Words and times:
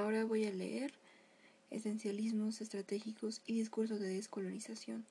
Ahora 0.00 0.24
voy 0.24 0.46
a 0.46 0.50
leer 0.50 0.94
Esencialismos 1.70 2.62
estratégicos 2.62 3.42
y 3.46 3.52
discurso 3.52 3.98
de 3.98 4.08
descolonización 4.08 5.04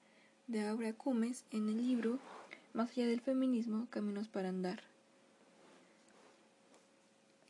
de 0.48 0.68
Aura 0.68 0.94
Cumes 0.94 1.46
en 1.52 1.70
el 1.70 1.78
libro 1.78 2.18
Más 2.74 2.90
allá 2.90 3.06
del 3.06 3.22
feminismo, 3.22 3.86
Caminos 3.92 4.30
para 4.30 4.50
andar. 4.50 4.82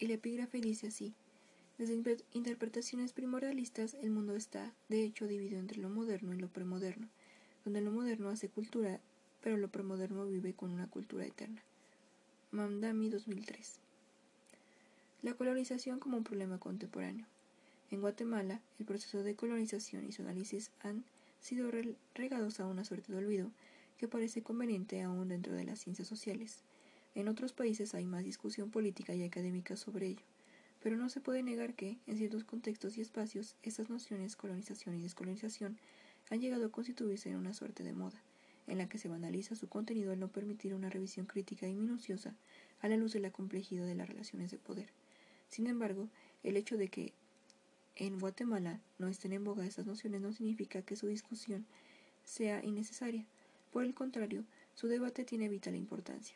La 0.02 0.14
epígrafe 0.14 0.60
dice 0.60 0.88
así. 0.88 1.14
Desde 1.78 2.18
interpretaciones 2.34 3.14
primordialistas, 3.14 3.94
el 3.94 4.10
mundo 4.10 4.36
está, 4.36 4.74
de 4.90 5.06
hecho, 5.06 5.26
dividido 5.26 5.60
entre 5.60 5.78
lo 5.78 5.88
moderno 5.88 6.34
y 6.34 6.40
lo 6.40 6.50
premoderno, 6.50 7.08
donde 7.64 7.80
lo 7.80 7.92
moderno 7.92 8.28
hace 8.28 8.50
cultura, 8.50 9.00
pero 9.42 9.56
lo 9.56 9.70
premoderno 9.70 10.26
vive 10.26 10.54
con 10.54 10.72
una 10.72 10.88
cultura 10.88 11.26
eterna. 11.26 11.64
Mamdami 12.52 13.10
2003 13.10 13.80
la 15.22 15.34
colonización 15.34 16.00
como 16.00 16.18
un 16.18 16.24
problema 16.24 16.60
contemporáneo. 16.60 17.26
En 17.92 18.00
Guatemala, 18.00 18.62
el 18.80 18.86
proceso 18.86 19.22
de 19.22 19.36
colonización 19.36 20.08
y 20.08 20.14
su 20.14 20.22
análisis 20.22 20.72
han 20.80 21.04
sido 21.42 21.70
regados 22.16 22.60
a 22.60 22.68
una 22.68 22.86
suerte 22.86 23.12
de 23.12 23.18
olvido 23.18 23.52
que 23.98 24.08
parece 24.08 24.42
conveniente 24.42 25.02
aún 25.02 25.28
dentro 25.28 25.54
de 25.54 25.66
las 25.66 25.80
ciencias 25.80 26.08
sociales. 26.08 26.64
En 27.16 27.28
otros 27.28 27.52
países 27.52 27.96
hay 27.96 28.06
más 28.06 28.24
discusión 28.24 28.72
política 28.72 29.14
y 29.14 29.24
académica 29.24 29.76
sobre 29.76 30.08
ello, 30.08 30.24
pero 30.82 30.96
no 30.96 31.10
se 31.10 31.20
puede 31.20 31.44
negar 31.44 31.74
que, 31.74 31.98
en 32.08 32.18
ciertos 32.18 32.46
contextos 32.46 32.98
y 32.98 33.02
espacios, 33.02 33.56
estas 33.62 33.90
nociones 33.90 34.38
colonización 34.38 34.96
y 34.96 35.02
descolonización 35.02 35.78
han 36.30 36.40
llegado 36.40 36.68
a 36.68 36.72
constituirse 36.72 37.30
en 37.30 37.36
una 37.36 37.54
suerte 37.54 37.84
de 37.84 37.92
moda, 37.92 38.22
en 38.68 38.78
la 38.78 38.88
que 38.88 39.00
se 39.00 39.10
banaliza 39.10 39.56
su 39.56 39.68
contenido 39.68 40.14
al 40.14 40.20
no 40.20 40.30
permitir 40.30 40.74
una 40.74 40.90
revisión 40.90 41.26
crítica 41.26 41.68
y 41.68 41.74
minuciosa 41.74 42.36
a 42.80 42.88
la 42.88 42.96
luz 42.96 43.12
de 43.12 43.20
la 43.20 43.32
complejidad 43.32 43.86
de 43.86 43.96
las 43.96 44.08
relaciones 44.08 44.52
de 44.52 44.60
poder. 44.60 44.88
Sin 45.50 45.68
embargo, 45.68 46.08
el 46.44 46.58
hecho 46.58 46.78
de 46.78 46.90
que 46.90 47.14
en 47.96 48.20
Guatemala 48.20 48.80
no 48.98 49.08
estén 49.08 49.34
en 49.34 49.44
boga 49.44 49.66
esas 49.66 49.86
nociones 49.86 50.22
no 50.22 50.32
significa 50.32 50.84
que 50.84 50.96
su 50.96 51.08
discusión 51.08 51.66
sea 52.24 52.64
innecesaria. 52.64 53.26
Por 53.72 53.84
el 53.84 53.94
contrario, 53.94 54.46
su 54.76 54.88
debate 54.88 55.26
tiene 55.26 55.50
vital 55.50 55.76
importancia. 55.76 56.36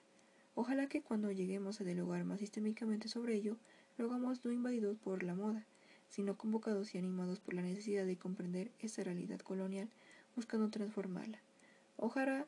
Ojalá 0.55 0.87
que 0.87 1.01
cuando 1.01 1.31
lleguemos 1.31 1.79
a 1.79 1.83
dialogar 1.83 2.25
más 2.25 2.39
sistémicamente 2.39 3.07
sobre 3.07 3.35
ello, 3.35 3.57
lo 3.97 4.05
hagamos 4.05 4.43
no 4.43 4.51
invadidos 4.51 4.97
por 4.97 5.23
la 5.23 5.35
moda, 5.35 5.65
sino 6.09 6.37
convocados 6.37 6.93
y 6.93 6.97
animados 6.97 7.39
por 7.39 7.53
la 7.53 7.61
necesidad 7.61 8.05
de 8.05 8.17
comprender 8.17 8.71
esa 8.79 9.03
realidad 9.03 9.39
colonial, 9.39 9.89
buscando 10.35 10.69
transformarla. 10.69 11.39
Ojalá 11.97 12.47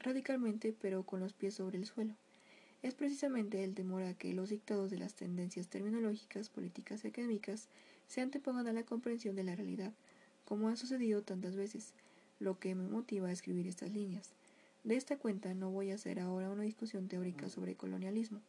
radicalmente, 0.00 0.74
pero 0.80 1.04
con 1.04 1.20
los 1.20 1.34
pies 1.34 1.54
sobre 1.54 1.78
el 1.78 1.86
suelo 1.86 2.14
es 2.86 2.94
precisamente 2.94 3.64
el 3.64 3.74
temor 3.74 4.04
a 4.04 4.14
que 4.14 4.32
los 4.32 4.50
dictados 4.50 4.92
de 4.92 4.98
las 4.98 5.14
tendencias 5.14 5.66
terminológicas, 5.66 6.48
políticas 6.48 7.04
y 7.04 7.08
académicas 7.08 7.68
se 8.06 8.20
antepongan 8.20 8.68
a 8.68 8.72
la 8.72 8.84
comprensión 8.84 9.34
de 9.34 9.42
la 9.42 9.56
realidad, 9.56 9.92
como 10.44 10.68
ha 10.68 10.76
sucedido 10.76 11.22
tantas 11.22 11.56
veces, 11.56 11.94
lo 12.38 12.60
que 12.60 12.76
me 12.76 12.86
motiva 12.86 13.28
a 13.28 13.32
escribir 13.32 13.66
estas 13.66 13.90
líneas. 13.90 14.34
De 14.84 14.94
esta 14.94 15.16
cuenta 15.16 15.52
no 15.52 15.70
voy 15.70 15.90
a 15.90 15.96
hacer 15.96 16.20
ahora 16.20 16.48
una 16.48 16.62
discusión 16.62 17.08
teórica 17.08 17.48
sobre 17.48 17.74
colonialismo, 17.74 18.40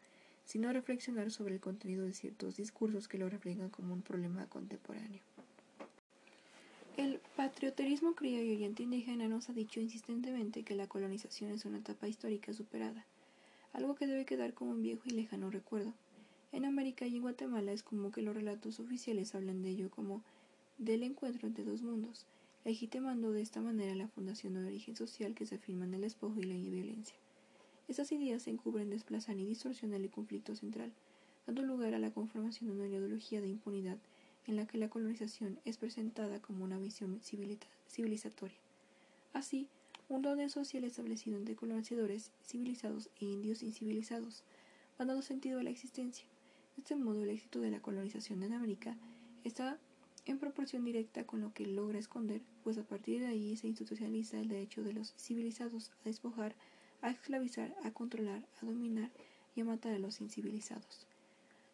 sino 0.46 0.70
a 0.70 0.74
reflexionar 0.74 1.32
sobre 1.32 1.56
el 1.56 1.60
contenido 1.60 2.06
de 2.06 2.14
ciertos 2.14 2.58
discursos 2.58 3.08
que 3.08 3.18
lo 3.18 3.30
reflejan 3.30 3.72
como 3.72 3.92
un 3.92 4.04
problema 4.04 4.46
contemporáneo. 4.46 5.22
El 6.96 7.20
patrioterismo 7.36 8.14
criollo 8.14 8.54
y 8.54 8.66
antiindígena 8.66 9.28
nos 9.28 9.50
ha 9.50 9.54
dicho 9.54 9.80
insistentemente 9.80 10.62
que 10.62 10.76
la 10.76 10.86
colonización 10.86 11.50
es 11.50 11.66
una 11.66 11.80
etapa 11.80 12.08
histórica 12.08 12.54
superada 12.54 13.04
algo 13.74 13.96
que 13.96 14.08
debe 14.08 14.26
quedar 14.26 14.54
como 14.54 14.72
un 14.72 14.82
viejo 14.82 15.04
y 15.06 15.12
lejano 15.12 15.50
recuerdo. 15.50 15.94
En 16.52 16.66
América 16.66 17.06
y 17.06 17.16
en 17.16 17.22
Guatemala 17.22 17.72
es 17.72 17.84
como 17.84 18.12
que 18.12 18.22
los 18.22 18.36
relatos 18.36 18.80
oficiales 18.80 19.36
hablan 19.36 19.62
de 19.62 19.70
ello 19.70 19.90
como 19.90 20.24
del 20.78 21.04
encuentro 21.04 21.48
entre 21.48 21.64
dos 21.64 21.82
mundos, 21.82 22.26
legitimando 22.66 23.32
de 23.32 23.42
esta 23.42 23.62
manera 23.62 23.96
la 23.96 24.08
fundación 24.08 24.54
de 24.54 24.66
origen 24.66 24.96
social 24.96 25.36
que 25.36 25.46
se 25.46 25.56
afirma 25.56 25.86
en 25.86 25.94
el 25.94 26.04
espojo 26.04 26.40
y 26.40 26.44
la 26.44 26.56
violencia. 26.56 27.16
Estas 27.88 28.12
ideas 28.12 28.44
se 28.44 28.50
encubren, 28.50 28.90
desplazan 28.90 29.40
y 29.40 29.46
distorsionan 29.46 30.04
el 30.04 30.10
conflicto 30.10 30.56
central, 30.56 30.92
dando 31.46 31.62
lugar 31.62 31.94
a 31.94 32.00
la 32.00 32.12
conformación 32.12 32.70
de 32.70 32.76
una 32.76 32.88
ideología 32.88 33.40
de 33.42 33.48
impunidad 33.48 33.98
en 34.46 34.56
la 34.56 34.66
que 34.66 34.78
la 34.78 34.90
colonización 34.90 35.60
es 35.66 35.78
presentada 35.78 36.42
como 36.42 36.64
una 36.64 36.78
visión 36.78 37.20
civilizatoria. 37.22 38.58
Así, 39.34 39.68
un 40.10 40.26
orden 40.26 40.50
social 40.50 40.86
establecido 40.86 41.38
entre 41.38 41.56
colonizadores 41.56 42.32
civilizados 42.42 43.10
e 43.20 43.26
indios 43.26 43.62
incivilizados, 43.62 44.44
ha 44.98 45.06
dado 45.06 45.22
sentido 45.22 45.60
a 45.60 45.64
la 45.64 45.70
existencia. 45.70 46.26
De 46.76 46.82
este 46.82 46.96
modo, 46.96 47.24
el 47.24 47.30
éxito 47.30 47.60
de 47.60 47.72
la 47.72 47.82
colonización 47.82 48.42
en 48.44 48.54
América 48.54 48.96
está 49.44 49.78
en 50.26 50.40
proporción 50.40 50.86
directa 50.86 51.26
con 51.26 51.42
lo 51.42 51.54
que 51.54 51.66
logra 51.66 52.00
esconder, 52.00 52.42
pues 52.64 52.78
a 52.78 52.84
partir 52.84 53.20
de 53.20 53.28
ahí 53.28 53.58
se 53.58 53.68
institucionaliza 53.68 54.40
el 54.40 54.48
derecho 54.48 54.84
de 54.84 54.94
los 54.94 55.14
civilizados 55.18 55.92
a 56.02 56.06
despojar, 56.06 56.56
a 57.02 57.10
esclavizar, 57.10 57.76
a 57.84 57.92
controlar, 57.92 58.46
a 58.62 58.66
dominar 58.66 59.12
y 59.56 59.62
a 59.62 59.66
matar 59.66 59.94
a 59.94 60.00
los 60.00 60.22
incivilizados. 60.22 61.06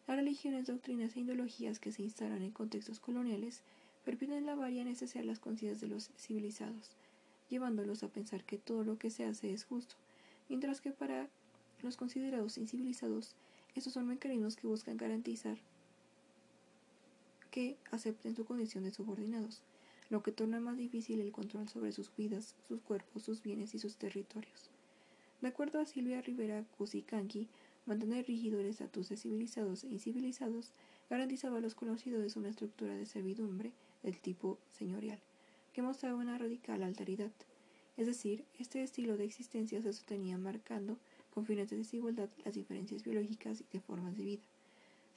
Las 0.06 0.16
religiones, 0.16 0.66
doctrinas 0.66 1.16
e 1.16 1.20
ideologías 1.20 1.78
que 1.78 1.92
se 1.92 2.02
instalan 2.02 2.42
en 2.42 2.50
contextos 2.50 3.00
coloniales 3.00 3.62
permiten 4.04 4.44
la 4.44 4.54
varia 4.54 4.84
necesidad 4.84 5.24
las 5.24 5.38
conciencias 5.38 5.80
de 5.80 5.88
los 5.88 6.10
civilizados 6.16 6.96
llevándolos 7.54 8.02
a 8.02 8.08
pensar 8.08 8.42
que 8.42 8.58
todo 8.58 8.82
lo 8.82 8.98
que 8.98 9.10
se 9.10 9.24
hace 9.24 9.52
es 9.52 9.64
justo, 9.64 9.94
mientras 10.48 10.80
que 10.80 10.90
para 10.90 11.28
los 11.82 11.96
considerados 11.96 12.58
incivilizados, 12.58 13.36
estos 13.76 13.92
son 13.92 14.08
mecanismos 14.08 14.56
que 14.56 14.66
buscan 14.66 14.96
garantizar 14.96 15.56
que 17.52 17.76
acepten 17.92 18.34
su 18.34 18.44
condición 18.44 18.82
de 18.82 18.90
subordinados, 18.90 19.62
lo 20.10 20.20
que 20.24 20.32
torna 20.32 20.58
más 20.58 20.76
difícil 20.76 21.20
el 21.20 21.30
control 21.30 21.68
sobre 21.68 21.92
sus 21.92 22.10
vidas, 22.16 22.56
sus 22.66 22.80
cuerpos, 22.80 23.22
sus 23.22 23.40
bienes 23.40 23.72
y 23.76 23.78
sus 23.78 23.94
territorios. 23.94 24.68
De 25.40 25.46
acuerdo 25.46 25.78
a 25.78 25.86
Silvia 25.86 26.20
Rivera 26.22 26.64
Cusicanqui, 26.76 27.46
mantener 27.86 28.26
rígido 28.26 28.58
el 28.58 28.66
estatus 28.66 29.10
de 29.10 29.16
civilizados 29.16 29.84
e 29.84 29.90
incivilizados 29.90 30.72
garantizaba 31.08 31.58
a 31.58 31.60
los 31.60 31.76
conocidos 31.76 32.34
una 32.34 32.48
estructura 32.48 32.96
de 32.96 33.06
servidumbre 33.06 33.70
del 34.02 34.18
tipo 34.18 34.58
señorial 34.72 35.20
que 35.74 35.82
mostraba 35.82 36.16
una 36.16 36.38
radical 36.38 36.82
alteridad. 36.84 37.32
Es 37.96 38.06
decir, 38.06 38.44
este 38.58 38.82
estilo 38.82 39.16
de 39.16 39.24
existencia 39.24 39.82
se 39.82 39.92
sostenía 39.92 40.38
marcando 40.38 40.98
con 41.34 41.44
fines 41.44 41.68
de 41.68 41.76
desigualdad 41.76 42.30
las 42.44 42.54
diferencias 42.54 43.02
biológicas 43.02 43.60
y 43.60 43.66
de 43.72 43.80
formas 43.80 44.16
de 44.16 44.24
vida. 44.24 44.42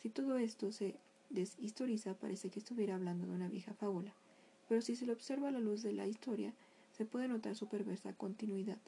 Si 0.01 0.09
todo 0.09 0.37
esto 0.37 0.71
se 0.71 0.95
deshistoriza, 1.29 2.15
parece 2.15 2.49
que 2.49 2.59
estuviera 2.59 2.95
hablando 2.95 3.27
de 3.27 3.35
una 3.35 3.49
vieja 3.49 3.73
fábula, 3.75 4.13
pero 4.67 4.81
si 4.81 4.95
se 4.95 5.05
lo 5.05 5.13
observa 5.13 5.49
a 5.49 5.51
la 5.51 5.59
luz 5.59 5.83
de 5.83 5.93
la 5.93 6.07
historia, 6.07 6.53
se 6.91 7.05
puede 7.05 7.27
notar 7.27 7.55
su 7.55 7.67
perversa 7.67 8.13
continuidad, 8.13 8.79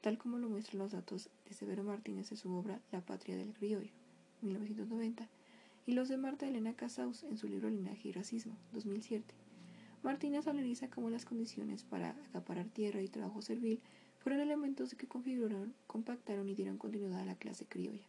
tal 0.00 0.16
como 0.16 0.38
lo 0.38 0.48
muestran 0.48 0.78
los 0.78 0.92
datos 0.92 1.28
de 1.46 1.54
Severo 1.54 1.84
Martínez 1.84 2.30
en 2.32 2.38
su 2.38 2.50
obra 2.54 2.80
La 2.92 3.02
patria 3.02 3.36
del 3.36 3.52
criollo, 3.52 3.92
1990, 4.40 5.28
y 5.86 5.92
los 5.92 6.08
de 6.08 6.16
Marta 6.16 6.48
Elena 6.48 6.74
Casaus 6.74 7.24
en 7.24 7.36
su 7.36 7.46
libro 7.46 7.68
Linaje 7.68 8.08
y 8.08 8.12
Racismo, 8.12 8.56
2007. 8.72 9.39
Martínez 10.02 10.46
analiza 10.46 10.88
cómo 10.88 11.10
las 11.10 11.26
condiciones 11.26 11.84
para 11.84 12.10
acaparar 12.28 12.66
tierra 12.66 13.02
y 13.02 13.08
trabajo 13.08 13.42
servil 13.42 13.80
fueron 14.20 14.40
elementos 14.40 14.94
que 14.94 15.06
configuraron, 15.06 15.74
compactaron 15.86 16.48
y 16.48 16.54
dieron 16.54 16.78
continuidad 16.78 17.20
a 17.20 17.26
la 17.26 17.34
clase 17.34 17.66
criolla. 17.66 18.06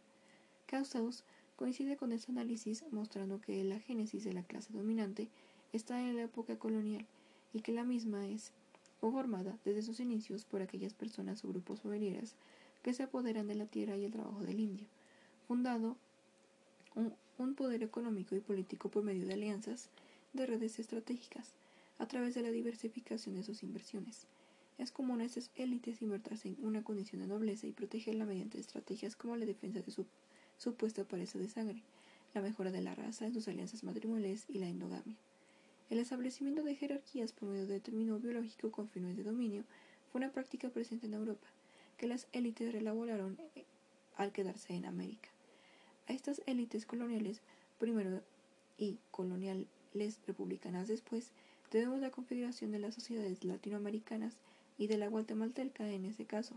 Causaus 0.66 1.22
coincide 1.56 1.98
con 1.98 2.12
este 2.12 2.32
análisis 2.32 2.82
mostrando 2.92 3.42
que 3.42 3.62
la 3.62 3.78
génesis 3.78 4.24
de 4.24 4.32
la 4.32 4.42
clase 4.42 4.72
dominante 4.72 5.28
está 5.74 6.00
en 6.00 6.16
la 6.16 6.22
época 6.22 6.58
colonial 6.58 7.04
y 7.52 7.60
que 7.60 7.72
la 7.72 7.84
misma 7.84 8.26
es 8.26 8.52
conformada 8.98 9.58
desde 9.66 9.82
sus 9.82 10.00
inicios 10.00 10.46
por 10.46 10.62
aquellas 10.62 10.94
personas 10.94 11.44
o 11.44 11.48
grupos 11.48 11.82
familiares 11.82 12.36
que 12.82 12.94
se 12.94 13.02
apoderan 13.02 13.48
de 13.48 13.54
la 13.54 13.66
tierra 13.66 13.98
y 13.98 14.04
el 14.06 14.12
trabajo 14.12 14.40
del 14.40 14.60
indio, 14.60 14.86
fundado 15.46 15.98
un, 16.94 17.12
un 17.36 17.54
poder 17.54 17.82
económico 17.82 18.34
y 18.34 18.40
político 18.40 18.88
por 18.88 19.02
medio 19.02 19.26
de 19.26 19.34
alianzas 19.34 19.90
de 20.32 20.46
redes 20.46 20.78
estratégicas 20.78 21.52
a 22.02 22.06
través 22.06 22.34
de 22.34 22.42
la 22.42 22.50
diversificación 22.50 23.36
de 23.36 23.44
sus 23.44 23.62
inversiones. 23.62 24.26
Es 24.76 24.90
común 24.90 25.20
a 25.20 25.24
estas 25.24 25.52
élites 25.54 26.02
invertirse 26.02 26.48
en 26.48 26.56
una 26.60 26.82
condición 26.82 27.20
de 27.20 27.28
nobleza 27.28 27.68
y 27.68 27.72
protegerla 27.72 28.24
mediante 28.24 28.58
estrategias 28.58 29.14
como 29.14 29.36
la 29.36 29.46
defensa 29.46 29.80
de 29.82 29.92
su 29.92 30.04
supuesta 30.58 31.04
pareja 31.04 31.38
de 31.38 31.48
sangre, 31.48 31.80
la 32.34 32.40
mejora 32.40 32.72
de 32.72 32.80
la 32.80 32.96
raza 32.96 33.24
en 33.24 33.32
sus 33.32 33.46
alianzas 33.46 33.84
matrimoniales 33.84 34.46
y 34.48 34.58
la 34.58 34.66
endogamia. 34.66 35.14
El 35.90 36.00
establecimiento 36.00 36.64
de 36.64 36.74
jerarquías 36.74 37.32
por 37.32 37.48
medio 37.48 37.68
de 37.68 37.74
determinado 37.74 38.18
biológico 38.18 38.72
con 38.72 38.88
fines 38.88 39.16
de 39.16 39.22
dominio 39.22 39.62
fue 40.10 40.18
una 40.18 40.32
práctica 40.32 40.70
presente 40.70 41.06
en 41.06 41.14
Europa, 41.14 41.46
que 41.98 42.08
las 42.08 42.26
élites 42.32 42.72
relaboraron 42.72 43.38
eh, 43.54 43.64
al 44.16 44.32
quedarse 44.32 44.74
en 44.74 44.86
América. 44.86 45.28
A 46.08 46.14
estas 46.14 46.42
élites 46.46 46.84
coloniales 46.84 47.42
primero 47.78 48.22
y 48.76 48.98
coloniales 49.12 49.68
republicanas 50.26 50.88
después 50.88 51.30
Debemos 51.72 52.00
la 52.00 52.10
configuración 52.10 52.70
de 52.70 52.78
las 52.78 52.94
sociedades 52.94 53.44
latinoamericanas 53.44 54.34
y 54.76 54.88
de 54.88 54.98
la 54.98 55.08
guatemalteca 55.08 55.90
en 55.90 56.04
ese 56.04 56.26
caso, 56.26 56.54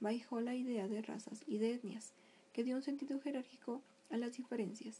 bajo 0.00 0.40
la 0.40 0.56
idea 0.56 0.88
de 0.88 1.02
razas 1.02 1.44
y 1.46 1.58
de 1.58 1.74
etnias, 1.74 2.10
que 2.52 2.64
dio 2.64 2.74
un 2.74 2.82
sentido 2.82 3.20
jerárquico 3.20 3.80
a 4.10 4.16
las 4.16 4.36
diferencias. 4.36 4.96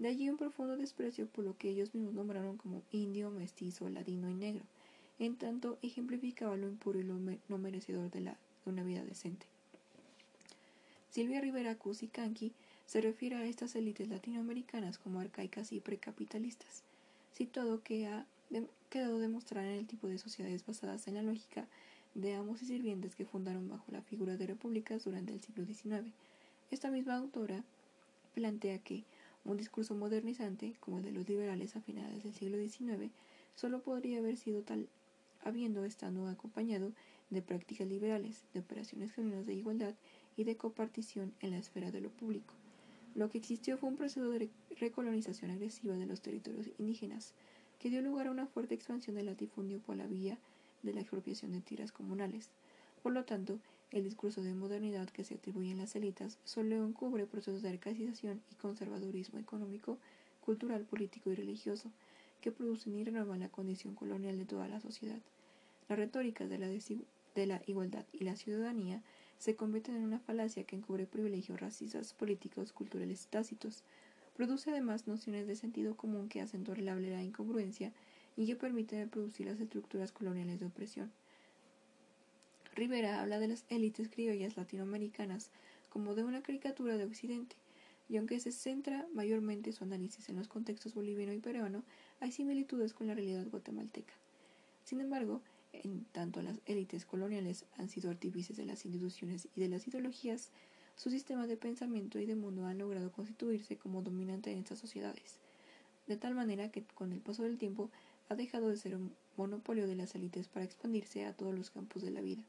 De 0.00 0.08
allí 0.08 0.28
un 0.28 0.36
profundo 0.36 0.76
desprecio 0.76 1.28
por 1.28 1.44
lo 1.44 1.56
que 1.56 1.70
ellos 1.70 1.94
mismos 1.94 2.14
nombraron 2.14 2.56
como 2.56 2.82
indio, 2.90 3.30
mestizo, 3.30 3.88
ladino 3.88 4.28
y 4.28 4.34
negro, 4.34 4.64
en 5.20 5.36
tanto 5.36 5.78
ejemplificaba 5.82 6.56
lo 6.56 6.66
impuro 6.66 6.98
y 6.98 7.04
lo 7.04 7.14
no 7.48 7.58
merecedor 7.58 8.10
de, 8.10 8.20
la, 8.20 8.36
de 8.64 8.72
una 8.72 8.82
vida 8.82 9.04
decente. 9.04 9.46
Silvia 11.10 11.40
Rivera 11.40 11.76
Cusicanqui 11.76 12.52
se 12.86 13.00
refiere 13.00 13.36
a 13.36 13.46
estas 13.46 13.76
élites 13.76 14.08
latinoamericanas 14.08 14.98
como 14.98 15.20
arcaicas 15.20 15.72
y 15.72 15.78
precapitalistas, 15.78 16.82
situado 17.32 17.82
que 17.82 18.08
ha 18.08 18.26
quedado 18.86 19.18
demostrar 19.18 19.64
en 19.64 19.72
el 19.72 19.86
tipo 19.86 20.08
de 20.08 20.18
sociedades 20.18 20.64
basadas 20.64 21.08
en 21.08 21.14
la 21.14 21.22
lógica 21.22 21.66
de 22.14 22.34
amos 22.34 22.62
y 22.62 22.66
sirvientes 22.66 23.14
que 23.14 23.26
fundaron 23.26 23.68
bajo 23.68 23.92
la 23.92 24.02
figura 24.02 24.36
de 24.36 24.46
repúblicas 24.46 25.04
durante 25.04 25.32
el 25.32 25.40
siglo 25.40 25.64
XIX. 25.64 26.12
Esta 26.70 26.90
misma 26.90 27.16
autora 27.16 27.62
plantea 28.34 28.78
que 28.78 29.04
un 29.44 29.56
discurso 29.56 29.94
modernizante, 29.94 30.74
como 30.80 30.98
el 30.98 31.04
de 31.04 31.12
los 31.12 31.28
liberales 31.28 31.76
a 31.76 31.80
finales 31.80 32.24
del 32.24 32.34
siglo 32.34 32.58
XIX, 32.58 33.12
solo 33.54 33.82
podría 33.82 34.18
haber 34.18 34.36
sido 34.36 34.62
tal 34.62 34.88
habiendo 35.44 35.84
estado 35.84 36.26
acompañado 36.28 36.92
de 37.30 37.42
prácticas 37.42 37.86
liberales, 37.86 38.44
de 38.52 38.60
operaciones 38.60 39.12
genuinas 39.12 39.46
de 39.46 39.54
igualdad 39.54 39.94
y 40.36 40.44
de 40.44 40.56
copartición 40.56 41.32
en 41.40 41.52
la 41.52 41.58
esfera 41.58 41.90
de 41.90 42.00
lo 42.00 42.10
público. 42.10 42.54
Lo 43.14 43.30
que 43.30 43.38
existió 43.38 43.78
fue 43.78 43.88
un 43.88 43.96
proceso 43.96 44.28
de 44.30 44.50
recolonización 44.78 45.50
agresiva 45.50 45.96
de 45.96 46.06
los 46.06 46.20
territorios 46.20 46.68
indígenas, 46.78 47.32
que 47.78 47.90
dio 47.90 48.02
lugar 48.02 48.26
a 48.26 48.30
una 48.30 48.46
fuerte 48.46 48.74
expansión 48.74 49.16
del 49.16 49.26
latifundio 49.26 49.80
por 49.80 49.96
la 49.96 50.06
vía 50.06 50.38
de 50.82 50.92
la 50.92 51.00
expropiación 51.00 51.52
de 51.52 51.60
tierras 51.60 51.92
comunales. 51.92 52.50
Por 53.02 53.12
lo 53.12 53.24
tanto, 53.24 53.58
el 53.90 54.04
discurso 54.04 54.42
de 54.42 54.54
modernidad 54.54 55.08
que 55.08 55.24
se 55.24 55.34
atribuye 55.34 55.70
en 55.70 55.78
las 55.78 55.94
élites 55.94 56.38
solo 56.44 56.84
encubre 56.84 57.26
procesos 57.26 57.62
de 57.62 57.68
arcaización 57.68 58.42
y 58.50 58.54
conservadurismo 58.56 59.38
económico, 59.38 59.98
cultural, 60.40 60.82
político 60.84 61.30
y 61.30 61.34
religioso 61.34 61.90
que 62.40 62.52
producen 62.52 62.94
y 62.96 63.04
renuevan 63.04 63.40
la 63.40 63.48
condición 63.48 63.94
colonial 63.94 64.38
de 64.38 64.44
toda 64.44 64.68
la 64.68 64.80
sociedad. 64.80 65.20
Las 65.88 65.98
retóricas 65.98 66.48
de 66.48 66.58
la, 66.58 66.68
de 66.68 67.46
la 67.46 67.62
igualdad 67.66 68.04
y 68.12 68.24
la 68.24 68.36
ciudadanía 68.36 69.02
se 69.38 69.54
convierten 69.54 69.96
en 69.96 70.04
una 70.04 70.18
falacia 70.18 70.64
que 70.64 70.76
encubre 70.76 71.06
privilegios 71.06 71.60
racistas, 71.60 72.12
políticos, 72.14 72.72
culturales 72.72 73.28
tácitos. 73.28 73.84
Produce 74.36 74.70
además 74.70 75.06
nociones 75.06 75.46
de 75.46 75.56
sentido 75.56 75.96
común 75.96 76.28
que 76.28 76.42
hacen 76.42 76.62
tolerable 76.62 77.10
la 77.10 77.22
incongruencia 77.22 77.92
y 78.36 78.46
que 78.46 78.54
permiten 78.54 79.00
reproducir 79.00 79.46
las 79.46 79.58
estructuras 79.58 80.12
coloniales 80.12 80.60
de 80.60 80.66
opresión. 80.66 81.10
Rivera 82.74 83.22
habla 83.22 83.38
de 83.38 83.48
las 83.48 83.64
élites 83.70 84.10
criollas 84.10 84.58
latinoamericanas 84.58 85.50
como 85.88 86.14
de 86.14 86.24
una 86.24 86.42
caricatura 86.42 86.98
de 86.98 87.06
Occidente, 87.06 87.56
y 88.10 88.18
aunque 88.18 88.38
se 88.38 88.52
centra 88.52 89.06
mayormente 89.14 89.72
su 89.72 89.84
análisis 89.84 90.28
en 90.28 90.36
los 90.36 90.48
contextos 90.48 90.92
boliviano 90.92 91.32
y 91.32 91.38
peruano, 91.38 91.82
hay 92.20 92.30
similitudes 92.30 92.92
con 92.92 93.06
la 93.06 93.14
realidad 93.14 93.46
guatemalteca. 93.50 94.12
Sin 94.84 95.00
embargo, 95.00 95.40
en 95.72 96.04
tanto 96.12 96.42
las 96.42 96.60
élites 96.66 97.06
coloniales 97.06 97.64
han 97.78 97.88
sido 97.88 98.10
artífices 98.10 98.58
de 98.58 98.66
las 98.66 98.84
instituciones 98.84 99.48
y 99.56 99.60
de 99.62 99.68
las 99.68 99.88
ideologías, 99.88 100.50
su 100.96 101.10
sistema 101.10 101.46
de 101.46 101.58
pensamiento 101.58 102.18
y 102.18 102.26
de 102.26 102.36
mundo 102.36 102.64
han 102.64 102.78
logrado 102.78 103.12
constituirse 103.12 103.76
como 103.76 104.02
dominante 104.02 104.50
en 104.50 104.58
estas 104.58 104.78
sociedades, 104.78 105.38
de 106.06 106.16
tal 106.16 106.34
manera 106.34 106.70
que 106.70 106.82
con 106.82 107.12
el 107.12 107.20
paso 107.20 107.42
del 107.42 107.58
tiempo 107.58 107.90
ha 108.30 108.34
dejado 108.34 108.68
de 108.68 108.78
ser 108.78 108.96
un 108.96 109.12
monopolio 109.36 109.86
de 109.86 109.94
las 109.94 110.14
élites 110.14 110.48
para 110.48 110.64
expandirse 110.64 111.26
a 111.26 111.34
todos 111.34 111.54
los 111.54 111.70
campos 111.70 112.02
de 112.02 112.10
la 112.10 112.22
vida. 112.22 112.42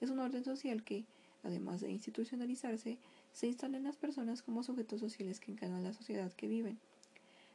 Es 0.00 0.10
un 0.10 0.20
orden 0.20 0.44
social 0.44 0.84
que, 0.84 1.04
además 1.42 1.80
de 1.80 1.90
institucionalizarse, 1.90 2.96
se 3.32 3.48
instala 3.48 3.76
en 3.76 3.84
las 3.84 3.96
personas 3.96 4.42
como 4.42 4.62
sujetos 4.62 5.00
sociales 5.00 5.40
que 5.40 5.50
encarnan 5.50 5.82
la 5.82 5.92
sociedad 5.92 6.32
que 6.32 6.46
viven. 6.46 6.78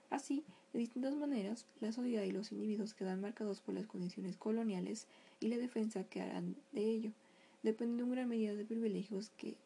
Así, 0.09 0.43
de 0.73 0.79
distintas 0.79 1.15
maneras, 1.15 1.65
la 1.79 1.93
sociedad 1.93 2.23
y 2.23 2.31
los 2.31 2.51
individuos 2.51 2.93
quedan 2.93 3.21
marcados 3.21 3.61
por 3.61 3.73
las 3.73 3.87
condiciones 3.87 4.35
coloniales 4.35 5.07
y 5.39 5.47
la 5.47 5.57
defensa 5.57 6.03
que 6.03 6.21
harán 6.21 6.55
de 6.73 6.83
ello, 6.83 7.11
depende 7.63 7.97
de 7.97 8.03
una 8.03 8.15
gran 8.15 8.29
medida 8.29 8.53
de 8.53 8.65
privilegios 8.65 9.31
que 9.37 9.57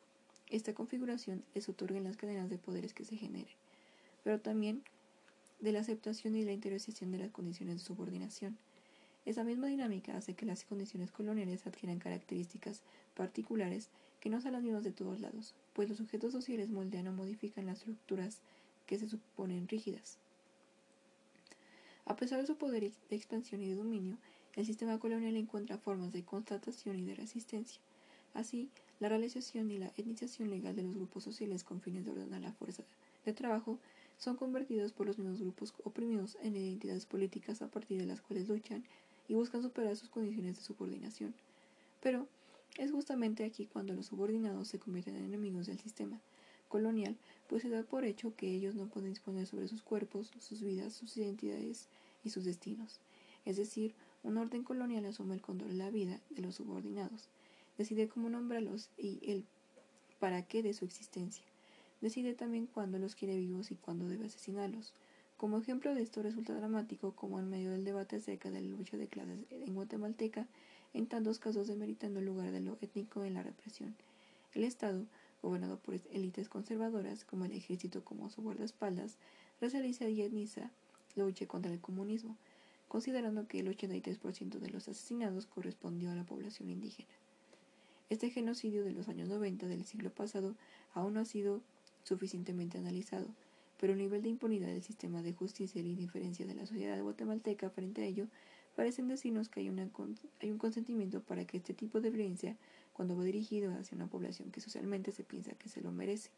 esta 0.49 0.73
configuración 0.73 1.43
les 1.53 1.69
otorga 1.69 1.97
en 1.97 2.03
las 2.03 2.17
cadenas 2.17 2.49
de 2.49 2.57
poderes 2.57 2.93
que 2.93 3.05
se 3.05 3.17
generen, 3.17 3.53
pero 4.23 4.39
también 4.39 4.83
de 5.59 5.71
la 5.71 5.79
aceptación 5.79 6.35
y 6.35 6.43
la 6.43 6.53
interiorización 6.53 7.11
de 7.11 7.19
las 7.19 7.31
condiciones 7.31 7.75
de 7.75 7.85
subordinación. 7.85 8.57
Esa 9.25 9.43
misma 9.43 9.67
dinámica 9.67 10.15
hace 10.15 10.33
que 10.33 10.45
las 10.45 10.63
condiciones 10.63 11.11
coloniales 11.11 11.67
adquieran 11.67 11.99
características 11.99 12.81
particulares 13.15 13.89
que 14.19 14.29
no 14.29 14.41
son 14.41 14.53
las 14.53 14.63
mismas 14.63 14.83
de 14.83 14.91
todos 14.91 15.19
lados, 15.19 15.53
pues 15.73 15.87
los 15.89 15.97
sujetos 15.97 16.31
sociales 16.31 16.69
moldean 16.69 17.07
o 17.07 17.13
modifican 17.13 17.65
las 17.65 17.79
estructuras 17.79 18.39
que 18.85 18.97
se 18.97 19.07
suponen 19.07 19.67
rígidas. 19.67 20.17
A 22.05 22.15
pesar 22.15 22.41
de 22.41 22.47
su 22.47 22.55
poder 22.55 22.91
de 23.09 23.15
expansión 23.15 23.61
y 23.61 23.69
de 23.69 23.75
dominio, 23.75 24.17
el 24.55 24.65
sistema 24.65 24.97
colonial 24.97 25.37
encuentra 25.37 25.77
formas 25.77 26.11
de 26.11 26.23
constatación 26.23 26.97
y 26.97 27.05
de 27.05 27.15
resistencia. 27.15 27.79
Así, 28.33 28.69
la 28.99 29.09
realización 29.09 29.71
y 29.71 29.77
la 29.77 29.93
etnización 29.97 30.49
legal 30.49 30.75
de 30.75 30.83
los 30.83 30.95
grupos 30.95 31.23
sociales 31.23 31.63
con 31.63 31.81
fines 31.81 32.05
de 32.05 32.11
ordenar 32.11 32.41
la 32.41 32.53
fuerza 32.53 32.83
de 33.25 33.33
trabajo 33.33 33.79
son 34.17 34.35
convertidos 34.35 34.91
por 34.91 35.07
los 35.07 35.17
mismos 35.17 35.39
grupos 35.39 35.73
oprimidos 35.83 36.37
en 36.41 36.55
identidades 36.55 37.05
políticas 37.05 37.61
a 37.61 37.69
partir 37.69 37.97
de 37.99 38.05
las 38.05 38.21
cuales 38.21 38.47
luchan 38.47 38.83
y 39.27 39.35
buscan 39.35 39.61
superar 39.61 39.95
sus 39.95 40.09
condiciones 40.09 40.57
de 40.57 40.63
subordinación. 40.63 41.33
Pero 42.01 42.27
es 42.77 42.91
justamente 42.91 43.45
aquí 43.45 43.67
cuando 43.67 43.93
los 43.93 44.07
subordinados 44.07 44.67
se 44.67 44.79
convierten 44.79 45.15
en 45.15 45.25
enemigos 45.25 45.67
del 45.67 45.79
sistema 45.79 46.19
colonial, 46.67 47.17
pues 47.47 47.63
se 47.63 47.69
da 47.69 47.83
por 47.83 48.03
hecho 48.05 48.35
que 48.35 48.53
ellos 48.53 48.75
no 48.75 48.87
pueden 48.87 49.09
disponer 49.09 49.47
sobre 49.47 49.67
sus 49.67 49.81
cuerpos, 49.81 50.31
sus 50.39 50.61
vidas, 50.61 50.93
sus 50.93 51.15
identidades 51.17 51.87
y 52.23 52.29
sus 52.29 52.45
destinos. 52.45 52.99
Es 53.45 53.57
decir, 53.57 53.95
un 54.23 54.37
orden 54.37 54.63
colonial 54.63 55.05
asume 55.05 55.35
el 55.35 55.41
control 55.41 55.71
de 55.71 55.77
la 55.77 55.89
vida 55.89 56.19
de 56.29 56.41
los 56.41 56.55
subordinados, 56.55 57.29
decide 57.79 58.09
cómo 58.09 58.29
nombrarlos 58.29 58.89
y 58.97 59.19
el 59.23 59.45
para 60.19 60.43
qué 60.43 60.61
de 60.61 60.73
su 60.73 60.83
existencia. 60.83 61.45
Decide 62.01 62.33
también 62.33 62.67
cuándo 62.67 62.99
los 62.99 63.15
quiere 63.15 63.37
vivos 63.37 63.71
y 63.71 63.75
cuándo 63.75 64.09
debe 64.09 64.25
asesinarlos. 64.25 64.93
Como 65.37 65.57
ejemplo 65.57 65.95
de 65.95 66.01
esto 66.01 66.21
resulta 66.21 66.53
dramático 66.53 67.13
como 67.13 67.39
en 67.39 67.49
medio 67.49 67.71
del 67.71 67.85
debate 67.85 68.17
acerca 68.17 68.51
de 68.51 68.59
la 68.59 68.67
lucha 68.67 68.97
de 68.97 69.07
clases 69.07 69.39
en 69.49 69.73
Guatemalteca, 69.73 70.45
en 70.93 71.07
tantos 71.07 71.39
casos 71.39 71.67
demeritando 71.67 72.19
el 72.19 72.25
lugar 72.25 72.51
de 72.51 72.59
lo 72.59 72.77
étnico 72.81 73.23
en 73.23 73.35
la 73.35 73.43
represión. 73.43 73.95
El 74.53 74.65
Estado, 74.65 75.05
gobernado 75.41 75.77
por 75.77 75.95
élites 76.11 76.49
conservadoras 76.49 77.23
como 77.23 77.45
el 77.45 77.53
ejército 77.53 78.03
como 78.03 78.29
su 78.29 78.41
guardaespaldas, 78.41 79.15
racializa 79.61 80.09
y 80.09 80.21
etniza 80.21 80.69
la 81.15 81.23
lucha 81.23 81.47
contra 81.47 81.71
el 81.71 81.79
comunismo, 81.79 82.35
considerando 82.89 83.47
que 83.47 83.61
el 83.61 83.69
83% 83.69 84.59
de 84.59 84.69
los 84.69 84.89
asesinados 84.89 85.45
correspondió 85.45 86.11
a 86.11 86.15
la 86.15 86.25
población 86.25 86.69
indígena. 86.69 87.07
Este 88.09 88.31
genocidio 88.31 88.83
de 88.83 88.91
los 88.91 89.07
años 89.07 89.29
90 89.29 89.67
del 89.67 89.85
siglo 89.85 90.09
pasado 90.09 90.55
aún 90.95 91.13
no 91.13 91.19
ha 91.19 91.25
sido 91.25 91.61
suficientemente 92.03 92.79
analizado, 92.79 93.27
pero 93.79 93.93
el 93.93 93.99
nivel 93.99 94.23
de 94.23 94.29
impunidad 94.29 94.67
del 94.67 94.81
sistema 94.81 95.21
de 95.21 95.33
justicia 95.33 95.79
y 95.79 95.83
la 95.83 95.89
indiferencia 95.89 96.47
de 96.47 96.55
la 96.55 96.65
sociedad 96.65 96.99
guatemalteca 97.03 97.69
frente 97.69 98.01
a 98.01 98.05
ello 98.05 98.25
parecen 98.75 99.07
decirnos 99.07 99.47
que 99.47 99.59
hay, 99.59 99.69
un 99.69 100.57
consentimiento 100.57 101.21
para 101.21 101.45
que 101.45 101.57
este 101.57 101.75
tipo 101.75 102.01
de 102.01 102.09
violencia, 102.09 102.55
cuando 102.93 103.15
va 103.15 103.23
dirigido 103.23 103.71
hacia 103.73 103.95
una 103.95 104.07
población 104.07 104.49
que 104.49 104.59
socialmente 104.59 105.11
se 105.11 105.23
piensa 105.23 105.51
que 105.51 105.69
se 105.69 105.81
lo 105.81 105.91
merece, 105.91 106.31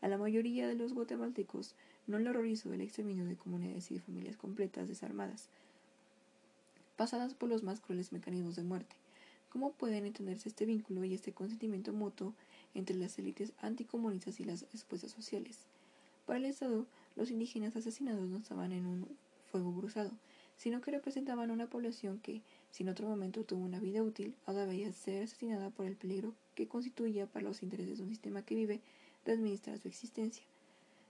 a 0.00 0.08
la 0.08 0.18
mayoría 0.18 0.66
de 0.66 0.74
los 0.74 0.92
guatemaltecos 0.92 1.76
no 2.08 2.18
le 2.18 2.30
horrorizó 2.30 2.72
el 2.72 2.80
exterminio 2.80 3.26
de 3.26 3.36
comunidades 3.36 3.92
y 3.92 3.94
de 3.94 4.00
familias 4.00 4.36
completas 4.36 4.88
desarmadas, 4.88 5.50
pasadas 6.96 7.34
por 7.34 7.48
los 7.48 7.62
más 7.62 7.78
crueles 7.78 8.10
mecanismos 8.10 8.56
de 8.56 8.64
muerte. 8.64 8.96
¿Cómo 9.48 9.72
pueden 9.72 10.04
entenderse 10.06 10.48
este 10.48 10.66
vínculo 10.66 11.04
y 11.04 11.14
este 11.14 11.32
consentimiento 11.32 11.92
mutuo 11.92 12.34
entre 12.74 12.96
las 12.96 13.18
élites 13.18 13.52
anticomunistas 13.58 14.40
y 14.40 14.44
las 14.44 14.62
expuestas 14.64 15.12
sociales? 15.12 15.60
Para 16.26 16.38
el 16.38 16.46
Estado, 16.46 16.86
los 17.14 17.30
indígenas 17.30 17.76
asesinados 17.76 18.28
no 18.28 18.38
estaban 18.38 18.72
en 18.72 18.86
un 18.86 19.08
fuego 19.50 19.74
cruzado, 19.74 20.10
sino 20.56 20.80
que 20.80 20.90
representaban 20.90 21.50
una 21.50 21.68
población 21.68 22.18
que, 22.18 22.42
si 22.70 22.82
en 22.82 22.88
otro 22.88 23.08
momento 23.08 23.44
tuvo 23.44 23.64
una 23.64 23.78
vida 23.78 24.02
útil, 24.02 24.34
ahora 24.46 24.66
debía 24.66 24.92
ser 24.92 25.22
asesinada 25.22 25.70
por 25.70 25.86
el 25.86 25.96
peligro 25.96 26.34
que 26.54 26.66
constituía 26.66 27.26
para 27.26 27.44
los 27.44 27.62
intereses 27.62 27.98
de 27.98 28.04
un 28.04 28.10
sistema 28.10 28.42
que 28.42 28.54
vive 28.54 28.80
de 29.24 29.32
administrar 29.32 29.78
su 29.78 29.88
existencia. 29.88 30.44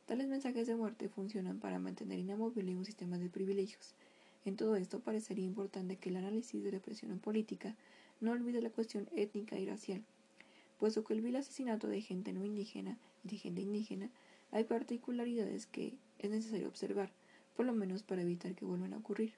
Tales 0.07 0.29
mensajes 0.29 0.67
de 0.67 0.77
muerte 0.77 1.09
funcionan 1.09 1.59
para 1.59 1.79
mantener 1.79 2.19
inamovible 2.19 2.77
un 2.77 2.85
sistema 2.85 3.19
de 3.19 3.29
privilegios. 3.29 3.95
En 4.45 4.57
todo 4.57 4.77
esto 4.77 5.01
parecería 5.01 5.45
importante 5.45 5.97
que 5.97 6.11
el 6.11 6.17
análisis 6.17 6.63
de 6.63 6.71
represión 6.71 7.19
política 7.19 7.75
no 8.21 8.33
olvide 8.33 8.61
la 8.61 8.71
cuestión 8.71 9.09
étnica 9.15 9.59
y 9.59 9.67
racial, 9.67 10.03
puesto 10.79 11.05
que 11.05 11.15
el 11.15 11.21
vil 11.21 11.37
asesinato 11.37 11.89
de 11.89 12.01
gente 12.01 12.33
no 12.33 12.45
indígena 12.45 12.99
y 13.25 13.29
de 13.29 13.37
gente 13.39 13.63
indígena 13.63 14.11
hay 14.53 14.65
particularidades 14.65 15.67
que 15.67 15.95
es 16.19 16.31
necesario 16.31 16.69
observar, 16.69 17.11
por 17.57 17.67
lo 17.67 17.73
menos 17.73 18.03
para 18.03 18.23
evitar 18.23 18.55
que 18.55 18.65
vuelvan 18.65 18.95
a 18.95 18.99
ocurrir. 18.99 19.35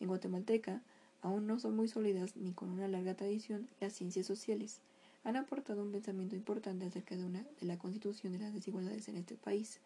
En 0.00 0.08
Guatemalteca 0.08 0.82
aún 1.22 1.46
no 1.46 1.58
son 1.58 1.76
muy 1.76 1.88
sólidas 1.88 2.36
ni 2.36 2.52
con 2.52 2.70
una 2.70 2.88
larga 2.88 3.14
tradición 3.14 3.68
las 3.80 3.92
ciencias 3.92 4.26
sociales. 4.26 4.80
Han 5.24 5.36
aportado 5.36 5.82
un 5.82 5.92
pensamiento 5.92 6.36
importante 6.36 6.84
acerca 6.84 7.16
de, 7.16 7.24
una, 7.24 7.46
de 7.60 7.66
la 7.66 7.78
constitución 7.78 8.32
de 8.32 8.40
las 8.40 8.52
desigualdades 8.52 9.08
en 9.08 9.16
este 9.16 9.36
país. 9.36 9.80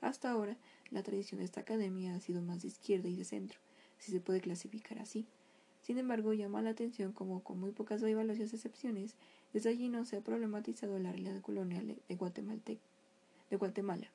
Hasta 0.00 0.30
ahora, 0.30 0.56
la 0.90 1.04
tradición 1.04 1.38
de 1.38 1.44
esta 1.44 1.60
academia 1.60 2.14
ha 2.14 2.20
sido 2.20 2.42
más 2.42 2.62
de 2.62 2.68
izquierda 2.68 3.08
y 3.08 3.14
de 3.14 3.24
centro, 3.24 3.60
si 3.98 4.10
se 4.10 4.20
puede 4.20 4.40
clasificar 4.40 4.98
así. 4.98 5.26
Sin 5.82 5.98
embargo, 5.98 6.32
llama 6.32 6.62
la 6.62 6.70
atención 6.70 7.12
como, 7.12 7.42
con 7.42 7.58
muy 7.58 7.72
pocas 7.72 8.02
y 8.02 8.14
valiosas 8.14 8.54
excepciones, 8.54 9.14
desde 9.52 9.70
allí 9.70 9.88
no 9.88 10.04
se 10.04 10.16
ha 10.16 10.20
problematizado 10.20 10.98
la 10.98 11.10
realidad 11.10 11.40
colonial 11.40 11.86
de, 11.86 11.96
de 13.50 13.56
Guatemala. 13.56 14.08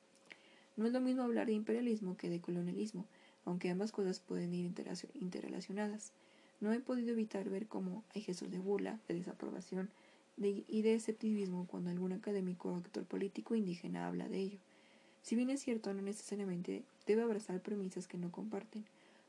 No 0.76 0.86
es 0.86 0.92
lo 0.92 1.00
mismo 1.00 1.22
hablar 1.22 1.46
de 1.46 1.52
imperialismo 1.52 2.16
que 2.16 2.30
de 2.30 2.40
colonialismo, 2.40 3.04
aunque 3.44 3.70
ambas 3.70 3.92
cosas 3.92 4.20
pueden 4.20 4.54
ir 4.54 4.70
interrelacionadas. 5.14 6.12
No 6.60 6.72
he 6.72 6.80
podido 6.80 7.10
evitar 7.10 7.48
ver 7.50 7.66
cómo 7.66 8.02
hay 8.14 8.22
gestos 8.22 8.50
de 8.50 8.58
burla, 8.58 8.98
de 9.06 9.14
desaprobación 9.14 9.90
y 10.40 10.82
de 10.82 10.94
escepticismo 10.94 11.66
cuando 11.66 11.90
algún 11.90 12.12
académico 12.12 12.70
o 12.70 12.76
actor 12.76 13.04
político 13.04 13.54
indígena 13.54 14.06
habla 14.06 14.28
de 14.28 14.38
ello. 14.38 14.58
Si 15.22 15.36
bien 15.36 15.50
es 15.50 15.60
cierto, 15.60 15.92
no 15.92 16.00
necesariamente 16.00 16.84
debe 17.06 17.22
abrazar 17.22 17.60
premisas 17.60 18.06
que 18.06 18.18
no 18.18 18.30
comparten, 18.30 18.84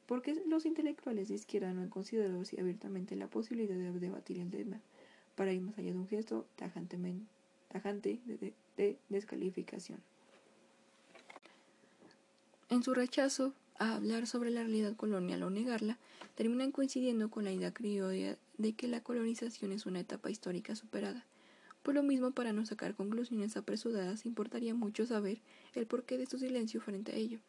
porque 0.10 0.42
los 0.48 0.66
intelectuales 0.66 1.28
de 1.28 1.36
izquierda 1.36 1.72
no 1.72 1.82
han 1.82 1.90
considerado 1.90 2.42
abiertamente 2.58 3.16
la 3.16 3.28
posibilidad 3.28 3.76
de 3.76 3.92
debatir 3.92 4.40
el 4.40 4.50
tema, 4.50 4.82
para 5.36 5.54
ir 5.54 5.62
más 5.62 5.78
allá 5.78 5.92
de 5.92 6.00
un 6.00 6.08
gesto 6.08 6.48
tajante 6.56 6.98
de, 6.98 8.96
descalificación. 9.08 10.00
En 12.70 12.82
su 12.82 12.96
rechazo 12.96 13.54
a 13.78 13.98
hablar 13.98 14.26
sobre 14.26 14.50
la 14.50 14.62
realidad 14.62 14.96
colonial 14.96 15.44
o 15.44 15.52
negarla, 15.52 16.00
terminan 16.34 16.72
coincidiendo 16.72 17.30
con 17.30 17.44
la 17.44 17.52
idea 17.52 17.72
criolla 17.72 18.36
de 18.58 18.74
que 18.74 18.88
la 18.88 19.02
colonización 19.02 19.72
es 19.72 19.86
una 19.86 20.00
etapa 20.00 20.32
histórica 20.32 20.76
superada. 20.76 21.24
Por 21.84 21.94
lo 21.94 22.02
mismo, 22.02 22.32
para 22.32 22.52
no 22.52 22.66
sacar 22.66 22.96
conclusiones 22.96 23.56
apresuradas, 23.58 24.26
importaría 24.26 24.74
mucho 24.74 25.06
saber 25.06 25.38
el 25.76 25.86
porqué 25.86 26.18
de 26.18 26.26
su 26.26 26.40
silencio 26.40 26.82
frente 26.82 27.12
a 27.12 27.16
ello. 27.16 27.40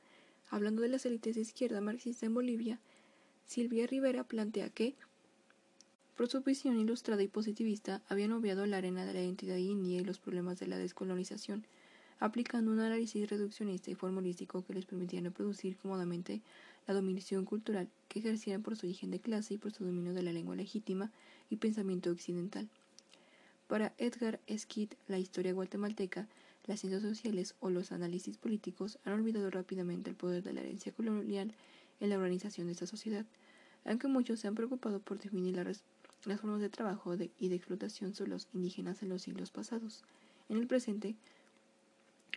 Hablando 0.50 0.83
de 0.83 0.88
las 0.88 1.07
élites 1.07 1.37
de 1.37 1.42
izquierda 1.42 1.80
marxista 1.80 2.26
en 2.26 2.35
Bolivia, 2.35 2.80
Silvia 3.47 3.87
Rivera 3.87 4.25
plantea 4.25 4.69
que, 4.69 4.97
por 6.16 6.28
su 6.28 6.42
visión 6.42 6.78
ilustrada 6.78 7.23
y 7.23 7.28
positivista, 7.28 8.02
habían 8.09 8.33
obviado 8.33 8.66
la 8.66 8.78
arena 8.78 9.07
de 9.07 9.14
la 9.14 9.23
identidad 9.23 9.57
india 9.57 10.00
y 10.00 10.04
los 10.04 10.19
problemas 10.19 10.59
de 10.59 10.66
la 10.66 10.76
descolonización, 10.76 11.64
aplicando 12.19 12.73
un 12.73 12.80
análisis 12.80 13.30
reduccionista 13.30 13.92
y 13.92 13.95
formulístico 13.95 14.64
que 14.66 14.75
les 14.75 14.87
permitía 14.87 15.21
reproducir 15.21 15.76
cómodamente 15.76 16.42
la 16.88 16.95
dominación 16.95 17.45
cultural 17.45 17.88
que 18.09 18.19
ejercían 18.19 18.62
por 18.62 18.76
su 18.76 18.87
origen 18.87 19.12
de 19.12 19.21
clase 19.21 19.54
y 19.54 19.59
por 19.59 19.71
su 19.71 19.85
dominio 19.85 20.14
de 20.14 20.25
la 20.25 20.33
lengua 20.33 20.57
legítima 20.57 21.12
y 21.49 21.57
pensamiento 21.57 22.11
occidental. 22.11 22.69
Para 23.69 23.95
Edgar 23.99 24.40
Esquit, 24.49 24.97
la 25.07 25.21
historia 25.21 25.52
guatemalteca 25.52 26.26
las 26.71 26.79
ciencias 26.79 27.03
sociales 27.03 27.57
o 27.59 27.69
los 27.69 27.91
análisis 27.91 28.37
políticos 28.37 29.00
han 29.05 29.15
olvidado 29.15 29.50
rápidamente 29.50 30.09
el 30.09 30.15
poder 30.15 30.45
de 30.45 30.53
la 30.53 30.61
herencia 30.61 30.93
colonial 30.93 31.53
en 31.99 32.11
la 32.11 32.17
organización 32.17 32.69
de 32.69 32.75
esta 32.75 32.87
sociedad, 32.87 33.27
aunque 33.85 34.07
muchos 34.07 34.39
se 34.39 34.47
han 34.47 34.55
preocupado 34.55 35.00
por 35.00 35.19
definir 35.19 35.57
las, 35.57 35.83
formas 36.23 36.61
de 36.61 36.69
trabajo 36.69 37.17
y 37.41 37.49
de 37.49 37.57
explotación 37.57 38.15
sobre 38.15 38.31
los 38.31 38.47
indígenas 38.55 39.03
en 39.03 39.09
los 39.09 39.23
siglos 39.23 39.50
pasados. 39.50 40.05
En 40.49 40.59
el 40.59 40.69
presente, 40.69 41.17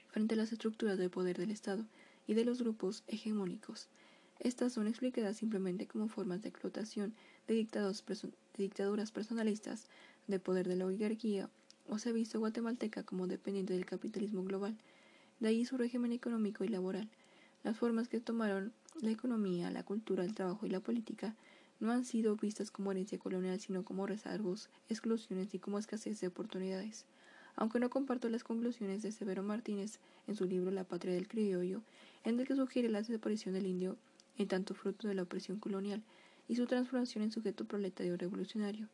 frente 0.08 0.34
a 0.34 0.38
las 0.38 0.52
estructuras 0.52 0.98
de 0.98 1.12
poder 1.12 1.38
del 1.38 1.52
Estado 1.52 1.86
y 2.26 2.34
de 2.34 2.44
los 2.44 2.60
grupos 2.60 3.04
hegemónicos, 3.06 3.88
estas 4.40 4.74
son 4.74 4.88
explicadas 4.88 5.38
simplemente 5.38 5.86
como 5.86 6.08
formas 6.08 6.42
de 6.42 6.50
explotación 6.50 7.14
de, 7.48 7.54
de 7.54 8.34
dictaduras 8.58 9.12
personalistas, 9.12 9.86
de 10.26 10.40
poder 10.40 10.68
de 10.68 10.78
la 10.78 10.88
oligarquía 10.88 11.52
o 11.88 11.98
se 12.00 12.10
ha 12.10 12.14
visto 12.14 12.40
guatemalteca 12.40 13.04
como 13.04 13.28
dependiente 13.28 13.74
del 13.74 13.86
capitalismo 13.86 14.44
global. 14.44 14.78
De 15.40 15.50
ahí 15.50 15.66
su 15.66 15.78
régimen 15.78 16.12
económico 16.12 16.64
y 16.64 16.70
laboral. 16.70 17.10
Las 17.64 17.78
formas 17.78 18.08
que 18.08 18.20
tomaron 18.20 18.74
la 19.02 19.12
economía, 19.12 19.72
la 19.72 19.84
cultura, 19.84 20.24
el 20.24 20.36
trabajo 20.36 20.66
y 20.66 20.70
la 20.70 20.80
política 20.80 21.36
no 21.80 21.92
han 21.92 22.06
sido 22.06 22.36
vistas 22.36 22.72
como 22.72 22.92
herencia 22.92 23.18
colonial, 23.18 23.60
sino 23.60 23.84
como 23.84 24.08
rezagos, 24.08 24.70
exclusiones 24.90 25.54
y 25.54 25.60
como 25.60 25.80
escasez 25.80 26.20
de 26.22 26.28
oportunidades. 26.28 27.06
Aunque 27.56 27.80
no 27.80 27.90
comparto 27.90 28.30
las 28.30 28.44
conclusiones 28.44 29.02
de 29.02 29.12
Severo 29.12 29.44
Martínez 29.44 30.00
en 30.28 30.36
su 30.36 30.46
libro 30.46 30.72
La 30.72 30.86
patria 30.86 31.14
del 31.14 31.28
criollo, 31.28 31.82
en 32.24 32.40
el 32.40 32.48
que 32.48 32.56
sugiere 32.56 32.90
la 32.90 33.00
desaparición 33.00 33.54
del 33.54 33.68
indio 33.68 33.98
en 34.38 34.48
tanto 34.48 34.74
fruto 34.74 35.08
de 35.08 35.14
la 35.14 35.24
opresión 35.24 35.60
colonial 35.60 36.02
y 36.48 36.56
su 36.56 36.66
transformación 36.66 37.24
en 37.24 37.32
sujeto 37.32 37.66
proletario 37.66 38.18
revolucionario. 38.18 38.88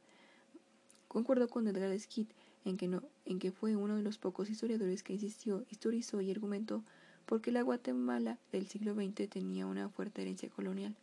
Concuerdo 1.07 1.47
con 1.47 1.67
Edgar 1.67 1.97
Skid 1.97 2.27
en 2.65 2.77
que, 2.77 2.87
no, 2.87 3.03
en 3.25 3.39
que 3.39 3.51
fue 3.51 3.75
uno 3.75 3.95
de 3.95 4.03
los 4.03 4.17
pocos 4.17 4.49
historiadores 4.49 5.03
que 5.03 5.13
insistió, 5.13 5.65
historizó 5.69 6.21
y 6.21 6.31
argumentó 6.31 6.83
porque 7.25 7.51
la 7.51 7.61
Guatemala 7.61 8.37
del 8.51 8.67
siglo 8.67 8.95
XX 8.95 9.29
tenía 9.29 9.67
una 9.67 9.89
fuerte 9.89 10.21
herencia 10.21 10.49
colonial. 10.49 10.95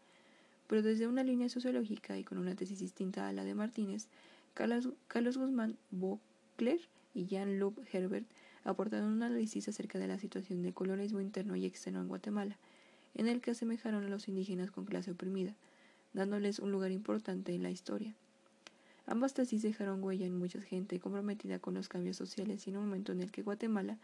Pero 0.66 0.82
desde 0.82 1.06
una 1.06 1.22
línea 1.22 1.48
sociológica 1.48 2.18
y 2.18 2.24
con 2.24 2.38
una 2.38 2.56
tesis 2.56 2.80
distinta 2.80 3.28
a 3.28 3.32
la 3.32 3.44
de 3.44 3.54
Martínez, 3.54 4.08
Carlos, 4.54 4.88
Carlos 5.06 5.38
Guzmán 5.38 5.76
Bocler 5.90 6.80
y 7.14 7.26
Jean-Luc 7.26 7.78
Herbert 7.92 8.26
aportaron 8.64 9.12
un 9.12 9.22
análisis 9.22 9.68
acerca 9.68 9.98
de 9.98 10.08
la 10.08 10.18
situación 10.18 10.62
de 10.62 10.72
colonialismo 10.72 11.20
interno 11.20 11.54
y 11.54 11.64
externo 11.64 12.00
en 12.00 12.08
Guatemala, 12.08 12.58
en 13.14 13.28
el 13.28 13.40
que 13.40 13.52
asemejaron 13.52 14.04
a 14.04 14.08
los 14.08 14.26
indígenas 14.26 14.72
con 14.72 14.84
clase 14.84 15.12
oprimida, 15.12 15.54
dándoles 16.12 16.58
un 16.58 16.72
lugar 16.72 16.90
importante 16.90 17.54
en 17.54 17.62
la 17.62 17.70
historia. 17.70 18.14
Ambas 19.06 19.34
tesis 19.34 19.62
dejaron 19.62 20.02
huella 20.02 20.26
en 20.26 20.36
mucha 20.36 20.60
gente 20.60 20.98
comprometida 20.98 21.60
con 21.60 21.74
los 21.74 21.88
cambios 21.88 22.16
sociales 22.16 22.66
y 22.66 22.70
en 22.70 22.78
un 22.78 22.86
momento 22.86 23.12
en 23.12 23.20
el 23.20 23.30
que 23.30 23.42
Guatemala 23.42 23.98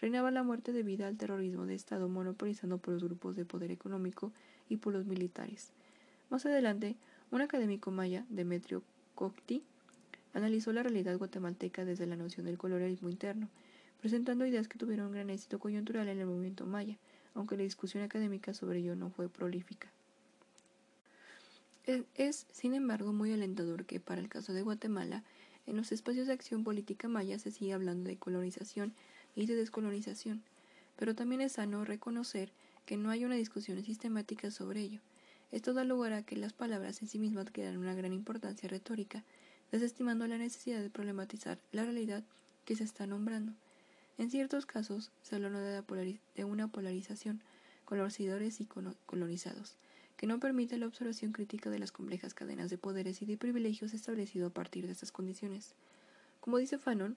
reinaba 0.00 0.30
la 0.30 0.42
muerte 0.42 0.72
debida 0.72 1.06
al 1.06 1.16
terrorismo 1.16 1.64
de 1.64 1.74
Estado 1.74 2.08
monopolizado 2.08 2.76
por 2.76 2.92
los 2.92 3.02
grupos 3.02 3.34
de 3.34 3.46
poder 3.46 3.70
económico 3.70 4.30
y 4.68 4.76
por 4.76 4.92
los 4.92 5.06
militares. 5.06 5.72
Más 6.28 6.44
adelante, 6.44 6.96
un 7.30 7.40
académico 7.40 7.90
maya, 7.90 8.26
Demetrio 8.28 8.82
Cocti, 9.14 9.62
analizó 10.34 10.72
la 10.72 10.82
realidad 10.82 11.16
guatemalteca 11.16 11.84
desde 11.86 12.06
la 12.06 12.16
noción 12.16 12.44
del 12.44 12.58
colonialismo 12.58 13.08
interno, 13.08 13.48
presentando 14.00 14.44
ideas 14.44 14.68
que 14.68 14.78
tuvieron 14.78 15.12
gran 15.12 15.30
éxito 15.30 15.58
coyuntural 15.58 16.08
en 16.08 16.18
el 16.18 16.26
movimiento 16.26 16.66
maya, 16.66 16.98
aunque 17.34 17.56
la 17.56 17.62
discusión 17.62 18.02
académica 18.02 18.52
sobre 18.52 18.80
ello 18.80 18.96
no 18.96 19.08
fue 19.08 19.28
prolífica. 19.28 19.88
Es, 21.84 22.46
sin 22.52 22.74
embargo, 22.74 23.12
muy 23.12 23.32
alentador 23.32 23.86
que, 23.86 23.98
para 23.98 24.20
el 24.20 24.28
caso 24.28 24.52
de 24.52 24.62
Guatemala, 24.62 25.24
en 25.66 25.76
los 25.76 25.90
espacios 25.90 26.28
de 26.28 26.32
acción 26.32 26.62
política 26.62 27.08
maya 27.08 27.38
se 27.38 27.50
siga 27.50 27.74
hablando 27.74 28.08
de 28.08 28.16
colonización 28.16 28.94
y 29.34 29.46
de 29.46 29.56
descolonización, 29.56 30.42
pero 30.96 31.14
también 31.14 31.40
es 31.40 31.52
sano 31.52 31.84
reconocer 31.84 32.52
que 32.86 32.96
no 32.96 33.10
hay 33.10 33.24
una 33.24 33.34
discusión 33.34 33.82
sistemática 33.82 34.50
sobre 34.50 34.80
ello. 34.80 35.00
Esto 35.50 35.74
da 35.74 35.84
lugar 35.84 36.12
a 36.12 36.22
que 36.22 36.36
las 36.36 36.52
palabras 36.52 37.02
en 37.02 37.08
sí 37.08 37.18
mismas 37.18 37.50
quedan 37.50 37.76
una 37.76 37.94
gran 37.94 38.12
importancia 38.12 38.68
retórica, 38.68 39.24
desestimando 39.70 40.26
la 40.26 40.38
necesidad 40.38 40.80
de 40.80 40.90
problematizar 40.90 41.58
la 41.72 41.84
realidad 41.84 42.24
que 42.64 42.76
se 42.76 42.84
está 42.84 43.06
nombrando. 43.06 43.52
En 44.18 44.30
ciertos 44.30 44.66
casos 44.66 45.10
se 45.22 45.34
habla 45.34 45.50
de 45.50 46.44
una 46.44 46.68
polarización, 46.68 47.42
colonizadores 47.84 48.60
y 48.60 48.66
colonizados, 49.06 49.76
que 50.22 50.28
no 50.28 50.38
permite 50.38 50.78
la 50.78 50.86
observación 50.86 51.32
crítica 51.32 51.68
de 51.68 51.80
las 51.80 51.90
complejas 51.90 52.32
cadenas 52.32 52.70
de 52.70 52.78
poderes 52.78 53.20
y 53.22 53.26
de 53.26 53.36
privilegios 53.36 53.92
establecidos 53.92 54.52
a 54.52 54.54
partir 54.54 54.86
de 54.86 54.92
estas 54.92 55.10
condiciones. 55.10 55.74
Como 56.38 56.58
dice 56.58 56.78
Fanon, 56.78 57.16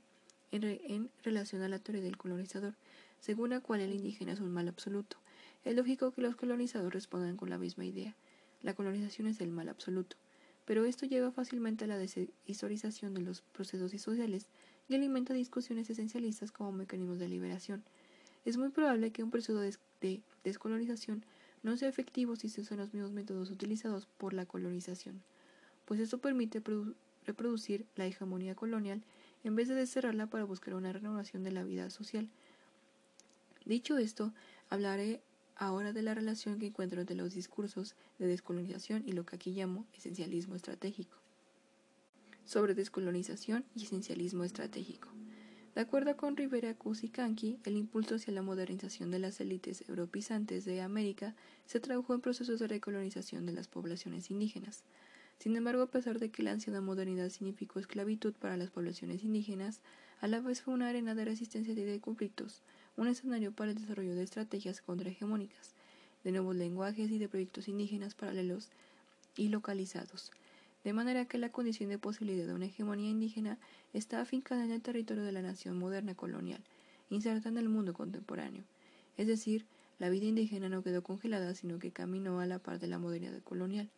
en, 0.49 1.11
relación 1.21 1.61
a 1.61 1.69
la 1.69 1.77
teoría 1.77 2.01
del 2.01 2.17
colonizador, 2.17 2.73
según 3.19 3.51
la 3.51 3.59
cual 3.59 3.81
el 3.81 3.93
indígena 3.93 4.31
es 4.31 4.39
un 4.39 4.51
mal 4.51 4.67
absoluto, 4.67 5.17
es 5.65 5.75
lógico 5.75 6.13
que 6.13 6.21
los 6.23 6.35
colonizados 6.35 6.91
respondan 6.91 7.37
con 7.37 7.51
la 7.51 7.59
misma 7.59 7.85
idea. 7.85 8.15
La 8.63 8.73
colonización 8.73 9.27
es 9.27 9.39
el 9.39 9.51
mal 9.51 9.69
absoluto, 9.69 10.17
pero 10.65 10.83
esto 10.85 11.05
lleva 11.05 11.29
fácilmente 11.29 11.85
a 11.85 11.87
la 11.87 11.99
deshistorización 11.99 13.13
de 13.13 13.21
los 13.21 13.43
procesos 13.43 13.91
sociales 14.01 14.47
y 14.89 14.95
alimenta 14.95 15.35
discusiones 15.35 15.91
esencialistas 15.91 16.51
como 16.51 16.71
mecanismos 16.71 17.19
de 17.19 17.29
liberación. 17.29 17.83
Es 18.45 18.57
muy 18.57 18.69
probable 18.69 19.11
que 19.11 19.21
un 19.21 19.29
proceso 19.29 19.59
de 19.59 20.23
descolonización 20.43 21.23
no 21.65 21.75
sea 21.77 21.89
efectivo 21.89 22.35
si 22.35 22.47
se 22.47 22.61
usan 22.61 22.77
los 22.77 22.93
mismos 22.93 23.11
métodos 23.11 23.49
utilizados 23.49 24.05
por 24.05 24.33
la 24.33 24.45
colonización, 24.45 25.23
pues 25.85 25.99
esto 25.99 26.19
permite 26.19 26.61
reproducir 27.25 27.87
la 27.95 28.05
hegemonía 28.05 28.53
colonial 28.53 29.01
en 29.43 29.55
vez 29.55 29.67
de 29.67 29.73
desterrarla 29.73 30.27
para 30.27 30.43
buscar 30.43 30.75
una 30.75 30.93
renovación 30.93 31.43
de 31.43 31.51
la 31.51 31.63
vida 31.63 31.89
social. 31.89 32.29
Dicho 33.65 33.97
esto, 33.97 34.31
hablaré 34.69 35.21
ahora 35.55 35.91
de 35.91 36.03
la 36.03 36.13
relación 36.13 36.59
que 36.59 36.67
encuentro 36.67 37.01
entre 37.01 37.15
los 37.15 37.33
discursos 37.33 37.95
de 38.19 38.27
descolonización 38.27 39.01
y 39.03 39.13
lo 39.13 39.25
que 39.25 39.35
aquí 39.35 39.51
llamo 39.51 39.87
esencialismo 39.97 40.55
estratégico. 40.55 41.17
Sobre 42.45 42.75
descolonización 42.75 43.65
y 43.75 43.85
esencialismo 43.85 44.43
estratégico. 44.43 45.09
De 45.75 45.81
acuerdo 45.81 46.15
con 46.15 46.37
Rivera 46.37 46.73
Cusicanqui, 46.73 47.59
el 47.65 47.75
impulso 47.75 48.15
hacia 48.15 48.31
la 48.31 48.41
modernización 48.41 49.11
de 49.11 49.19
las 49.19 49.41
élites 49.41 49.83
europeizantes 49.89 50.63
de 50.63 50.81
América 50.81 51.35
se 51.65 51.81
tradujo 51.81 52.13
en 52.13 52.21
procesos 52.21 52.59
de 52.59 52.67
recolonización 52.69 53.45
de 53.45 53.51
las 53.51 53.67
poblaciones 53.67 54.31
indígenas. 54.31 54.85
Sin 55.37 55.53
embargo, 55.57 55.81
a 55.81 55.91
pesar 55.91 56.17
de 56.17 56.29
que 56.29 56.43
la 56.43 56.51
anciana 56.51 56.79
modernidad 56.79 57.27
significó 57.27 57.79
esclavitud 57.79 58.33
para 58.35 58.55
las 58.55 58.69
poblaciones 58.69 59.25
indígenas, 59.25 59.81
a 60.21 60.27
la 60.27 60.39
vez 60.39 60.61
fue 60.61 60.73
una 60.73 60.87
arena 60.87 61.13
de 61.13 61.25
resistencia 61.25 61.73
y 61.73 61.75
de 61.75 61.99
conflictos, 61.99 62.61
un 62.95 63.09
escenario 63.09 63.51
para 63.51 63.71
el 63.71 63.77
desarrollo 63.77 64.15
de 64.15 64.23
estrategias 64.23 64.79
contrahegemónicas, 64.81 65.71
de 66.23 66.31
nuevos 66.31 66.55
lenguajes 66.55 67.11
y 67.11 67.17
de 67.17 67.27
proyectos 67.27 67.67
indígenas 67.67 68.15
paralelos 68.15 68.69
y 69.35 69.49
localizados, 69.49 70.31
de 70.85 70.93
manera 70.93 71.25
que 71.25 71.39
la 71.39 71.51
condición 71.51 71.89
de 71.89 71.97
posibilidad 71.97 72.45
de 72.45 72.53
una 72.53 72.67
hegemonía 72.67 73.09
indígena 73.09 73.57
está 73.91 74.21
afincada 74.21 74.63
en 74.63 74.71
el 74.71 74.83
territorio 74.83 75.23
de 75.23 75.31
la 75.31 75.41
nación 75.41 75.79
moderna 75.79 76.13
colonial, 76.13 76.63
inserta 77.09 77.49
en 77.49 77.57
el 77.57 77.69
mundo 77.69 77.93
contemporáneo. 77.93 78.63
Es 79.17 79.25
decir, 79.25 79.65
la 79.97 80.09
vida 80.09 80.27
indígena 80.27 80.69
no 80.69 80.83
quedó 80.83 81.01
congelada, 81.01 81.55
sino 81.55 81.79
que 81.79 81.91
caminó 81.91 82.39
a 82.39 82.45
la 82.45 82.59
par 82.59 82.79
de 82.79 82.85
la 82.85 82.99
modernidad 82.99 83.41
colonial. 83.41 83.89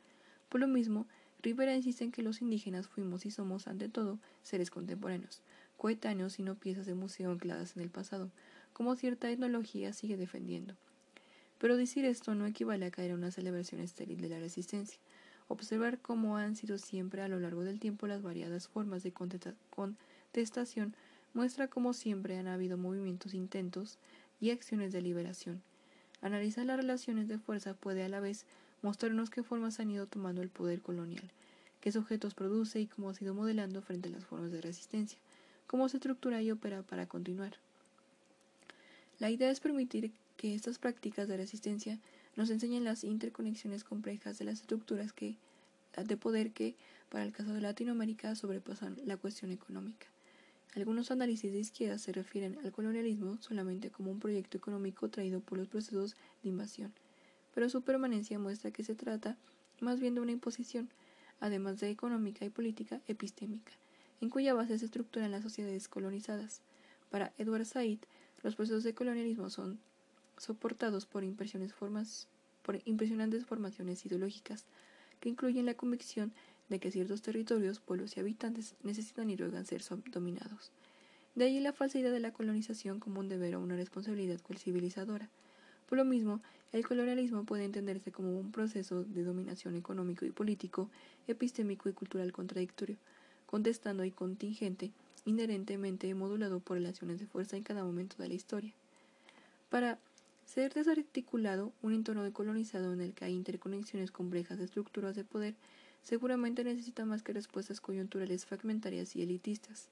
Por 0.47 0.61
lo 0.61 0.67
mismo, 0.69 1.07
Rivera 1.41 1.75
insiste 1.75 2.05
en 2.05 2.13
que 2.13 2.23
los 2.23 2.41
indígenas 2.41 2.87
fuimos 2.87 3.25
y 3.25 3.31
somos, 3.31 3.67
ante 3.67 3.89
todo, 3.89 4.17
seres 4.41 4.71
contemporáneos, 4.71 5.41
coetáneos 5.75 6.39
y 6.39 6.43
no 6.43 6.55
piezas 6.55 6.85
de 6.85 6.95
museo 6.95 7.31
ancladas 7.31 7.75
en 7.75 7.83
el 7.83 7.89
pasado, 7.89 8.31
como 8.71 8.95
cierta 8.95 9.29
etnología 9.29 9.91
sigue 9.91 10.15
defendiendo. 10.15 10.73
Pero 11.57 11.75
decir 11.75 12.05
esto 12.05 12.33
no 12.33 12.45
equivale 12.45 12.85
a 12.85 12.91
caer 12.91 13.11
en 13.11 13.17
una 13.17 13.31
celebración 13.31 13.81
estéril 13.81 14.21
de 14.21 14.29
la 14.29 14.39
resistencia. 14.39 14.99
Observar 15.49 15.99
cómo 15.99 16.37
han 16.37 16.55
sido 16.55 16.77
siempre 16.77 17.21
a 17.21 17.27
lo 17.27 17.39
largo 17.39 17.63
del 17.63 17.79
tiempo 17.79 18.07
las 18.07 18.21
variadas 18.21 18.67
formas 18.67 19.03
de 19.03 19.13
contestación 19.13 20.93
muestra 21.33 21.67
cómo 21.67 21.93
siempre 21.93 22.37
han 22.37 22.47
habido 22.47 22.77
movimientos, 22.77 23.33
intentos 23.33 23.97
y 24.41 24.51
acciones 24.51 24.91
de 24.91 25.01
liberación. 25.01 25.61
Analizar 26.21 26.65
las 26.65 26.77
relaciones 26.77 27.27
de 27.27 27.37
fuerza 27.37 27.73
puede 27.73 28.03
a 28.03 28.09
la 28.09 28.19
vez 28.19 28.45
mostrarnos 28.81 29.29
qué 29.29 29.43
formas 29.43 29.79
han 29.79 29.91
ido 29.91 30.07
tomando 30.07 30.41
el 30.41 30.49
poder 30.49 30.81
colonial, 30.81 31.31
qué 31.79 31.91
sujetos 31.91 32.33
produce 32.33 32.79
y 32.79 32.87
cómo 32.87 33.09
ha 33.09 33.13
sido 33.13 33.33
modelando 33.33 33.81
frente 33.81 34.09
a 34.09 34.11
las 34.11 34.25
formas 34.25 34.51
de 34.51 34.61
resistencia, 34.61 35.19
cómo 35.67 35.87
se 35.89 35.97
estructura 35.97 36.41
y 36.41 36.51
opera 36.51 36.81
para 36.81 37.05
continuar. 37.05 37.53
La 39.19 39.29
idea 39.29 39.49
es 39.49 39.59
permitir 39.59 40.11
que 40.37 40.53
estas 40.53 40.77
prácticas 40.77 41.27
de 41.27 41.37
resistencia 41.37 41.99
nos 42.37 42.51
enseñen 42.51 42.85
las 42.85 43.03
interconexiones 43.03 43.83
complejas 43.83 44.37
de 44.37 44.45
las 44.45 44.61
estructuras 44.61 45.11
que, 45.11 45.35
de 46.05 46.17
poder 46.17 46.51
que, 46.51 46.75
para 47.09 47.25
el 47.25 47.33
caso 47.33 47.53
de 47.53 47.61
Latinoamérica, 47.61 48.35
sobrepasan 48.35 48.95
la 49.05 49.17
cuestión 49.17 49.51
económica. 49.51 50.07
Algunos 50.75 51.09
análisis 51.09 51.51
de 51.51 51.59
izquierda 51.59 51.97
se 51.97 52.11
refieren 52.11 52.59
al 52.63 52.71
colonialismo 52.71 53.37
solamente 53.41 53.89
como 53.89 54.11
un 54.11 54.19
proyecto 54.19 54.57
económico 54.57 55.09
traído 55.09 55.39
por 55.39 55.57
los 55.57 55.67
procesos 55.67 56.15
de 56.43 56.49
invasión, 56.49 56.93
pero 57.55 57.69
su 57.69 57.81
permanencia 57.81 58.37
muestra 58.37 58.69
que 58.69 58.83
se 58.83 58.93
trata 58.93 59.35
más 59.81 59.99
bien 59.99 60.13
de 60.13 60.21
una 60.21 60.31
imposición, 60.31 60.89
además 61.39 61.79
de 61.79 61.89
económica 61.89 62.45
y 62.45 62.49
política 62.49 63.01
epistémica, 63.07 63.71
en 64.21 64.29
cuya 64.29 64.53
base 64.53 64.77
se 64.77 64.85
estructuran 64.85 65.31
las 65.31 65.41
sociedades 65.41 65.87
colonizadas. 65.87 66.61
Para 67.09 67.33
Edward 67.39 67.65
Said, 67.65 67.99
los 68.43 68.55
procesos 68.55 68.83
de 68.83 68.93
colonialismo 68.93 69.49
son 69.49 69.79
soportados 70.37 71.05
por, 71.05 71.23
impresionantes 71.23 71.73
formaciones 73.45 74.05
ideológicas 74.05 74.65
que 75.19 75.29
incluyen 75.29 75.65
la 75.65 75.73
convicción 75.73 76.31
de 76.69 76.79
que 76.79 76.91
ciertos 76.91 77.21
territorios, 77.21 77.79
pueblos 77.79 78.17
y 78.17 78.19
habitantes 78.19 78.75
necesitan 78.83 79.29
y 79.29 79.35
ruegan 79.35 79.65
ser 79.65 79.81
dominados. 80.11 80.71
De 81.35 81.45
allí 81.45 81.59
la 81.59 81.73
falsa 81.73 81.99
idea 81.99 82.11
de 82.11 82.19
la 82.19 82.33
colonización 82.33 82.99
como 82.99 83.19
un 83.19 83.29
deber 83.29 83.55
o 83.55 83.61
una 83.61 83.75
responsabilidad 83.75 84.39
civilizadora. 84.57 85.29
Por 85.87 85.97
lo 85.97 86.05
mismo, 86.05 86.41
el 86.73 86.85
colonialismo 86.85 87.45
puede 87.45 87.63
entenderse 87.63 88.11
como 88.11 88.37
un 88.37 88.51
proceso 88.51 89.03
de 89.03 89.23
dominación 89.23 89.75
económico 89.75 90.25
y 90.25 90.31
político, 90.31 90.89
epistémico 91.27 91.87
y 91.87 91.93
cultural 91.93 92.33
contradictorio, 92.33 92.97
contestando 93.45 94.03
y 94.03 94.11
contingente, 94.11 94.91
inherentemente 95.25 96.13
modulado 96.13 96.59
por 96.59 96.77
relaciones 96.77 97.19
de 97.19 97.27
fuerza 97.27 97.55
en 97.55 97.63
cada 97.63 97.83
momento 97.83 98.17
de 98.17 98.27
la 98.27 98.33
historia. 98.33 98.73
Para 99.69 99.99
ser 100.47 100.73
desarticulado, 100.73 101.73
un 101.81 101.93
entorno 101.93 102.23
decolonizado 102.23 102.93
en 102.93 103.01
el 103.01 103.13
que 103.13 103.25
hay 103.25 103.33
interconexiones 103.33 104.11
complejas 104.11 104.57
de 104.57 104.63
estructuras 104.63 105.13
de 105.15 105.25
poder 105.25 105.55
seguramente 106.03 106.63
necesita 106.63 107.05
más 107.05 107.21
que 107.21 107.33
respuestas 107.33 107.81
coyunturales 107.81 108.45
fragmentarias 108.45 109.15
y 109.17 109.21
elitistas. 109.21 109.89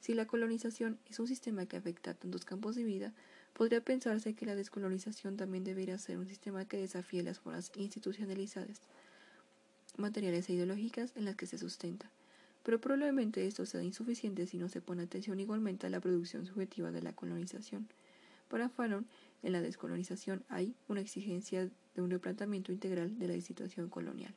Si 0.00 0.14
la 0.14 0.26
colonización 0.26 0.98
es 1.10 1.18
un 1.18 1.26
sistema 1.26 1.66
que 1.66 1.76
afecta 1.76 2.12
a 2.12 2.14
tantos 2.14 2.44
campos 2.44 2.76
de 2.76 2.84
vida, 2.84 3.12
podría 3.54 3.80
pensarse 3.80 4.34
que 4.34 4.46
la 4.46 4.54
descolonización 4.54 5.36
también 5.36 5.64
debería 5.64 5.98
ser 5.98 6.18
un 6.18 6.28
sistema 6.28 6.64
que 6.64 6.76
desafíe 6.76 7.24
las 7.24 7.40
formas 7.40 7.72
institucionalizadas, 7.74 8.82
materiales 9.96 10.48
e 10.48 10.52
ideológicas 10.52 11.12
en 11.16 11.24
las 11.24 11.34
que 11.34 11.46
se 11.46 11.58
sustenta. 11.58 12.08
Pero 12.62 12.80
probablemente 12.80 13.44
esto 13.48 13.66
sea 13.66 13.82
insuficiente 13.82 14.46
si 14.46 14.58
no 14.58 14.68
se 14.68 14.80
pone 14.80 15.02
atención 15.02 15.40
igualmente 15.40 15.88
a 15.88 15.90
la 15.90 15.98
producción 15.98 16.46
subjetiva 16.46 16.92
de 16.92 17.02
la 17.02 17.12
colonización. 17.12 17.88
Para 18.48 18.68
Fanon, 18.68 19.06
en 19.42 19.52
la 19.52 19.60
descolonización 19.60 20.44
hay 20.48 20.74
una 20.88 21.00
exigencia 21.00 21.70
de 21.94 22.02
un 22.02 22.10
replanteamiento 22.10 22.72
integral 22.72 23.18
de 23.18 23.28
la 23.28 23.40
situación 23.40 23.88
colonial. 23.88 24.34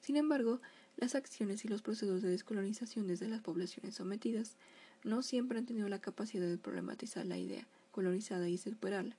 Sin 0.00 0.16
embargo, 0.16 0.60
las 0.96 1.14
acciones 1.14 1.64
y 1.64 1.68
los 1.68 1.80
procesos 1.80 2.22
de 2.22 2.30
descolonización 2.30 3.06
desde 3.06 3.28
las 3.28 3.40
poblaciones 3.40 3.94
sometidas 3.94 4.56
no 5.04 5.22
siempre 5.22 5.58
han 5.58 5.66
tenido 5.66 5.88
la 5.88 6.00
capacidad 6.00 6.46
de 6.46 6.58
problematizar 6.58 7.24
la 7.26 7.38
idea 7.38 7.66
colonizada 7.92 8.48
y 8.48 8.58
superarla, 8.58 9.16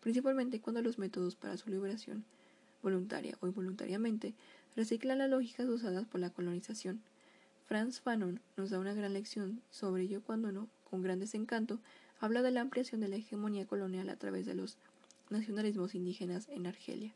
principalmente 0.00 0.60
cuando 0.60 0.82
los 0.82 0.98
métodos 0.98 1.36
para 1.36 1.56
su 1.56 1.70
liberación, 1.70 2.24
voluntaria 2.82 3.36
o 3.40 3.46
involuntariamente, 3.46 4.34
reciclan 4.76 5.18
las 5.18 5.30
lógicas 5.30 5.66
usadas 5.68 6.06
por 6.06 6.20
la 6.20 6.30
colonización. 6.30 7.02
Franz 7.66 8.00
Fanon 8.00 8.40
nos 8.56 8.70
da 8.70 8.78
una 8.78 8.94
gran 8.94 9.12
lección 9.12 9.62
sobre 9.70 10.04
ello 10.04 10.22
cuando 10.22 10.52
no, 10.52 10.68
con 10.84 11.02
gran 11.02 11.18
desencanto, 11.18 11.80
habla 12.20 12.42
de 12.42 12.50
la 12.50 12.60
ampliación 12.60 13.00
de 13.00 13.08
la 13.08 13.16
hegemonía 13.16 13.66
colonial 13.66 14.10
a 14.10 14.16
través 14.16 14.44
de 14.46 14.54
los 14.54 14.76
nacionalismos 15.30 15.94
indígenas 15.94 16.48
en 16.50 16.66
Argelia. 16.66 17.14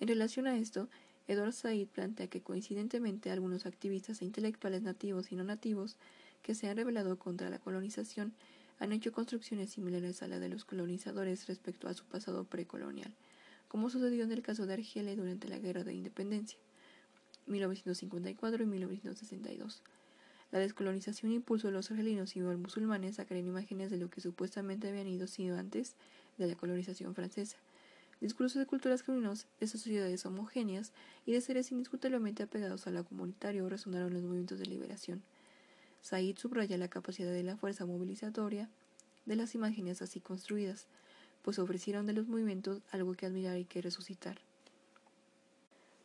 En 0.00 0.08
relación 0.08 0.46
a 0.46 0.58
esto, 0.58 0.88
Edward 1.28 1.52
Said 1.52 1.86
plantea 1.88 2.26
que 2.26 2.40
coincidentemente 2.40 3.30
algunos 3.30 3.64
activistas 3.64 4.20
e 4.20 4.24
intelectuales 4.24 4.82
nativos 4.82 5.30
y 5.30 5.36
no 5.36 5.44
nativos 5.44 5.96
que 6.42 6.54
se 6.54 6.68
han 6.68 6.76
rebelado 6.76 7.18
contra 7.18 7.48
la 7.48 7.58
colonización 7.58 8.32
han 8.80 8.92
hecho 8.92 9.12
construcciones 9.12 9.70
similares 9.70 10.22
a 10.22 10.28
la 10.28 10.38
de 10.38 10.48
los 10.48 10.64
colonizadores 10.64 11.46
respecto 11.46 11.88
a 11.88 11.94
su 11.94 12.04
pasado 12.04 12.44
precolonial, 12.44 13.12
como 13.68 13.90
sucedió 13.90 14.24
en 14.24 14.32
el 14.32 14.42
caso 14.42 14.66
de 14.66 14.74
Argelia 14.74 15.14
durante 15.16 15.48
la 15.48 15.58
Guerra 15.58 15.84
de 15.84 15.94
Independencia, 15.94 16.58
1954 17.46 18.62
y 18.62 18.66
1962. 18.66 19.82
La 20.50 20.58
descolonización 20.58 21.32
impulsó 21.32 21.68
a 21.68 21.70
los 21.70 21.90
argelinos 21.90 22.34
y 22.34 22.40
musulmanes 22.40 23.18
a 23.18 23.26
crear 23.26 23.44
imágenes 23.44 23.90
de 23.90 23.98
lo 23.98 24.08
que 24.08 24.20
supuestamente 24.20 24.88
habían 24.88 25.06
ido 25.06 25.26
sido 25.26 25.58
antes 25.58 25.94
de 26.38 26.46
la 26.46 26.54
colonización 26.54 27.14
francesa, 27.14 27.56
discursos 28.20 28.58
de 28.58 28.66
culturas 28.66 29.02
genuinos 29.02 29.46
de 29.60 29.66
sociedades 29.66 30.24
homogéneas 30.24 30.92
y 31.26 31.32
de 31.32 31.40
seres 31.40 31.70
indiscutiblemente 31.70 32.42
apegados 32.42 32.86
a 32.86 32.90
lo 32.90 33.04
comunitario 33.04 33.68
resonaron 33.68 34.14
los 34.14 34.22
movimientos 34.22 34.58
de 34.58 34.66
liberación. 34.66 35.22
Said 36.00 36.38
subraya 36.38 36.78
la 36.78 36.88
capacidad 36.88 37.32
de 37.32 37.42
la 37.42 37.56
fuerza 37.56 37.84
movilizatoria 37.84 38.70
de 39.26 39.36
las 39.36 39.54
imágenes 39.54 40.00
así 40.00 40.20
construidas, 40.20 40.86
pues 41.42 41.58
ofrecieron 41.58 42.06
de 42.06 42.14
los 42.14 42.26
movimientos 42.26 42.80
algo 42.90 43.14
que 43.14 43.26
admirar 43.26 43.58
y 43.58 43.64
que 43.64 43.82
resucitar. 43.82 44.38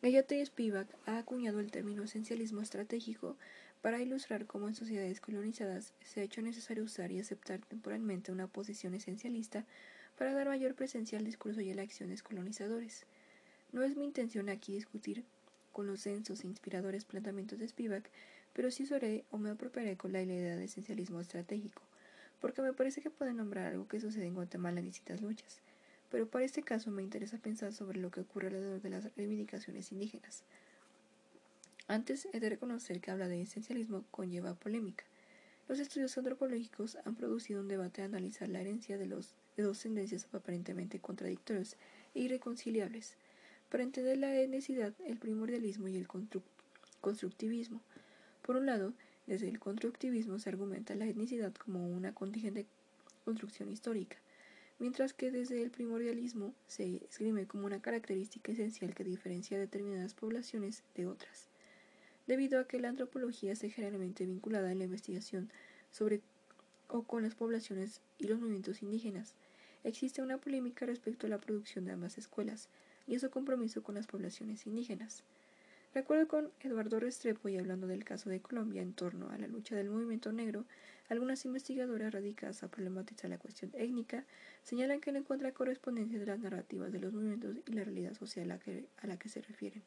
Gayate 0.02 0.46
Spivak 0.46 0.88
ha 1.06 1.18
acuñado 1.18 1.62
el 1.62 1.72
término 1.72 2.04
esencialismo 2.04 2.60
estratégico 2.60 3.38
para 3.84 4.02
ilustrar 4.02 4.46
cómo 4.46 4.70
en 4.70 4.76
sociedades 4.76 5.20
colonizadas 5.20 5.94
se 6.06 6.22
ha 6.22 6.24
hecho 6.24 6.42
necesario 6.42 6.86
usar 6.86 7.12
y 7.12 7.20
aceptar 7.20 7.60
temporalmente 7.60 8.32
una 8.32 8.48
posición 8.48 8.94
esencialista 8.94 9.66
para 10.18 10.34
dar 10.34 10.48
mayor 10.48 10.74
presencia 10.74 11.18
al 11.18 11.26
discurso 11.26 11.60
y 11.60 11.70
a 11.70 11.76
las 11.76 11.84
acciones 11.84 12.24
colonizadores. 12.24 13.06
No 13.74 13.84
es 13.84 13.98
mi 13.98 14.06
intención 14.06 14.48
aquí 14.48 14.74
discutir 14.74 15.26
con 15.74 15.86
los 15.86 16.00
censos 16.00 16.46
e 16.46 16.48
inspiradores 16.48 17.04
planteamientos 17.04 17.60
de 17.60 17.68
Spivak, 17.68 18.10
pero 18.54 18.72
sí 18.72 18.84
usaré 18.84 19.26
o 19.32 19.38
me 19.38 19.50
apropiaré 19.50 19.98
con 19.98 20.14
la 20.14 20.22
idea 20.22 20.56
de 20.56 20.64
esencialismo 20.64 21.20
estratégico, 21.20 21.82
porque 22.40 22.62
me 22.62 22.72
parece 22.72 23.02
que 23.02 23.10
puede 23.10 23.34
nombrar 23.34 23.68
algo 23.68 23.90
que 23.90 24.00
sucede 24.00 24.28
en 24.28 24.36
Guatemala 24.36 24.80
en 24.80 24.86
distintas 24.86 25.20
luchas. 25.20 25.60
Pero 26.10 26.26
para 26.30 26.46
este 26.46 26.64
caso 26.64 26.90
me 26.90 27.04
interesa 27.04 27.38
pensar 27.38 27.74
sobre 27.74 28.00
lo 28.00 28.12
que 28.12 28.22
ocurre 28.22 28.48
alrededor 28.48 28.82
de 28.82 28.90
las 28.92 29.14
reivindicaciones 29.18 29.92
indígenas. 29.92 30.46
Antes 31.88 32.30
he 32.32 32.40
de 32.40 32.50
reconocer 32.50 33.02
que 33.02 33.12
hablar 33.12 33.28
de 33.28 33.42
esencialismo 33.42 34.06
conlleva 34.10 34.56
polémica. 34.56 35.04
Los 35.68 35.80
estudios 35.80 36.18
antropológicos 36.18 36.98
han 37.04 37.16
producido 37.16 37.60
un 37.60 37.68
debate 37.68 38.02
a 38.02 38.06
analizar 38.06 38.48
la 38.48 38.62
herencia 38.62 38.98
de 38.98 39.08
de 39.08 39.64
dos 39.64 39.80
tendencias 39.82 40.28
aparentemente 40.32 41.00
contradictorias 41.00 41.76
e 42.16 42.22
irreconciliables. 42.22 43.18
Para 43.70 43.84
entender 43.84 44.18
la 44.18 44.34
etnicidad, 44.40 44.94
el 45.06 45.18
primordialismo 45.18 45.90
y 45.90 45.98
el 45.98 46.08
constructivismo. 47.02 47.82
Por 48.42 48.56
un 48.56 48.66
lado, 48.66 48.94
desde 49.28 49.50
el 49.50 49.60
constructivismo 49.60 50.40
se 50.40 50.50
argumenta 50.50 50.96
la 50.96 51.06
etnicidad 51.06 51.54
como 51.54 51.88
una 51.90 52.14
contingente 52.14 52.66
construcción 53.26 53.72
histórica, 53.72 54.18
mientras 54.80 55.14
que 55.14 55.32
desde 55.32 55.62
el 55.62 55.70
primordialismo 55.70 56.54
se 56.66 57.06
esgrime 57.10 57.46
como 57.46 57.66
una 57.66 57.82
característica 57.82 58.54
esencial 58.54 58.96
que 58.96 59.04
diferencia 59.04 59.60
determinadas 59.60 60.14
poblaciones 60.14 60.84
de 60.96 61.08
otras. 61.08 61.53
Debido 62.28 62.60
a 62.60 62.68
que 62.68 62.80
la 62.80 62.90
antropología 62.90 63.52
está 63.52 63.70
generalmente 63.70 64.26
vinculada 64.26 64.72
a 64.72 64.76
la 64.76 64.86
investigación 64.86 65.52
sobre 65.92 66.22
o 66.88 67.04
con 67.04 67.24
las 67.24 67.36
poblaciones 67.36 68.02
y 68.18 68.28
los 68.28 68.40
movimientos 68.40 68.82
indígenas. 68.82 69.36
Existe 69.84 70.22
una 70.22 70.38
polémica 70.38 70.86
respecto 70.86 71.28
a 71.28 71.30
la 71.30 71.40
producción 71.40 71.86
de 71.86 71.92
ambas 71.92 72.18
escuelas 72.18 72.70
y 73.08 73.20
su 73.20 73.30
compromiso 73.30 73.84
con 73.84 73.96
las 73.96 74.08
poblaciones 74.08 74.66
indígenas. 74.66 75.24
Recuerdo 75.94 76.28
con 76.28 76.52
Eduardo 76.62 77.00
Restrepo 77.00 77.50
y 77.50 77.58
hablando 77.58 77.86
del 77.86 78.04
caso 78.04 78.30
de 78.30 78.42
Colombia 78.42 78.82
en 78.82 78.94
torno 78.94 79.30
a 79.30 79.38
la 79.38 79.48
lucha 79.48 79.76
del 79.76 79.90
movimiento 79.90 80.32
negro, 80.32 80.66
algunas 81.10 81.46
investigadoras 81.46 82.14
radicadas 82.14 82.64
a 82.64 82.70
problematizar 82.70 83.30
la 83.30 83.38
cuestión 83.38 83.72
étnica 83.74 84.26
señalan 84.64 85.02
que 85.02 85.12
no 85.12 85.20
encuentra 85.20 85.52
correspondencia 85.52 86.20
de 86.20 86.26
las 86.26 86.40
narrativas 86.40 86.92
de 86.92 87.00
los 87.00 87.14
movimientos 87.14 87.58
y 87.68 87.74
la 87.74 87.84
realidad 87.84 88.14
social 88.14 88.52
a 88.52 89.08
la 89.08 89.18
que 89.18 89.30
se 89.30 89.42
refieren. 89.42 89.84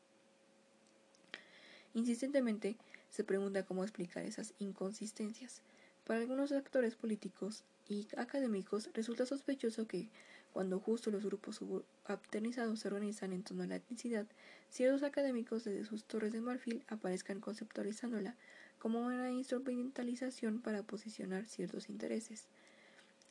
Insistentemente 1.97 2.77
se 3.09 3.25
pregunta 3.25 3.65
cómo 3.65 3.83
explicar 3.83 4.23
esas 4.27 4.53
inconsistencias. 4.59 5.63
Para 6.05 6.21
algunos 6.21 6.53
actores 6.53 6.95
políticos 6.95 7.65
y 7.89 8.07
académicos 8.19 8.91
resulta 8.93 9.25
sospechoso 9.25 9.87
que, 9.87 10.11
cuando 10.53 10.79
justo 10.79 11.11
los 11.11 11.25
grupos 11.25 11.57
subalternizados 11.57 12.81
se 12.81 12.89
organizan 12.89 13.33
en 13.33 13.43
torno 13.43 13.63
a 13.63 13.67
la 13.67 13.77
etnicidad, 13.77 14.27
ciertos 14.69 15.05
académicos 15.05 15.65
desde 15.65 15.87
sus 15.87 16.05
torres 16.05 16.35
de 16.35 16.43
marfil 16.43 16.85
aparezcan 16.89 17.41
conceptualizándola 17.41 18.37
como 18.79 19.01
una 19.01 19.31
instrumentalización 19.31 20.61
para 20.61 20.83
posicionar 20.83 21.47
ciertos 21.47 21.89
intereses. 21.89 22.45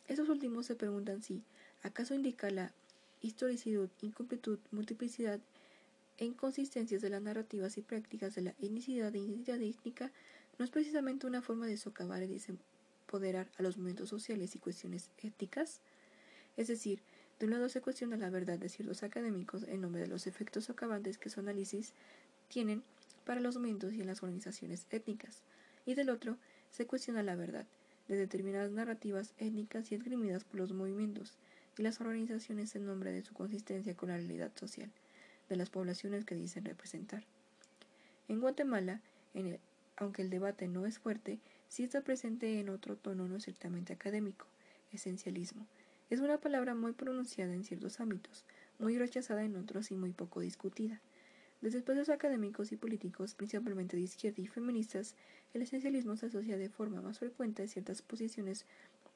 Estos 0.08 0.28
últimos 0.28 0.66
se 0.66 0.76
preguntan 0.76 1.22
si, 1.22 1.44
acaso 1.84 2.16
indica 2.16 2.50
la 2.50 2.72
historicidad, 3.22 3.92
incompletud, 4.02 4.58
multiplicidad 4.72 5.40
e 6.18 6.26
inconsistencias 6.26 7.02
de 7.02 7.10
las 7.10 7.22
narrativas 7.22 7.78
y 7.78 7.82
prácticas 7.82 8.36
de 8.36 8.42
la 8.42 8.52
etnicidad 8.62 9.14
e 9.16 9.20
identidad 9.20 9.62
étnica 9.62 10.12
no 10.58 10.66
es 10.66 10.72
precisamente 10.72 11.28
una 11.28 11.42
forma 11.42 11.68
de 11.68 11.78
socavar 11.78 12.24
y 12.24 12.28
desempoderar 12.28 13.50
a 13.58 13.64
los 13.64 13.78
movimientos 13.78 14.10
sociales 14.10 14.56
y 14.56 14.60
cuestiones 14.60 15.10
éticas. 15.18 15.82
Es 16.56 16.68
decir, 16.68 17.02
de 17.40 17.48
un 17.48 17.52
lado 17.52 17.68
se 17.68 17.82
cuestiona 17.82 18.16
la 18.16 18.30
verdad 18.30 18.58
de 18.58 18.70
ciertos 18.70 19.04
académicos 19.04 19.64
en 19.64 19.82
nombre 19.82 20.02
de 20.02 20.08
los 20.08 20.26
efectos 20.26 20.66
socavantes 20.66 21.18
que 21.18 21.30
su 21.30 21.42
análisis 21.42 21.94
tienen 22.48 22.84
para 23.26 23.42
los 23.42 23.58
movimientos 23.58 23.94
y 23.94 24.02
en 24.02 24.08
las 24.08 24.24
organizaciones 24.24 24.86
étnicas, 24.92 25.42
y 25.86 25.96
del 25.96 26.10
otro 26.10 26.38
se 26.72 26.86
cuestiona 26.86 27.24
la 27.24 27.36
verdad 27.36 27.66
de 28.08 28.16
determinadas 28.16 28.72
narrativas 28.72 29.34
étnicas 29.38 29.92
y 29.92 29.96
esgrimidas 29.96 30.44
por 30.44 30.60
los 30.60 30.72
movimientos 30.72 31.34
y 31.78 31.82
las 31.82 32.00
organizaciones 32.00 32.76
en 32.76 32.86
nombre 32.86 33.12
de 33.12 33.24
su 33.24 33.34
consistencia 33.34 33.96
con 33.96 34.10
la 34.10 34.18
realidad 34.18 34.52
social 34.56 34.92
de 35.50 35.56
las 35.56 35.70
poblaciones 35.70 36.26
que 36.26 36.36
dicen 36.36 36.66
representar. 36.66 37.24
En 38.28 38.42
Guatemala, 38.42 39.02
aunque 39.98 40.22
el 40.22 40.30
debate 40.30 40.68
no 40.68 40.86
es 40.86 41.00
fuerte, 41.00 41.40
sí 41.68 41.84
está 41.84 42.02
presente 42.02 42.60
en 42.60 42.70
otro 42.70 42.96
tono 42.96 43.28
no 43.28 43.40
ciertamente 43.40 43.94
académico, 43.94 44.48
esencialismo. 44.92 45.66
Es 46.10 46.20
una 46.20 46.38
palabra 46.38 46.76
muy 46.76 46.94
pronunciada 46.94 47.54
en 47.54 47.64
ciertos 47.64 48.00
ámbitos, 48.00 48.46
muy 48.80 48.98
rechazada 48.98 49.44
en 49.44 49.56
otros 49.56 49.92
y 49.92 49.96
muy 49.96 50.12
poco 50.12 50.40
discutida. 50.40 51.02
Desde 51.62 51.80
espacios 51.80 52.10
académicos 52.10 52.72
y 52.72 52.78
políticos, 52.78 53.34
principalmente 53.34 53.96
de 53.96 54.04
izquierda 54.04 54.42
y 54.42 54.48
feministas, 54.48 55.16
el 55.54 55.62
esencialismo 55.62 56.16
se 56.16 56.28
asocia 56.28 56.58
de 56.58 56.70
forma 56.70 57.02
más 57.02 57.20
frecuente 57.20 57.64
a 57.64 57.68
ciertas 57.68 58.02
posiciones 58.02 58.66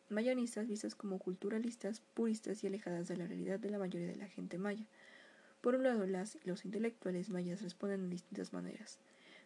mayanistas 0.09 0.67
vistas 0.67 0.95
como 0.95 1.19
culturalistas, 1.19 2.01
puristas 2.13 2.63
y 2.63 2.67
alejadas 2.67 3.07
de 3.07 3.17
la 3.17 3.27
realidad 3.27 3.59
de 3.59 3.69
la 3.69 3.77
mayoría 3.77 4.07
de 4.07 4.15
la 4.15 4.27
gente 4.27 4.57
maya. 4.57 4.85
Por 5.61 5.75
un 5.75 5.83
lado, 5.83 6.05
las 6.05 6.37
los 6.45 6.63
intelectuales 6.63 7.29
mayas 7.29 7.61
responden 7.61 8.03
de 8.03 8.09
distintas 8.09 8.53
maneras. 8.53 8.97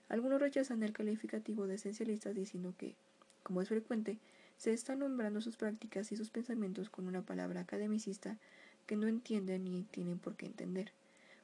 Algunos 0.09 0.39
rechazan 0.39 0.83
el 0.83 0.93
calificativo 0.93 1.65
de 1.65 1.75
esencialistas 1.75 2.35
diciendo 2.35 2.75
que, 2.77 2.95
como 3.41 3.61
es 3.61 3.69
frecuente, 3.69 4.19
se 4.57 4.73
están 4.73 4.99
nombrando 4.99 5.41
sus 5.41 5.57
prácticas 5.57 6.11
y 6.11 6.15
sus 6.15 6.29
pensamientos 6.29 6.89
con 6.89 7.07
una 7.07 7.23
palabra 7.23 7.61
academicista 7.61 8.37
que 8.85 8.95
no 8.95 9.07
entienden 9.07 9.63
ni 9.63 9.83
tienen 9.83 10.19
por 10.19 10.35
qué 10.35 10.45
entender. 10.45 10.91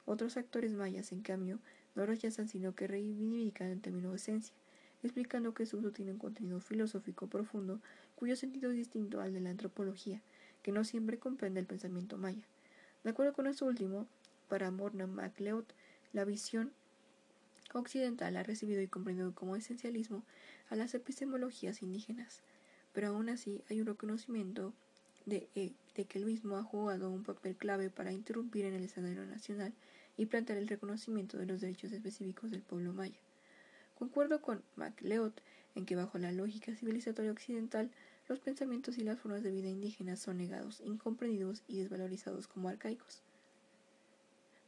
Otros 0.06 0.36
actores 0.36 0.72
mayas, 0.72 1.10
en 1.12 1.22
cambio, 1.22 1.58
no 1.94 2.06
rechazan 2.06 2.48
sino 2.48 2.74
que 2.74 2.86
reivindican 2.86 3.68
el 3.68 3.80
término 3.80 4.14
esencia, 4.14 4.54
explicando 5.02 5.52
que 5.52 5.66
su 5.66 5.78
uso 5.78 5.90
tiene 5.90 6.12
un 6.12 6.18
contenido 6.18 6.60
filosófico 6.60 7.26
profundo 7.26 7.80
cuyo 8.14 8.36
sentido 8.36 8.70
es 8.70 8.76
distinto 8.76 9.20
al 9.20 9.32
de 9.32 9.40
la 9.40 9.50
antropología, 9.50 10.22
que 10.62 10.72
no 10.72 10.84
siempre 10.84 11.18
comprende 11.18 11.58
el 11.60 11.66
pensamiento 11.66 12.18
maya. 12.18 12.46
De 13.02 13.10
acuerdo 13.10 13.32
con 13.32 13.46
esto 13.46 13.66
último, 13.66 14.06
para 14.50 14.72
Morna 14.72 15.06
MacLeod, 15.06 15.64
la 16.12 16.24
visión 16.24 16.72
occidental 17.72 18.36
ha 18.36 18.42
recibido 18.42 18.82
y 18.82 18.88
comprendido 18.88 19.32
como 19.32 19.54
esencialismo 19.54 20.24
a 20.70 20.76
las 20.76 20.92
epistemologías 20.92 21.82
indígenas, 21.82 22.40
pero 22.92 23.08
aún 23.08 23.28
así 23.28 23.62
hay 23.70 23.80
un 23.80 23.86
reconocimiento 23.86 24.74
de, 25.24 25.48
eh, 25.54 25.72
de, 25.94 26.04
que 26.04 26.18
el 26.18 26.26
mismo 26.26 26.56
ha 26.56 26.64
jugado 26.64 27.10
un 27.10 27.22
papel 27.22 27.54
clave 27.54 27.90
para 27.90 28.12
interrumpir 28.12 28.64
en 28.64 28.74
el 28.74 28.82
escenario 28.82 29.24
nacional 29.24 29.72
y 30.16 30.26
plantear 30.26 30.58
el 30.58 30.66
reconocimiento 30.66 31.38
de 31.38 31.46
los 31.46 31.60
derechos 31.60 31.92
específicos 31.92 32.50
del 32.50 32.62
pueblo 32.62 32.92
maya. 32.92 33.20
Concuerdo 33.96 34.42
con 34.42 34.64
MacLeod 34.74 35.32
en 35.76 35.86
que 35.86 35.94
bajo 35.94 36.18
la 36.18 36.32
lógica 36.32 36.74
civilizatoria 36.74 37.30
occidental 37.30 37.92
los 38.28 38.40
pensamientos 38.40 38.98
y 38.98 39.04
las 39.04 39.20
formas 39.20 39.44
de 39.44 39.52
vida 39.52 39.68
indígenas 39.68 40.18
son 40.18 40.38
negados, 40.38 40.80
incomprendidos 40.84 41.62
y 41.68 41.78
desvalorizados 41.78 42.48
como 42.48 42.68
arcaicos 42.68 43.22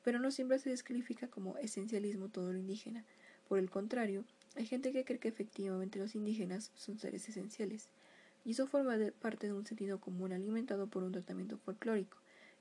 pero 0.02 0.18
no 0.18 0.30
siempre 0.30 0.58
se 0.58 0.70
descalifica 0.70 1.28
como 1.28 1.56
esencialismo 1.58 2.28
todo 2.28 2.52
lo 2.52 2.58
indígena. 2.58 3.04
Por 3.48 3.58
el 3.58 3.70
contrario, 3.70 4.24
hay 4.56 4.66
gente 4.66 4.92
que 4.92 5.04
cree 5.04 5.18
que 5.18 5.28
efectivamente 5.28 5.98
los 5.98 6.14
indígenas 6.14 6.70
son 6.74 6.98
seres 6.98 7.28
esenciales, 7.28 7.88
y 8.44 8.52
eso 8.52 8.66
forma 8.66 8.96
parte 9.20 9.46
de 9.46 9.52
un 9.52 9.66
sentido 9.66 10.00
común 10.00 10.32
alimentado 10.32 10.86
por 10.86 11.02
un 11.02 11.12
tratamiento 11.12 11.58
folclórico 11.58 12.18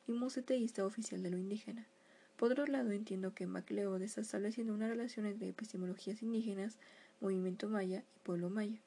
y 0.07 0.11
museteísta 0.11 0.85
oficial 0.85 1.23
de 1.23 1.31
lo 1.31 1.37
indígena. 1.37 1.87
Por 2.37 2.51
otro 2.51 2.65
lado, 2.65 2.91
entiendo 2.91 3.33
que 3.33 3.47
MacLeod 3.47 4.01
está 4.01 4.21
estableciendo 4.21 4.73
una 4.73 4.87
relación 4.87 5.25
entre 5.25 5.49
epistemologías 5.49 6.23
indígenas, 6.23 6.77
movimiento 7.19 7.69
maya 7.69 8.03
y 8.15 8.19
pueblo 8.23 8.49
maya. 8.49 8.79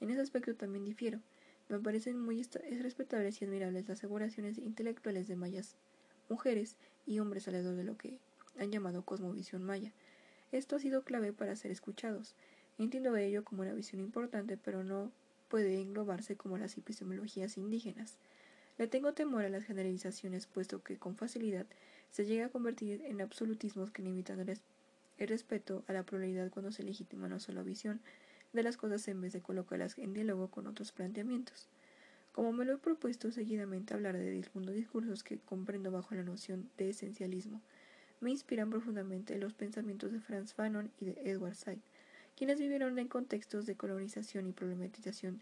En 0.00 0.10
ese 0.10 0.20
aspecto 0.20 0.54
también 0.54 0.84
difiero. 0.84 1.20
Me 1.68 1.78
parecen 1.78 2.20
muy 2.20 2.42
respetables 2.82 3.40
y 3.40 3.46
admirables 3.46 3.88
las 3.88 3.98
aseguraciones 3.98 4.58
intelectuales 4.58 5.28
de 5.28 5.36
mayas 5.36 5.76
mujeres 6.28 6.76
y 7.06 7.18
hombres 7.18 7.46
alrededor 7.48 7.76
de 7.76 7.84
lo 7.84 7.96
que 7.96 8.18
han 8.58 8.70
llamado 8.70 9.04
cosmovisión 9.04 9.64
maya. 9.64 9.92
Esto 10.52 10.76
ha 10.76 10.80
sido 10.80 11.02
clave 11.02 11.32
para 11.32 11.56
ser 11.56 11.70
escuchados. 11.70 12.34
Entiendo 12.78 13.16
ello 13.16 13.44
como 13.44 13.62
una 13.62 13.72
visión 13.72 14.00
importante, 14.00 14.56
pero 14.56 14.84
no 14.84 15.10
puede 15.48 15.80
englobarse 15.80 16.36
como 16.36 16.58
las 16.58 16.76
epistemologías 16.76 17.56
indígenas. 17.56 18.18
Le 18.76 18.88
tengo 18.88 19.12
temor 19.12 19.44
a 19.44 19.48
las 19.48 19.64
generalizaciones, 19.64 20.46
puesto 20.46 20.82
que 20.82 20.98
con 20.98 21.16
facilidad 21.16 21.66
se 22.10 22.26
llega 22.26 22.46
a 22.46 22.48
convertir 22.48 23.02
en 23.04 23.20
absolutismos 23.20 23.90
que 23.90 24.02
limitan 24.02 24.40
el, 24.40 25.28
respeto 25.28 25.84
a 25.86 25.92
la 25.92 26.02
pluralidad 26.02 26.50
cuando 26.50 26.72
se 26.72 26.82
legitima 26.82 27.26
una 27.26 27.38
sola 27.38 27.62
visión 27.62 28.00
de 28.52 28.64
las 28.64 28.76
cosas 28.76 29.06
en 29.08 29.20
vez 29.20 29.32
de 29.32 29.40
colocarlas 29.40 29.96
en 29.98 30.12
diálogo 30.12 30.48
con 30.48 30.66
otros 30.66 30.90
planteamientos. 30.90 31.68
Como 32.34 32.52
me 32.52 32.64
lo 32.64 32.74
he 32.74 32.78
propuesto 32.78 33.30
seguidamente 33.30 33.94
hablar 33.94 34.18
de 34.18 34.42
algunos 34.42 34.74
discursos 34.74 35.22
que 35.22 35.38
comprendo 35.38 35.92
bajo 35.92 36.16
la 36.16 36.24
noción 36.24 36.68
de 36.76 36.90
esencialismo, 36.90 37.60
me 38.20 38.32
inspiran 38.32 38.70
profundamente 38.70 39.38
los 39.38 39.54
pensamientos 39.54 40.10
de 40.10 40.18
Franz 40.18 40.52
Fanon 40.52 40.90
y 41.00 41.04
de 41.04 41.30
Edward 41.30 41.54
Said, 41.54 41.78
quienes 42.36 42.58
vivieron 42.58 42.98
en 42.98 43.06
contextos 43.06 43.66
de 43.66 43.76
colonización 43.76 44.48
y 44.48 44.52
problematización 44.52 45.40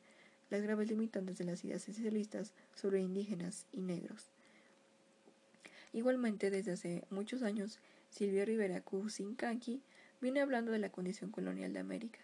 las 0.50 0.60
graves 0.60 0.90
limitantes 0.90 1.38
de 1.38 1.44
las 1.44 1.64
ideas 1.64 1.88
esencialistas 1.88 2.52
sobre 2.74 3.00
indígenas 3.00 3.64
y 3.72 3.80
negros. 3.80 4.26
Igualmente, 5.94 6.50
desde 6.50 6.72
hace 6.72 7.04
muchos 7.08 7.42
años, 7.42 7.78
Silvia 8.10 8.44
Rivera 8.44 8.82
Cusincanqui 8.82 9.80
viene 10.20 10.42
hablando 10.42 10.72
de 10.72 10.78
la 10.78 10.90
condición 10.90 11.30
colonial 11.30 11.72
de 11.72 11.78
América, 11.78 12.18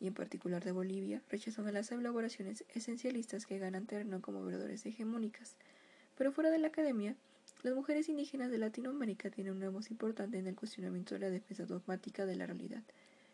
y 0.00 0.06
en 0.06 0.14
particular 0.14 0.64
de 0.64 0.72
Bolivia, 0.72 1.22
rechazando 1.30 1.70
las 1.70 1.92
elaboraciones 1.92 2.64
esencialistas 2.74 3.46
que 3.46 3.58
ganan 3.58 3.86
terreno 3.86 4.22
como 4.22 4.44
veedores 4.44 4.84
hegemónicas. 4.86 5.56
Pero 6.16 6.32
fuera 6.32 6.50
de 6.50 6.58
la 6.58 6.68
academia, 6.68 7.14
las 7.62 7.74
mujeres 7.74 8.08
indígenas 8.08 8.50
de 8.50 8.58
Latinoamérica 8.58 9.30
tienen 9.30 9.56
una 9.56 9.68
voz 9.68 9.90
importante 9.90 10.38
en 10.38 10.46
el 10.46 10.56
cuestionamiento 10.56 11.14
de 11.14 11.20
la 11.20 11.30
defensa 11.30 11.66
dogmática 11.66 12.24
de 12.24 12.36
la 12.36 12.46
realidad, 12.46 12.82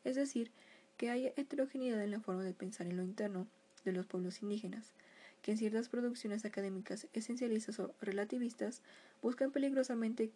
es 0.05 0.17
decir, 0.17 0.51
que 0.97 1.11
hay 1.11 1.33
heterogeneidad 1.37 2.03
en 2.03 2.11
la 2.11 2.21
forma 2.21 2.43
de 2.43 2.55
pensar 2.55 2.87
en 2.87 2.97
lo 2.97 3.03
interno 3.03 3.47
de 3.85 3.93
los 3.93 4.07
pueblos 4.07 4.43
indígenas, 4.43 4.93
que 5.43 5.53
en 5.53 5.59
ciertas 5.59 5.89
producciones 5.89 6.45
académicas 6.45 7.07
esencialistas 7.13 7.79
o 7.79 7.95
relativistas 8.01 8.83
buscan 9.23 9.53
peligrosamente 9.53 10.33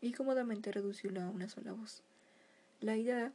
y 0.00 0.12
cómodamente 0.12 0.72
reducirlo 0.72 1.20
a 1.20 1.28
una 1.28 1.48
sola 1.48 1.72
voz. 1.72 2.02
La 2.80 2.96
idea 2.96 3.32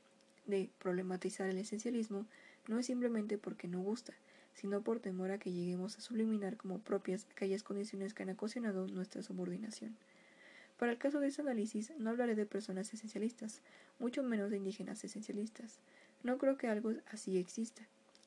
de 0.51 0.69
problematizar 0.77 1.49
el 1.49 1.57
esencialismo 1.57 2.27
no 2.67 2.77
es 2.77 2.85
simplemente 2.85 3.39
porque 3.39 3.67
no 3.67 3.81
gusta, 3.81 4.13
sino 4.53 4.81
por 4.81 4.99
temor 4.99 5.31
a 5.31 5.39
que 5.39 5.51
lleguemos 5.51 5.97
a 5.97 6.01
subliminar 6.01 6.57
como 6.57 6.77
propias 6.77 7.25
aquellas 7.31 7.63
condiciones 7.63 8.13
que 8.13 8.21
han 8.21 8.29
ocasionado 8.29 8.87
nuestra 8.87 9.23
subordinación. 9.23 9.95
Para 10.77 10.91
el 10.91 10.97
caso 10.97 11.19
de 11.19 11.27
este 11.27 11.41
análisis, 11.41 11.93
no 11.97 12.09
hablaré 12.09 12.35
de 12.35 12.45
personas 12.45 12.93
esencialistas, 12.93 13.61
mucho 13.99 14.23
menos 14.23 14.49
de 14.51 14.57
indígenas 14.57 15.03
esencialistas. 15.03 15.79
No 16.23 16.37
creo 16.37 16.57
que 16.57 16.67
algo 16.67 16.93
así 17.11 17.37
exista. 17.37 17.83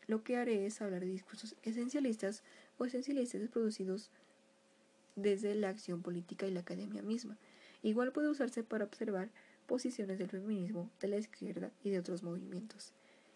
lo 0.07 0.23
que 0.23 0.37
haré 0.37 0.67
es 0.67 0.83
hablar 0.83 1.01
de 1.01 1.07
discursos 1.07 1.57
esencialistas 1.63 2.43
o 2.79 2.85
esencialistas 2.85 3.49
producidos 3.49 4.11
desde 5.17 5.55
la 5.55 5.71
acción 5.71 6.03
política 6.03 6.47
y 6.47 6.51
la 6.51 6.61
academia 6.61 7.03
misma. 7.03 7.39
Igual 7.83 8.13
puede 8.13 8.29
usarse 8.29 8.63
para 8.63 8.85
observar 8.85 9.31
posiciones 9.66 10.18
del 10.18 10.29
feminismo, 10.29 10.90
de 11.00 11.09
la 11.09 11.18
izquierda 11.18 11.70
y 11.83 11.90
de 11.90 11.98
otros 11.98 12.22
movimientos. 12.22 12.92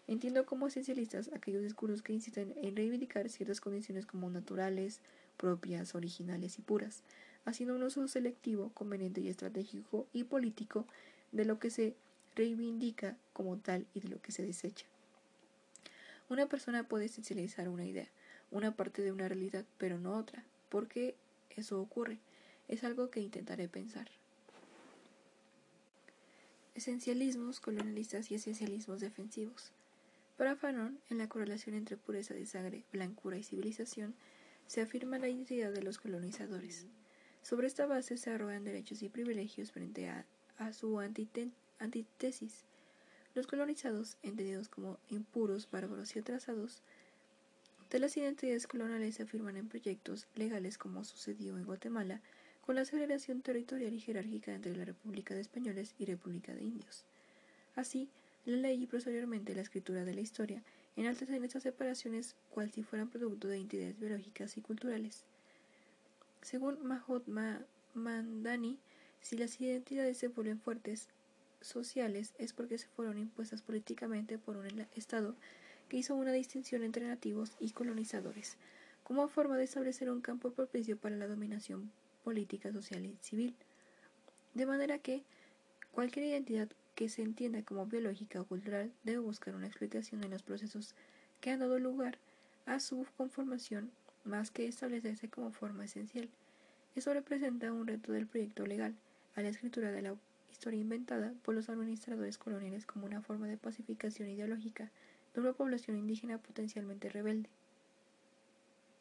Entiendo 0.07 0.45
como 0.45 0.67
esencialistas 0.67 1.29
aquellos 1.33 1.61
discursos 1.61 2.01
que 2.01 2.13
insisten 2.13 2.55
en 2.57 2.75
reivindicar 2.75 3.29
ciertas 3.29 3.61
condiciones 3.61 4.05
como 4.05 4.29
naturales, 4.29 5.01
propias, 5.37 5.93
originales 5.93 6.57
y 6.57 6.63
puras, 6.63 7.03
haciendo 7.45 7.75
un 7.75 7.83
uso 7.83 8.07
selectivo, 8.07 8.71
conveniente 8.73 9.21
y 9.21 9.29
estratégico 9.29 10.07
y 10.11 10.23
político 10.23 10.85
de 11.31 11.45
lo 11.45 11.59
que 11.59 11.69
se 11.69 11.95
reivindica 12.35 13.17
como 13.33 13.57
tal 13.57 13.85
y 13.93 13.99
de 13.99 14.09
lo 14.09 14.21
que 14.21 14.31
se 14.31 14.45
desecha. 14.45 14.85
Una 16.29 16.47
persona 16.47 16.83
puede 16.87 17.05
esencializar 17.05 17.69
una 17.69 17.85
idea, 17.85 18.07
una 18.51 18.75
parte 18.75 19.01
de 19.01 19.11
una 19.11 19.27
realidad, 19.27 19.65
pero 19.77 19.99
no 19.99 20.15
otra. 20.17 20.43
¿Por 20.69 20.87
qué 20.87 21.15
eso 21.55 21.79
ocurre? 21.81 22.19
Es 22.67 22.83
algo 22.83 23.09
que 23.09 23.19
intentaré 23.19 23.67
pensar. 23.67 24.09
Esencialismos 26.79 27.59
colonialistas 27.59 28.31
y 28.31 28.35
esencialismos 28.35 29.01
defensivos. 29.01 29.73
Para 30.37 30.55
Fanon, 30.55 30.97
en 31.09 31.17
la 31.17 31.27
correlación 31.27 31.75
entre 31.75 31.97
pureza 31.97 32.33
de 32.33 32.45
sangre, 32.45 32.85
blancura 32.93 33.35
y 33.37 33.43
civilización, 33.43 34.15
se 34.65 34.79
afirma 34.79 35.19
la 35.19 35.27
identidad 35.27 35.73
de 35.73 35.83
los 35.83 35.97
colonizadores. 35.97 36.85
Sobre 37.41 37.67
esta 37.67 37.85
base 37.85 38.15
se 38.15 38.29
arrogan 38.29 38.63
derechos 38.63 39.03
y 39.03 39.09
privilegios 39.09 39.73
frente 39.73 40.07
a, 40.07 40.25
su 40.71 40.97
antítesis. 41.01 42.63
Los 43.35 43.45
colonizados, 43.45 44.15
entendidos 44.23 44.69
como 44.69 44.99
impuros, 45.09 45.69
bárbaros 45.69 46.15
y 46.15 46.19
atrasados, 46.19 46.81
de 47.89 47.99
las 47.99 48.15
identidades 48.15 48.67
coloniales 48.67 49.15
se 49.15 49.23
afirman 49.23 49.57
en 49.57 49.67
proyectos 49.67 50.27
legales 50.33 50.77
como 50.77 51.03
sucedió 51.03 51.57
en 51.57 51.65
Guatemala, 51.65 52.21
con 52.69 52.75
la 52.75 52.85
segregación 52.85 53.41
territorial 53.41 53.95
y 53.95 53.99
jerárquica 53.99 54.53
entre 54.53 54.77
la 54.77 54.85
República 54.85 55.33
de 55.33 55.41
Españoles 55.41 55.95
y 55.97 56.05
República 56.05 56.53
de 56.53 56.65
Indios. 56.65 57.03
Así, 57.75 58.07
la 58.45 58.57
ley 58.57 58.83
y 58.83 58.85
posteriormente 58.85 59.55
la 59.55 59.63
escritura 59.63 60.05
de 60.05 60.13
la 60.13 60.21
historia 60.21 60.61
enaltecen 60.95 61.43
estas 61.43 61.63
separaciones 61.63 62.35
cual 62.51 62.69
si 62.69 62.83
fueran 62.83 63.09
producto 63.09 63.47
de 63.47 63.57
identidades 63.57 63.99
biológicas 63.99 64.55
y 64.55 64.61
culturales. 64.61 65.23
Según 66.43 66.77
Mahatma 66.85 67.65
Mandani, 67.95 68.77
si 69.19 69.35
las 69.35 69.59
identidades 69.59 70.19
se 70.19 70.27
vuelven 70.27 70.59
fuertes 70.59 71.07
sociales 71.61 72.35
es 72.37 72.53
porque 72.53 72.77
se 72.77 72.87
fueron 72.89 73.17
impuestas 73.17 73.63
políticamente 73.63 74.37
por 74.37 74.57
un 74.57 74.67
Estado 74.95 75.35
que 75.87 75.97
hizo 75.97 76.13
una 76.13 76.33
distinción 76.33 76.83
entre 76.83 77.07
nativos 77.07 77.53
y 77.59 77.71
colonizadores, 77.71 78.57
como 79.03 79.27
forma 79.27 79.57
de 79.57 79.63
establecer 79.63 80.11
un 80.11 80.21
campo 80.21 80.51
propicio 80.51 80.97
para 80.97 81.15
la 81.15 81.25
dominación 81.25 81.89
política, 82.29 82.71
social 82.71 83.03
y 83.07 83.17
civil. 83.21 83.55
De 84.53 84.67
manera 84.67 84.99
que 84.99 85.23
cualquier 85.91 86.25
identidad 86.25 86.69
que 86.93 87.09
se 87.09 87.23
entienda 87.23 87.63
como 87.63 87.87
biológica 87.87 88.39
o 88.39 88.45
cultural 88.45 88.91
debe 89.03 89.17
buscar 89.17 89.55
una 89.55 89.65
explicación 89.65 90.23
en 90.23 90.29
los 90.29 90.43
procesos 90.43 90.93
que 91.41 91.49
han 91.49 91.59
dado 91.59 91.79
lugar 91.79 92.19
a 92.67 92.79
su 92.79 93.03
conformación 93.17 93.89
más 94.25 94.51
que 94.51 94.67
establecerse 94.67 95.27
como 95.27 95.51
forma 95.51 95.85
esencial. 95.85 96.29
Eso 96.95 97.15
representa 97.15 97.73
un 97.73 97.87
reto 97.87 98.11
del 98.11 98.27
proyecto 98.27 98.67
legal 98.67 98.93
a 99.35 99.41
la 99.41 99.49
escritura 99.49 99.91
de 99.91 100.03
la 100.03 100.15
historia 100.51 100.79
inventada 100.79 101.33
por 101.43 101.55
los 101.55 101.67
administradores 101.67 102.37
coloniales 102.37 102.85
como 102.85 103.07
una 103.07 103.23
forma 103.23 103.47
de 103.47 103.57
pacificación 103.57 104.29
ideológica 104.29 104.91
de 105.33 105.41
una 105.41 105.53
población 105.53 105.97
indígena 105.97 106.37
potencialmente 106.37 107.09
rebelde. 107.09 107.49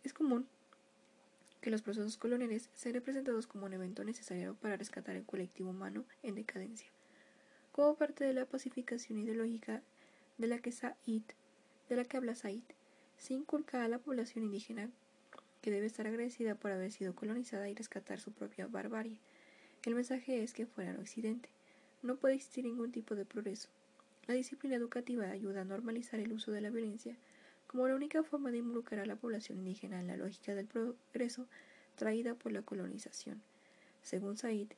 Es 0.02 0.14
común 0.14 0.48
que 1.60 1.70
los 1.70 1.82
procesos 1.82 2.16
coloniales 2.16 2.70
sean 2.74 2.94
representados 2.94 3.46
como 3.46 3.66
un 3.66 3.72
evento 3.72 4.04
necesario 4.04 4.54
para 4.54 4.76
rescatar 4.76 5.16
el 5.16 5.24
colectivo 5.24 5.70
humano 5.70 6.04
en 6.22 6.34
decadencia, 6.34 6.88
como 7.72 7.96
parte 7.96 8.24
de 8.24 8.34
la 8.34 8.46
pacificación 8.46 9.18
ideológica 9.18 9.82
de 10.38 10.46
la 10.46 10.58
que 10.58 10.72
Said, 10.72 11.22
de 11.88 11.96
la 11.96 12.04
que 12.04 12.16
habla 12.16 12.34
Said, 12.34 12.62
se 13.18 13.34
inculca 13.34 13.84
a 13.84 13.88
la 13.88 13.98
población 13.98 14.44
indígena 14.44 14.90
que 15.60 15.70
debe 15.70 15.86
estar 15.86 16.06
agradecida 16.06 16.54
por 16.54 16.70
haber 16.70 16.92
sido 16.92 17.14
colonizada 17.14 17.68
y 17.68 17.74
rescatar 17.74 18.20
su 18.20 18.32
propia 18.32 18.66
barbarie. 18.66 19.18
El 19.84 19.94
mensaje 19.94 20.42
es 20.42 20.54
que 20.54 20.66
fuera 20.66 20.90
en 20.90 21.00
Occidente 21.00 21.48
no 22.02 22.16
puede 22.16 22.34
existir 22.34 22.64
ningún 22.64 22.92
tipo 22.92 23.16
de 23.16 23.24
progreso. 23.24 23.68
La 24.26 24.34
disciplina 24.34 24.76
educativa 24.76 25.30
ayuda 25.30 25.62
a 25.62 25.64
normalizar 25.64 26.20
el 26.20 26.32
uso 26.32 26.52
de 26.52 26.60
la 26.60 26.70
violencia 26.70 27.16
como 27.68 27.86
la 27.86 27.94
única 27.94 28.24
forma 28.24 28.50
de 28.50 28.58
involucrar 28.58 29.00
a 29.00 29.06
la 29.06 29.14
población 29.14 29.58
indígena 29.58 30.00
en 30.00 30.08
la 30.08 30.16
lógica 30.16 30.54
del 30.54 30.66
progreso 30.66 31.46
traída 31.94 32.34
por 32.34 32.50
la 32.50 32.62
colonización. 32.62 33.40
Según 34.02 34.36
Said, 34.36 34.68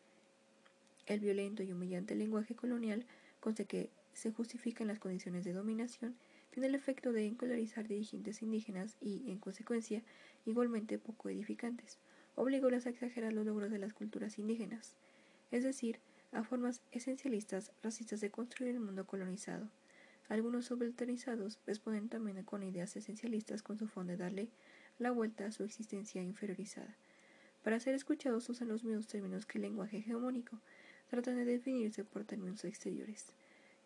el 1.07 1.20
violento 1.20 1.62
y 1.62 1.72
humillante 1.72 2.14
lenguaje 2.14 2.55
colonial, 2.55 3.07
con 3.40 3.55
que 3.55 3.90
se 4.12 4.33
justifican 4.33 4.88
las 4.88 4.98
condiciones 4.98 5.44
de 5.44 5.53
dominación, 5.53 6.16
tiene 6.50 6.66
el 6.66 6.74
efecto 6.74 7.12
de 7.12 7.26
encolarizar 7.26 7.87
dirigentes 7.87 8.42
indígenas 8.42 8.96
y, 9.00 9.31
en 9.31 9.38
consecuencia, 9.38 10.03
igualmente 10.44 10.98
poco 10.98 11.29
edificantes. 11.29 11.98
Obligólas 12.35 12.87
a 12.87 12.90
exagerar 12.90 13.33
los 13.33 13.46
logros 13.46 13.70
de 13.70 13.79
las 13.79 13.92
culturas 13.92 14.38
indígenas, 14.38 14.94
es 15.53 15.62
decir, 15.62 16.00
a 16.33 16.42
formas 16.42 16.83
esencialistas 16.90 17.72
racistas 17.83 18.20
de 18.20 18.31
construir 18.31 18.74
el 18.74 18.81
mundo 18.81 19.07
colonizado. 19.07 19.68
Algunos 20.31 20.66
subalternizados 20.66 21.59
responden 21.66 22.09
también 22.09 22.45
con 22.45 22.62
ideas 22.62 22.95
esencialistas 22.95 23.64
con 23.64 23.77
su 23.77 23.88
fondo 23.88 24.12
de 24.12 24.16
darle 24.16 24.49
la 25.01 25.11
vuelta 25.11 25.45
a 25.45 25.51
su 25.51 25.64
existencia 25.64 26.23
inferiorizada. 26.23 26.97
Para 27.64 27.81
ser 27.81 27.95
escuchados 27.95 28.49
usan 28.49 28.69
los 28.69 28.85
mismos 28.85 29.09
términos 29.09 29.45
que 29.45 29.59
el 29.59 29.62
lenguaje 29.62 29.99
hegemónico, 29.99 30.61
tratan 31.11 31.35
de 31.35 31.45
definirse 31.45 32.05
por 32.05 32.25
términos 32.25 32.64
exteriores. 32.64 33.27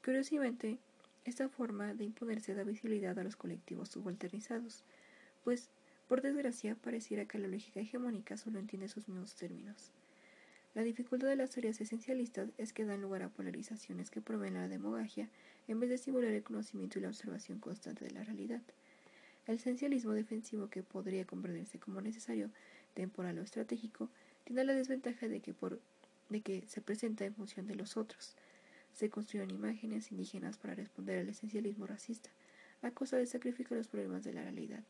Curiosamente, 0.04 0.76
esta 1.24 1.48
forma 1.48 1.94
de 1.94 2.04
imponerse 2.04 2.54
da 2.54 2.62
visibilidad 2.62 3.18
a 3.18 3.24
los 3.24 3.36
colectivos 3.36 3.88
subalternizados, 3.88 4.84
pues, 5.44 5.70
por 6.08 6.20
desgracia, 6.20 6.74
pareciera 6.74 7.24
que 7.24 7.38
la 7.38 7.48
lógica 7.48 7.80
hegemónica 7.80 8.36
solo 8.36 8.58
entiende 8.58 8.88
sus 8.88 9.08
mismos 9.08 9.34
términos. 9.34 9.92
La 10.74 10.82
dificultad 10.82 11.28
de 11.28 11.36
las 11.36 11.50
teorías 11.50 11.80
esencialistas 11.80 12.50
es 12.58 12.74
que 12.74 12.84
dan 12.84 13.00
lugar 13.00 13.22
a 13.22 13.30
polarizaciones 13.30 14.10
que 14.10 14.20
proveen 14.20 14.54
la 14.54 14.68
demagogia 14.68 15.30
en 15.68 15.80
vez 15.80 15.88
de 15.88 15.96
estimular 15.96 16.32
el 16.32 16.42
conocimiento 16.42 16.98
y 16.98 17.02
la 17.02 17.08
observación 17.08 17.58
constante 17.58 18.04
de 18.04 18.10
la 18.10 18.24
realidad. 18.24 18.60
El 19.46 19.56
esencialismo 19.56 20.12
defensivo 20.12 20.68
que 20.68 20.82
podría 20.82 21.26
comprenderse 21.26 21.78
como 21.78 22.00
necesario, 22.00 22.50
temporal 22.94 23.38
o 23.38 23.42
estratégico, 23.42 24.08
tiene 24.44 24.64
la 24.64 24.74
desventaja 24.74 25.28
de 25.28 25.40
que, 25.40 25.54
de 26.30 26.40
que 26.40 26.64
se 26.66 26.80
presenta 26.80 27.24
en 27.24 27.34
función 27.34 27.66
de 27.66 27.74
los 27.74 27.96
otros. 27.96 28.34
Se 28.92 29.10
construyen 29.10 29.50
imágenes 29.50 30.12
indígenas 30.12 30.56
para 30.56 30.74
responder 30.74 31.18
al 31.18 31.28
esencialismo 31.28 31.86
racista, 31.86 32.30
a 32.82 32.90
costa 32.90 33.16
de 33.16 33.26
sacrificar 33.26 33.76
los 33.76 33.88
problemas 33.88 34.24
de 34.24 34.32
la 34.32 34.42
realidad. 34.42 34.84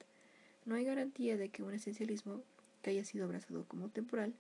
No 0.67 0.75
hay 0.75 0.85
garantía 0.85 1.37
de 1.37 1.49
que 1.49 1.63
un 1.63 1.75
esencialismo 1.75 2.43
que 2.83 2.91
haya 2.91 3.05
sido 3.05 3.25
abrazado 3.25 3.65
como 3.67 3.89
temporal 3.89 4.35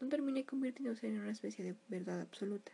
no 0.00 0.08
termine 0.08 0.44
convirtiéndose 0.44 1.08
en 1.08 1.20
una 1.20 1.30
especie 1.30 1.64
de 1.64 1.74
verdad 1.88 2.20
absoluta. 2.20 2.72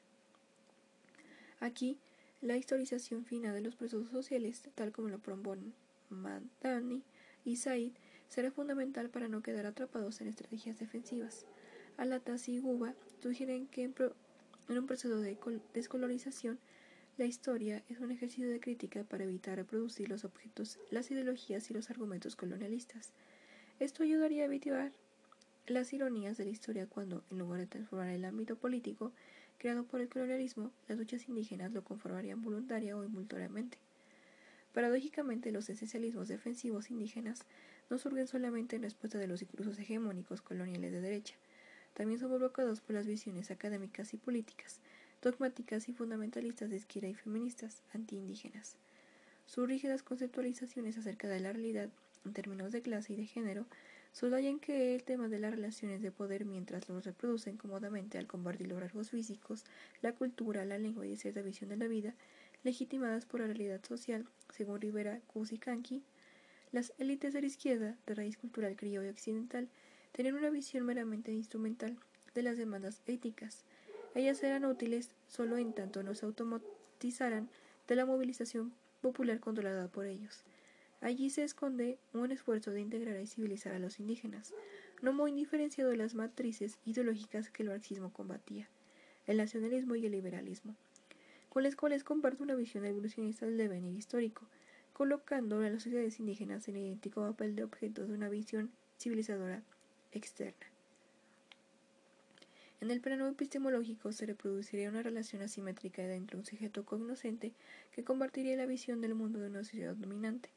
Aquí, 1.60 1.98
la 2.40 2.56
historización 2.56 3.24
fina 3.24 3.52
de 3.52 3.60
los 3.60 3.76
procesos 3.76 4.10
sociales, 4.10 4.62
tal 4.74 4.92
como 4.92 5.08
lo 5.08 5.18
proponen 5.18 5.74
Mandani 6.10 7.02
y 7.44 7.56
Said, 7.56 7.92
será 8.28 8.50
fundamental 8.50 9.10
para 9.10 9.28
no 9.28 9.42
quedar 9.42 9.66
atrapados 9.66 10.20
en 10.20 10.28
estrategias 10.28 10.78
defensivas. 10.78 11.46
Alatas 11.96 12.48
y 12.48 12.58
Guba 12.58 12.94
sugieren 13.22 13.66
que 13.66 13.84
en, 13.84 13.94
un 14.78 14.86
proceso 14.86 15.18
de 15.20 15.38
descolonización, 15.72 16.58
la 17.16 17.24
historia 17.24 17.82
es 17.88 17.98
un 18.00 18.10
ejercicio 18.10 18.50
de 18.50 18.60
crítica 18.60 19.04
para 19.04 19.24
evitar 19.24 19.56
reproducir 19.56 20.10
los 20.10 20.24
objetos, 20.24 20.78
las 20.90 21.10
ideologías 21.10 21.70
y 21.70 21.74
los 21.74 21.88
argumentos 21.88 22.36
colonialistas. 22.36 23.12
Esto 23.80 24.02
ayudaría 24.02 24.42
a 24.42 24.46
evitar 24.46 24.92
las 25.66 25.92
ironías 25.92 26.36
de 26.36 26.44
la 26.44 26.50
historia 26.50 26.86
cuando, 26.86 27.24
en 27.30 27.38
lugar 27.38 27.60
de 27.60 27.66
transformar 27.66 28.10
el 28.10 28.24
ámbito 28.26 28.56
político 28.56 29.12
creado 29.58 29.84
por 29.84 30.00
el 30.00 30.08
colonialismo, 30.08 30.70
las 30.88 30.98
luchas 30.98 31.28
indígenas 31.28 31.72
lo 31.72 31.82
conformarían 31.82 32.42
voluntaria 32.42 32.96
o 32.96 33.04
involuntariamente. 33.04 33.78
Paradójicamente, 34.72 35.52
los 35.52 35.68
esencialismos 35.70 36.28
defensivos 36.28 36.90
indígenas 36.90 37.44
no 37.88 37.98
surgen 37.98 38.26
solamente 38.26 38.76
en 38.76 38.82
respuesta 38.82 39.18
de 39.18 39.26
los 39.26 39.40
discursos 39.40 39.78
hegemónicos 39.78 40.42
coloniales 40.42 40.92
de 40.92 41.00
derecha, 41.00 41.34
también 41.96 42.20
son 42.20 42.28
provocados 42.28 42.82
por 42.82 42.94
las 42.94 43.06
visiones 43.06 43.50
académicas 43.50 44.12
y 44.12 44.18
políticas, 44.18 44.80
dogmáticas 45.22 45.88
y 45.88 45.94
fundamentalistas 45.94 46.68
de 46.68 46.76
izquierda 46.76 47.08
y 47.08 47.14
feministas 47.14 47.82
antiindígenas. 47.94 48.76
Sus 49.46 49.66
rígidas 49.66 50.02
conceptualizaciones 50.02 50.98
acerca 50.98 51.26
de 51.26 51.40
la 51.40 51.52
realidad 51.52 51.88
en 52.26 52.34
términos 52.34 52.72
de 52.72 52.82
clase 52.82 53.14
y 53.14 53.16
de 53.16 53.24
género 53.24 53.64
Subrayan 54.18 54.60
que 54.60 54.94
el 54.94 55.04
tema 55.04 55.28
de 55.28 55.38
las 55.38 55.50
relaciones 55.50 56.00
de 56.00 56.10
poder 56.10 56.46
mientras 56.46 56.88
los 56.88 57.04
reproducen 57.04 57.58
cómodamente 57.58 58.16
al 58.16 58.26
combatir 58.26 58.66
los 58.66 58.80
rasgos 58.80 59.10
físicos, 59.10 59.66
la 60.00 60.14
cultura, 60.14 60.64
la 60.64 60.78
lengua 60.78 61.06
y 61.06 61.18
cierta 61.18 61.42
visión 61.42 61.68
de 61.68 61.76
la 61.76 61.86
vida, 61.86 62.14
legitimadas 62.64 63.26
por 63.26 63.40
la 63.40 63.46
realidad 63.46 63.84
social, 63.84 64.24
según 64.54 64.80
Rivera 64.80 65.20
Cusicanqui, 65.26 66.02
Las 66.72 66.94
élites 66.96 67.34
de 67.34 67.42
la 67.42 67.46
izquierda, 67.46 67.98
de 68.06 68.14
raíz 68.14 68.38
cultural 68.38 68.74
criolla 68.74 69.10
occidental, 69.10 69.68
tenían 70.12 70.36
una 70.36 70.48
visión 70.48 70.86
meramente 70.86 71.30
instrumental 71.32 71.98
de 72.32 72.42
las 72.42 72.56
demandas 72.56 73.02
éticas. 73.04 73.66
Ellas 74.14 74.42
eran 74.42 74.64
útiles 74.64 75.10
solo 75.28 75.58
en 75.58 75.74
tanto 75.74 76.02
no 76.02 76.14
se 76.14 76.24
automatizaran 76.24 77.50
de 77.86 77.96
la 77.96 78.06
movilización 78.06 78.72
popular 79.02 79.40
controlada 79.40 79.88
por 79.88 80.06
ellos. 80.06 80.42
Allí 81.00 81.30
se 81.30 81.44
esconde 81.44 81.98
un 82.14 82.32
esfuerzo 82.32 82.70
de 82.70 82.80
integrar 82.80 83.20
y 83.20 83.26
civilizar 83.26 83.74
a 83.74 83.78
los 83.78 84.00
indígenas, 84.00 84.54
no 85.02 85.12
muy 85.12 85.30
diferenciado 85.32 85.90
de 85.90 85.96
las 85.96 86.14
matrices 86.14 86.78
ideológicas 86.86 87.50
que 87.50 87.62
el 87.62 87.68
marxismo 87.68 88.12
combatía, 88.12 88.68
el 89.26 89.36
nacionalismo 89.36 89.94
y 89.94 90.06
el 90.06 90.12
liberalismo, 90.12 90.74
con 91.50 91.64
las 91.64 91.76
cuales 91.76 92.02
comparte 92.02 92.42
una 92.42 92.54
visión 92.54 92.84
evolucionista 92.86 93.44
del 93.44 93.58
devenir 93.58 93.94
histórico, 93.94 94.46
colocando 94.94 95.60
a 95.60 95.68
las 95.68 95.82
sociedades 95.82 96.18
indígenas 96.18 96.66
en 96.68 96.78
idéntico 96.78 97.20
papel 97.20 97.54
de 97.54 97.64
objetos 97.64 98.08
de 98.08 98.14
una 98.14 98.30
visión 98.30 98.70
civilizadora 98.98 99.62
externa. 100.12 100.66
En 102.80 102.90
el 102.90 103.00
plano 103.00 103.26
epistemológico 103.26 104.12
se 104.12 104.26
reproduciría 104.26 104.88
una 104.90 105.02
relación 105.02 105.42
asimétrica 105.42 106.02
entre 106.02 106.38
un 106.38 106.44
sujeto 106.44 106.84
cognoscente 106.84 107.52
que 107.92 108.04
compartiría 108.04 108.56
la 108.56 108.66
visión 108.66 109.00
del 109.00 109.14
mundo 109.14 109.38
de 109.38 109.48
una 109.48 109.64
sociedad 109.64 109.94
dominante 109.94 110.50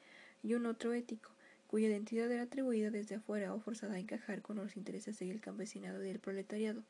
y 0.44 0.54
un 0.54 0.66
otro 0.66 0.94
ético, 0.94 1.32
cuya 1.68 1.88
identidad 1.88 2.32
era 2.32 2.44
atribuida 2.44 2.90
desde 2.90 3.16
afuera 3.16 3.54
o 3.54 3.60
forzada 3.60 3.96
a 3.96 4.00
encajar 4.00 4.42
con 4.42 4.58
los 4.58 4.76
intereses 4.76 5.20
del 5.20 5.42
campesinado 5.42 6.04
y 6.04 6.08
del 6.08 6.20
proletariado. 6.20 6.84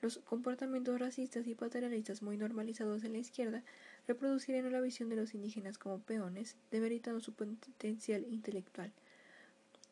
Los 0.00 0.18
comportamientos 0.18 1.00
racistas 1.00 1.46
y 1.48 1.54
paternalistas 1.54 2.22
muy 2.22 2.36
normalizados 2.36 3.02
en 3.02 3.12
la 3.12 3.18
izquierda 3.18 3.64
reproducirían 4.06 4.70
la 4.70 4.80
visión 4.80 5.08
de 5.08 5.16
los 5.16 5.34
indígenas 5.34 5.76
como 5.76 5.98
peones, 5.98 6.56
demeritando 6.70 7.20
su 7.20 7.32
potencial 7.32 8.24
intelectual. 8.30 8.92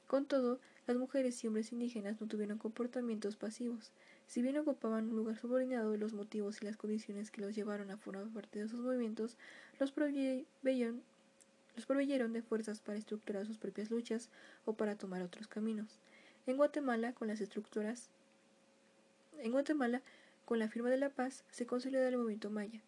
Con 0.06 0.26
todo, 0.26 0.60
las 0.86 0.96
mujeres 0.96 1.42
y 1.42 1.48
hombres 1.48 1.72
indígenas 1.72 2.20
no 2.20 2.28
tuvieron 2.28 2.58
comportamientos 2.58 3.34
pasivos. 3.34 3.90
Si 4.28 4.40
bien 4.40 4.56
ocupaban 4.56 5.08
un 5.08 5.16
lugar 5.16 5.36
subordinado 5.36 5.96
los 5.96 6.12
motivos 6.12 6.62
y 6.62 6.64
las 6.64 6.76
condiciones 6.76 7.32
que 7.32 7.40
los 7.40 7.56
llevaron 7.56 7.90
a 7.90 7.96
formar 7.96 8.28
parte 8.28 8.60
de 8.60 8.68
sus 8.68 8.78
movimientos, 8.78 9.36
los 9.80 9.90
proveyeron 9.90 11.02
los 11.76 11.86
proveyeron 11.86 12.32
de 12.32 12.42
fuerzas 12.42 12.80
para 12.80 12.98
estructurar 12.98 13.46
sus 13.46 13.58
propias 13.58 13.90
luchas 13.90 14.30
o 14.64 14.72
para 14.72 14.96
tomar 14.96 15.22
otros 15.22 15.46
caminos. 15.46 16.00
En 16.46 16.56
Guatemala, 16.56 17.12
con 17.12 17.28
las 17.28 17.40
estructuras 17.40 18.08
en 19.38 19.52
Guatemala, 19.52 20.00
con 20.46 20.58
la 20.58 20.68
firma 20.68 20.88
de 20.88 20.96
la 20.96 21.10
paz, 21.10 21.44
se 21.50 21.66
consolida 21.66 22.08
el 22.08 22.16
movimiento 22.16 22.50
maya, 22.50 22.80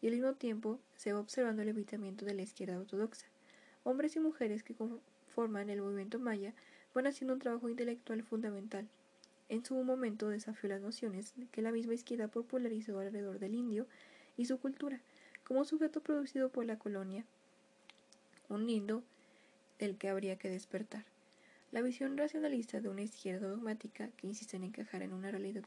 y 0.00 0.06
al 0.06 0.12
mismo 0.12 0.34
tiempo 0.34 0.78
se 0.94 1.12
va 1.12 1.18
observando 1.18 1.62
el 1.62 1.68
evitamiento 1.68 2.24
de 2.24 2.34
la 2.34 2.42
izquierda 2.42 2.78
ortodoxa. 2.78 3.26
Hombres 3.82 4.14
y 4.14 4.20
mujeres 4.20 4.62
que 4.62 4.74
conforman 4.74 5.68
el 5.68 5.82
movimiento 5.82 6.20
maya 6.20 6.54
van 6.94 7.08
haciendo 7.08 7.34
un 7.34 7.40
trabajo 7.40 7.68
intelectual 7.68 8.22
fundamental. 8.22 8.86
En 9.48 9.64
su 9.64 9.74
momento 9.82 10.28
desafió 10.28 10.68
las 10.68 10.80
nociones 10.80 11.34
que 11.50 11.62
la 11.62 11.72
misma 11.72 11.94
izquierda 11.94 12.28
popularizó 12.28 12.98
alrededor 13.00 13.38
del 13.38 13.54
indio 13.54 13.86
y 14.36 14.44
su 14.44 14.58
cultura, 14.60 15.00
como 15.44 15.64
sujeto 15.64 16.00
producido 16.00 16.50
por 16.50 16.64
la 16.64 16.78
colonia 16.78 17.24
un 18.48 18.66
lindo 18.66 19.02
del 19.78 19.96
que 19.96 20.08
habría 20.08 20.36
que 20.36 20.50
despertar. 20.50 21.04
La 21.72 21.82
visión 21.82 22.16
racionalista 22.16 22.80
de 22.80 22.88
una 22.88 23.02
izquierda 23.02 23.48
dogmática 23.48 24.08
que 24.16 24.26
insiste 24.26 24.56
en 24.56 24.64
encajar 24.64 25.02
en 25.02 25.12
una 25.12 25.30
realidad 25.30 25.64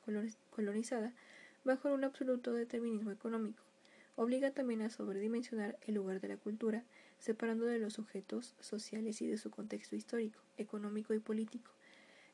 colonizada 0.49 1.13
bajo 1.63 1.93
un 1.93 2.03
absoluto 2.03 2.53
determinismo 2.53 3.11
económico 3.11 3.63
obliga 4.15 4.51
también 4.51 4.81
a 4.81 4.89
sobredimensionar 4.89 5.77
el 5.87 5.95
lugar 5.95 6.19
de 6.19 6.27
la 6.27 6.35
cultura, 6.35 6.83
separando 7.19 7.65
de 7.65 7.79
los 7.79 7.93
sujetos 7.93 8.53
sociales 8.59 9.21
y 9.21 9.27
de 9.27 9.37
su 9.37 9.49
contexto 9.49 9.95
histórico, 9.95 10.41
económico 10.57 11.13
y 11.13 11.19
político, 11.19 11.71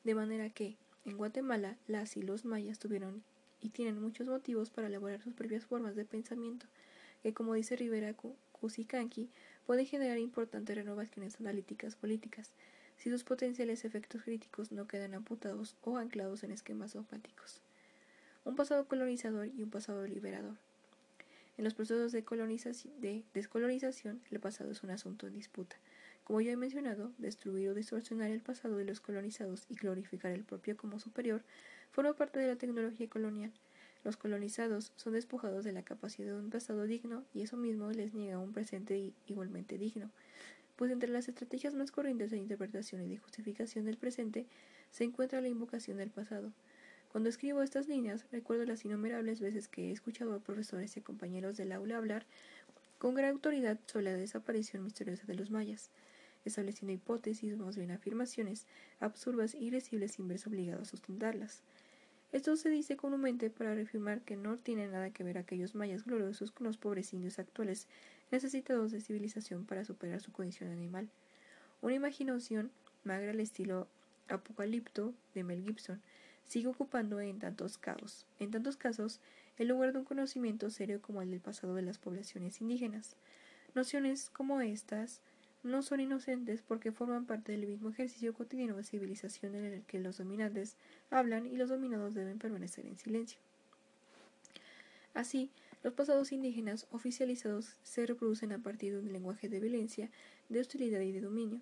de 0.03 0.15
manera 0.15 0.49
que, 0.49 0.77
en 1.05 1.15
Guatemala, 1.15 1.77
las 1.85 2.17
y 2.17 2.23
los 2.23 2.43
mayas 2.43 2.79
tuvieron 2.79 3.23
y 3.61 3.69
tienen 3.69 4.01
muchos 4.01 4.27
motivos 4.27 4.71
para 4.71 4.87
elaborar 4.87 5.21
sus 5.21 5.35
propias 5.35 5.65
formas 5.65 5.95
de 5.95 6.05
pensamiento, 6.05 6.65
que 7.21 7.35
como 7.35 7.53
dice 7.53 7.75
Rivera 7.75 8.15
Cusicanqui, 8.51 9.29
pueden 9.65 9.85
generar 9.85 10.17
importantes 10.17 10.75
renovaciones 10.75 11.39
analíticas 11.39 11.95
políticas 11.95 12.51
si 12.97 13.09
sus 13.09 13.23
potenciales 13.23 13.83
efectos 13.85 14.23
críticos 14.23 14.71
no 14.71 14.87
quedan 14.87 15.13
amputados 15.13 15.75
o 15.83 15.97
anclados 15.97 16.43
en 16.43 16.51
esquemas 16.51 16.93
dogmáticos. 16.93 17.61
Un 18.45 18.55
pasado 18.55 18.87
colonizador 18.87 19.47
y 19.47 19.63
un 19.63 19.69
pasado 19.69 20.05
liberador. 20.05 20.55
En 21.57 21.63
los 21.63 21.73
procesos 21.73 22.11
de, 22.11 22.21
de 22.99 23.23
descolonización, 23.33 24.21
el 24.29 24.39
pasado 24.39 24.71
es 24.71 24.83
un 24.83 24.91
asunto 24.91 25.27
en 25.27 25.33
disputa. 25.33 25.77
Como 26.23 26.41
ya 26.41 26.51
he 26.51 26.57
mencionado, 26.57 27.11
destruir 27.17 27.69
o 27.69 27.73
distorsionar 27.73 28.31
el 28.31 28.41
pasado 28.41 28.77
de 28.77 28.85
los 28.85 28.99
colonizados 28.99 29.65
y 29.69 29.75
glorificar 29.75 30.31
el 30.31 30.43
propio 30.43 30.75
como 30.75 30.99
superior 30.99 31.43
forma 31.91 32.13
parte 32.13 32.39
de 32.39 32.47
la 32.47 32.55
tecnología 32.55 33.07
colonial. 33.07 33.53
Los 34.05 34.17
colonizados 34.17 34.93
son 34.97 35.13
despojados 35.13 35.65
de 35.65 35.71
la 35.71 35.81
capacidad 35.81 36.27
de 36.27 36.39
un 36.39 36.51
pasado 36.51 36.83
digno 36.83 37.25
y 37.33 37.41
eso 37.41 37.57
mismo 37.57 37.89
les 37.89 38.13
niega 38.13 38.37
un 38.37 38.53
presente 38.53 39.13
igualmente 39.25 39.79
digno, 39.79 40.11
pues 40.75 40.91
entre 40.91 41.09
las 41.09 41.27
estrategias 41.27 41.73
más 41.73 41.91
corrientes 41.91 42.29
de 42.29 42.37
interpretación 42.37 43.01
y 43.01 43.09
de 43.09 43.17
justificación 43.17 43.85
del 43.85 43.97
presente 43.97 44.45
se 44.91 45.05
encuentra 45.05 45.41
la 45.41 45.47
invocación 45.47 45.97
del 45.97 46.11
pasado. 46.11 46.53
Cuando 47.11 47.29
escribo 47.29 47.63
estas 47.63 47.87
líneas, 47.87 48.27
recuerdo 48.31 48.65
las 48.65 48.85
innumerables 48.85 49.39
veces 49.39 49.67
que 49.67 49.89
he 49.89 49.91
escuchado 49.91 50.35
a 50.35 50.39
profesores 50.39 50.95
y 50.97 51.01
compañeros 51.01 51.57
del 51.57 51.71
aula 51.71 51.97
hablar 51.97 52.27
con 52.99 53.15
gran 53.15 53.31
autoridad 53.31 53.79
sobre 53.87 54.05
la 54.05 54.13
desaparición 54.13 54.83
misteriosa 54.83 55.25
de 55.25 55.33
los 55.33 55.49
mayas, 55.49 55.89
estableciendo 56.45 56.93
hipótesis, 56.93 57.57
más 57.57 57.75
bien 57.75 57.89
afirmaciones, 57.89 58.67
absurdas 58.99 59.55
y 59.55 59.65
irresistibles 59.65 60.11
sin 60.11 60.27
verse 60.27 60.47
obligados 60.47 60.89
a 60.89 60.91
sustentarlas. 60.91 61.63
Esto 62.35 62.57
se 62.57 62.67
dice 62.67 62.97
comúnmente 62.97 63.49
para 63.49 63.73
reafirmar 63.73 64.19
que 64.19 64.35
no 64.35 64.57
tiene 64.57 64.89
nada 64.89 65.09
que 65.09 65.23
ver 65.23 65.37
aquellos 65.37 65.73
mayas 65.73 66.03
gloriosos 66.03 66.51
con 66.51 66.67
los 66.67 66.75
pobres 66.75 67.13
indios 67.13 67.39
actuales 67.39 67.87
necesitados 68.29 68.91
de 68.91 68.99
civilización 68.99 69.63
para 69.63 69.85
superar 69.85 70.19
su 70.19 70.33
condición 70.33 70.69
animal. 70.69 71.07
Una 71.81 71.93
imaginación 71.93 72.71
magra 73.05 73.31
al 73.31 73.39
estilo 73.39 73.87
apocalipto 74.27 75.13
de 75.33 75.45
Mel 75.45 75.63
Gibson 75.63 76.01
sigue 76.43 76.67
ocupando 76.67 77.21
en 77.21 77.39
tantos 77.39 77.77
casos, 77.77 78.25
en 78.41 78.51
tantos 78.51 78.75
casos 78.75 79.21
el 79.57 79.69
lugar 79.69 79.93
de 79.93 79.99
un 79.99 80.05
conocimiento 80.05 80.69
serio 80.71 81.01
como 81.01 81.21
el 81.21 81.31
del 81.31 81.39
pasado 81.39 81.73
de 81.73 81.83
las 81.83 81.99
poblaciones 81.99 82.59
indígenas. 82.59 83.15
Nociones 83.75 84.29
como 84.29 84.59
estas 84.59 85.21
no 85.65 85.81
son 85.81 85.99
inocentes 85.99 86.61
porque 86.61 86.91
forman 86.91 87.25
parte 87.25 87.51
del 87.51 87.65
mismo 87.65 87.89
ejercicio 87.89 88.35
cotidiano 88.35 88.77
de 88.77 88.83
civilización 88.83 89.55
en 89.55 89.65
el 89.65 89.81
que 89.81 89.99
los 89.99 90.19
dominantes 90.19 90.77
hablan 91.09 91.47
y 91.47 91.55
los 91.55 91.69
dominados 91.69 92.13
deben 92.13 92.37
permanecer 92.37 92.85
en 92.85 92.99
silencio. 92.99 93.39
Así, 95.15 95.49
los 95.81 95.93
pasados 95.93 96.31
indígenas 96.31 96.85
oficializados 96.91 97.77
se 97.81 98.05
reproducen 98.05 98.51
a 98.51 98.59
partir 98.59 98.93
de 98.93 98.99
un 98.99 99.11
lenguaje 99.11 99.49
de 99.49 99.59
violencia, 99.59 100.11
de 100.49 100.59
hostilidad 100.59 100.99
y 101.01 101.11
de 101.11 101.21
dominio. 101.21 101.61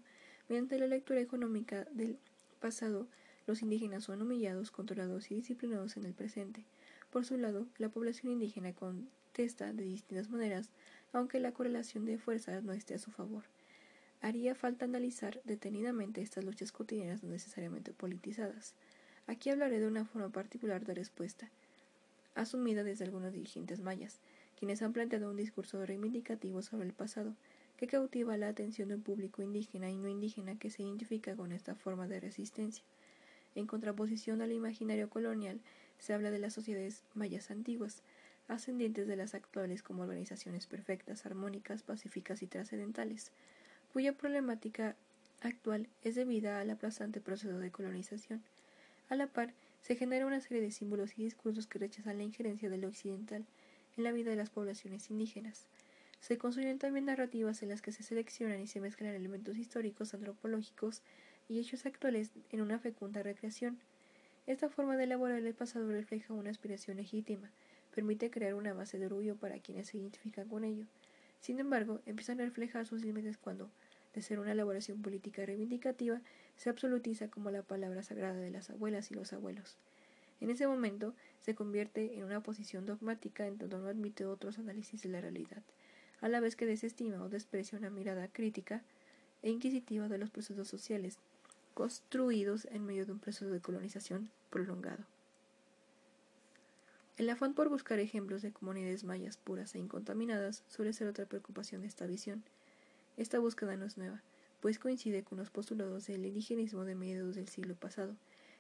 Mediante 0.49 0.77
la 0.79 0.87
lectura 0.87 1.21
económica 1.21 1.85
del 1.91 2.17
pasado, 2.59 3.07
los 3.47 3.61
indígenas 3.61 4.03
son 4.03 4.21
humillados, 4.21 4.71
controlados 4.71 5.31
y 5.31 5.35
disciplinados 5.35 5.95
en 5.95 6.03
el 6.03 6.13
presente. 6.13 6.65
Por 7.09 7.23
su 7.23 7.37
lado, 7.37 7.67
la 7.77 7.87
población 7.87 8.33
indígena 8.33 8.73
contesta 8.73 9.71
de 9.71 9.85
distintas 9.85 10.29
maneras, 10.29 10.71
aunque 11.13 11.39
la 11.39 11.53
correlación 11.53 12.03
de 12.03 12.17
fuerzas 12.17 12.65
no 12.65 12.73
esté 12.73 12.95
a 12.95 12.99
su 12.99 13.09
favor 13.09 13.43
haría 14.23 14.55
falta 14.55 14.85
analizar 14.85 15.41
detenidamente 15.43 16.21
estas 16.21 16.45
luchas 16.45 16.71
cotidianas 16.71 17.23
no 17.23 17.29
necesariamente 17.29 17.91
politizadas. 17.91 18.73
Aquí 19.27 19.49
hablaré 19.49 19.81
de 19.81 19.87
una 19.87 20.05
forma 20.05 20.29
particular 20.29 20.85
de 20.85 20.93
respuesta, 20.93 21.49
asumida 22.33 22.85
desde 22.85 23.03
algunos 23.03 23.33
dirigentes 23.33 23.81
mayas, 23.81 24.19
quienes 24.57 24.81
han 24.81 24.93
planteado 24.93 25.29
un 25.29 25.35
discurso 25.35 25.85
reivindicativo 25.85 26.61
sobre 26.61 26.87
el 26.87 26.93
pasado, 26.93 27.35
que 27.75 27.87
cautiva 27.87 28.37
la 28.37 28.47
atención 28.47 28.87
de 28.87 28.95
un 28.95 29.01
público 29.01 29.41
indígena 29.41 29.89
y 29.89 29.97
no 29.97 30.07
indígena 30.07 30.57
que 30.57 30.69
se 30.69 30.83
identifica 30.83 31.35
con 31.35 31.51
esta 31.51 31.75
forma 31.75 32.07
de 32.07 32.21
resistencia. 32.21 32.85
En 33.55 33.67
contraposición 33.67 34.41
al 34.41 34.53
imaginario 34.53 35.09
colonial, 35.09 35.59
se 35.99 36.13
habla 36.13 36.31
de 36.31 36.39
las 36.39 36.53
sociedades 36.53 37.03
mayas 37.13 37.51
antiguas, 37.51 38.03
ascendientes 38.47 39.05
de 39.05 39.17
las 39.17 39.33
actuales 39.35 39.83
como 39.83 40.03
organizaciones 40.03 40.65
perfectas, 40.65 41.25
armónicas, 41.25 41.83
pacíficas 41.83 42.41
y 42.41 42.47
trascendentales 42.47 43.33
cuya 43.93 44.13
problemática 44.13 44.95
actual 45.41 45.87
es 46.01 46.15
debida 46.15 46.59
al 46.59 46.71
aplastante 46.71 47.21
proceso 47.21 47.59
de 47.59 47.71
colonización. 47.71 48.43
A 49.07 49.15
la 49.15 49.27
par, 49.27 49.53
se 49.83 49.95
genera 49.95 50.25
una 50.25 50.41
serie 50.41 50.63
de 50.63 50.71
símbolos 50.71 51.17
y 51.17 51.23
discursos 51.23 51.67
que 51.67 51.77
rechazan 51.77 52.17
la 52.17 52.23
injerencia 52.23 52.69
de 52.69 52.77
lo 52.77 52.87
occidental 52.87 53.45
en 53.95 54.03
la 54.03 54.11
vida 54.11 54.31
de 54.31 54.35
las 54.35 54.49
poblaciones 54.49 55.11
indígenas. 55.11 55.67
Se 56.21 56.37
construyen 56.37 56.79
también 56.79 57.05
narrativas 57.05 57.61
en 57.61 57.69
las 57.69 57.81
que 57.81 57.91
se 57.91 58.01
seleccionan 58.01 58.61
y 58.61 58.67
se 58.67 58.79
mezclan 58.79 59.13
elementos 59.13 59.57
históricos, 59.57 60.13
antropológicos 60.13 61.03
y 61.47 61.59
hechos 61.59 61.85
actuales 61.85 62.31
en 62.49 62.61
una 62.61 62.79
fecunda 62.79 63.21
recreación. 63.21 63.77
Esta 64.47 64.69
forma 64.69 64.97
de 64.97 65.03
elaborar 65.03 65.39
el 65.39 65.53
pasado 65.53 65.91
refleja 65.91 66.33
una 66.33 66.49
aspiración 66.49 66.97
legítima, 66.97 67.51
permite 67.93 68.31
crear 68.31 68.55
una 68.55 68.73
base 68.73 68.97
de 68.97 69.05
orgullo 69.05 69.35
para 69.35 69.59
quienes 69.59 69.89
se 69.89 69.97
identifican 69.97 70.47
con 70.47 70.63
ello. 70.63 70.85
Sin 71.41 71.59
embargo, 71.59 72.01
empiezan 72.05 72.39
a 72.39 72.45
reflejar 72.45 72.85
sus 72.85 73.03
límites 73.03 73.37
cuando 73.37 73.69
de 74.13 74.21
ser 74.21 74.39
una 74.39 74.51
elaboración 74.51 75.01
política 75.01 75.45
reivindicativa, 75.45 76.21
se 76.55 76.69
absolutiza 76.69 77.29
como 77.29 77.51
la 77.51 77.63
palabra 77.63 78.03
sagrada 78.03 78.39
de 78.39 78.51
las 78.51 78.69
abuelas 78.69 79.11
y 79.11 79.15
los 79.15 79.33
abuelos. 79.33 79.77
En 80.41 80.49
ese 80.49 80.67
momento 80.67 81.13
se 81.39 81.55
convierte 81.55 82.17
en 82.17 82.25
una 82.25 82.43
posición 82.43 82.85
dogmática 82.85 83.47
en 83.47 83.57
donde 83.57 83.77
no 83.77 83.87
admite 83.87 84.25
otros 84.25 84.59
análisis 84.59 85.01
de 85.01 85.09
la 85.09 85.21
realidad, 85.21 85.63
a 86.21 86.29
la 86.29 86.39
vez 86.39 86.55
que 86.55 86.65
desestima 86.65 87.23
o 87.23 87.29
desprecia 87.29 87.77
una 87.77 87.89
mirada 87.89 88.27
crítica 88.27 88.83
e 89.41 89.49
inquisitiva 89.49 90.07
de 90.07 90.17
los 90.17 90.29
procesos 90.29 90.67
sociales 90.67 91.17
construidos 91.73 92.65
en 92.71 92.85
medio 92.85 93.05
de 93.05 93.13
un 93.13 93.19
proceso 93.19 93.49
de 93.49 93.59
colonización 93.59 94.29
prolongado. 94.49 95.03
El 97.17 97.29
afán 97.29 97.53
por 97.53 97.69
buscar 97.69 97.99
ejemplos 97.99 98.41
de 98.41 98.51
comunidades 98.51 99.03
mayas 99.03 99.37
puras 99.37 99.75
e 99.75 99.79
incontaminadas 99.79 100.63
suele 100.67 100.93
ser 100.93 101.07
otra 101.07 101.25
preocupación 101.25 101.81
de 101.81 101.87
esta 101.87 102.07
visión. 102.07 102.43
Esta 103.15 103.39
búsqueda 103.39 103.77
no 103.77 103.85
es 103.85 103.97
nueva, 103.97 104.21
pues 104.59 104.79
coincide 104.79 105.23
con 105.23 105.37
los 105.37 105.49
postulados 105.51 106.07
del 106.07 106.25
indigenismo 106.25 106.83
de 106.83 106.95
mediados 106.95 107.35
del 107.35 107.47
siglo 107.47 107.75
pasado, 107.75 108.15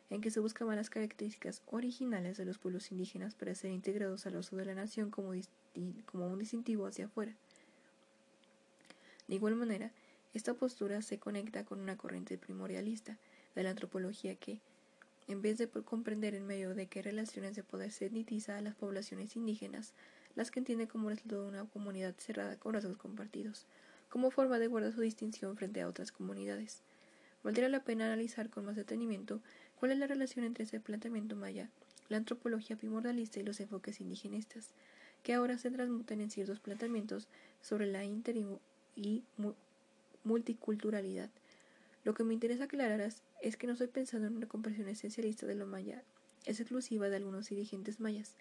en 0.09 0.21
que 0.21 0.29
se 0.29 0.39
buscaban 0.39 0.75
las 0.75 0.89
características 0.89 1.63
originales 1.65 2.37
de 2.37 2.45
los 2.45 2.59
pueblos 2.59 2.91
indígenas 2.91 3.33
para 3.33 3.55
ser 3.55 3.71
integrados 3.71 4.25
al 4.27 4.35
uso 4.35 4.55
de 4.55 4.65
la 4.65 4.75
nación 4.75 5.09
como, 5.09 5.31
como 6.05 6.27
un 6.27 6.39
distintivo 6.39 6.85
hacia 6.85 7.05
afuera. 7.05 7.33
De 9.27 9.35
igual 9.35 9.55
manera, 9.55 9.91
esta 10.33 10.53
postura 10.53 11.01
se 11.01 11.17
conecta 11.17 11.63
con 11.63 11.79
una 11.79 11.97
corriente 11.97 12.37
primordialista 12.37 13.17
de 13.55 13.63
la 13.63 13.71
antropología 13.71 14.35
que, 14.35 14.59
en 15.27 15.41
vez 15.41 15.57
de 15.57 15.67
comprender 15.67 16.35
en 16.35 16.45
medio 16.45 16.75
de 16.75 16.87
qué 16.87 17.01
relaciones 17.01 17.55
de 17.55 17.63
poder 17.63 17.91
se 17.91 18.07
etnitiza 18.07 18.57
a 18.57 18.61
las 18.61 18.75
poblaciones 18.75 19.35
indígenas, 19.35 19.93
las 20.35 20.51
que 20.51 20.59
entiende 20.59 20.87
como 20.87 21.09
resultado 21.09 21.43
de 21.43 21.49
una 21.49 21.65
comunidad 21.65 22.15
cerrada 22.17 22.57
con 22.57 22.73
rasgos 22.73 22.97
compartidos, 22.97 23.65
como 24.13 24.29
forma 24.29 24.59
de 24.59 24.67
guardar 24.67 24.93
su 24.93 25.01
distinción 25.01 25.57
frente 25.57 25.81
a 25.81 25.87
otras 25.87 26.11
comunidades. 26.11 26.83
Valdría 27.41 27.67
la 27.67 27.83
pena 27.83 28.05
analizar 28.05 28.51
con 28.51 28.63
más 28.63 28.75
detenimiento 28.75 29.41
cuál 29.79 29.89
es 29.89 29.97
la 29.97 30.05
relación 30.05 30.45
entre 30.45 30.65
ese 30.65 30.79
planteamiento 30.79 31.35
maya, 31.35 31.71
la 32.09 32.17
antropología 32.17 32.75
primordialista 32.75 33.39
y 33.39 33.43
los 33.43 33.59
enfoques 33.59 34.01
indigenistas, 34.01 34.69
que 35.23 35.33
ahora 35.33 35.57
se 35.57 35.71
transmutan 35.71 36.21
en 36.21 36.29
ciertos 36.29 36.59
planteamientos 36.59 37.27
sobre 37.59 37.87
la 37.87 38.03
inter 38.03 38.35
y 38.95 39.23
multiculturalidad. 40.23 41.31
Lo 42.03 42.13
que 42.13 42.23
me 42.23 42.35
interesa 42.35 42.65
aclarar 42.65 43.01
es 43.41 43.57
que 43.57 43.65
no 43.65 43.73
estoy 43.73 43.87
pensando 43.87 44.27
en 44.27 44.35
una 44.35 44.47
comprensión 44.47 44.89
esencialista 44.89 45.47
de 45.47 45.55
lo 45.55 45.65
maya, 45.65 46.03
es 46.45 46.59
exclusiva 46.59 47.09
de 47.09 47.15
algunos 47.15 47.49
dirigentes 47.49 47.99
mayas, 47.99 48.35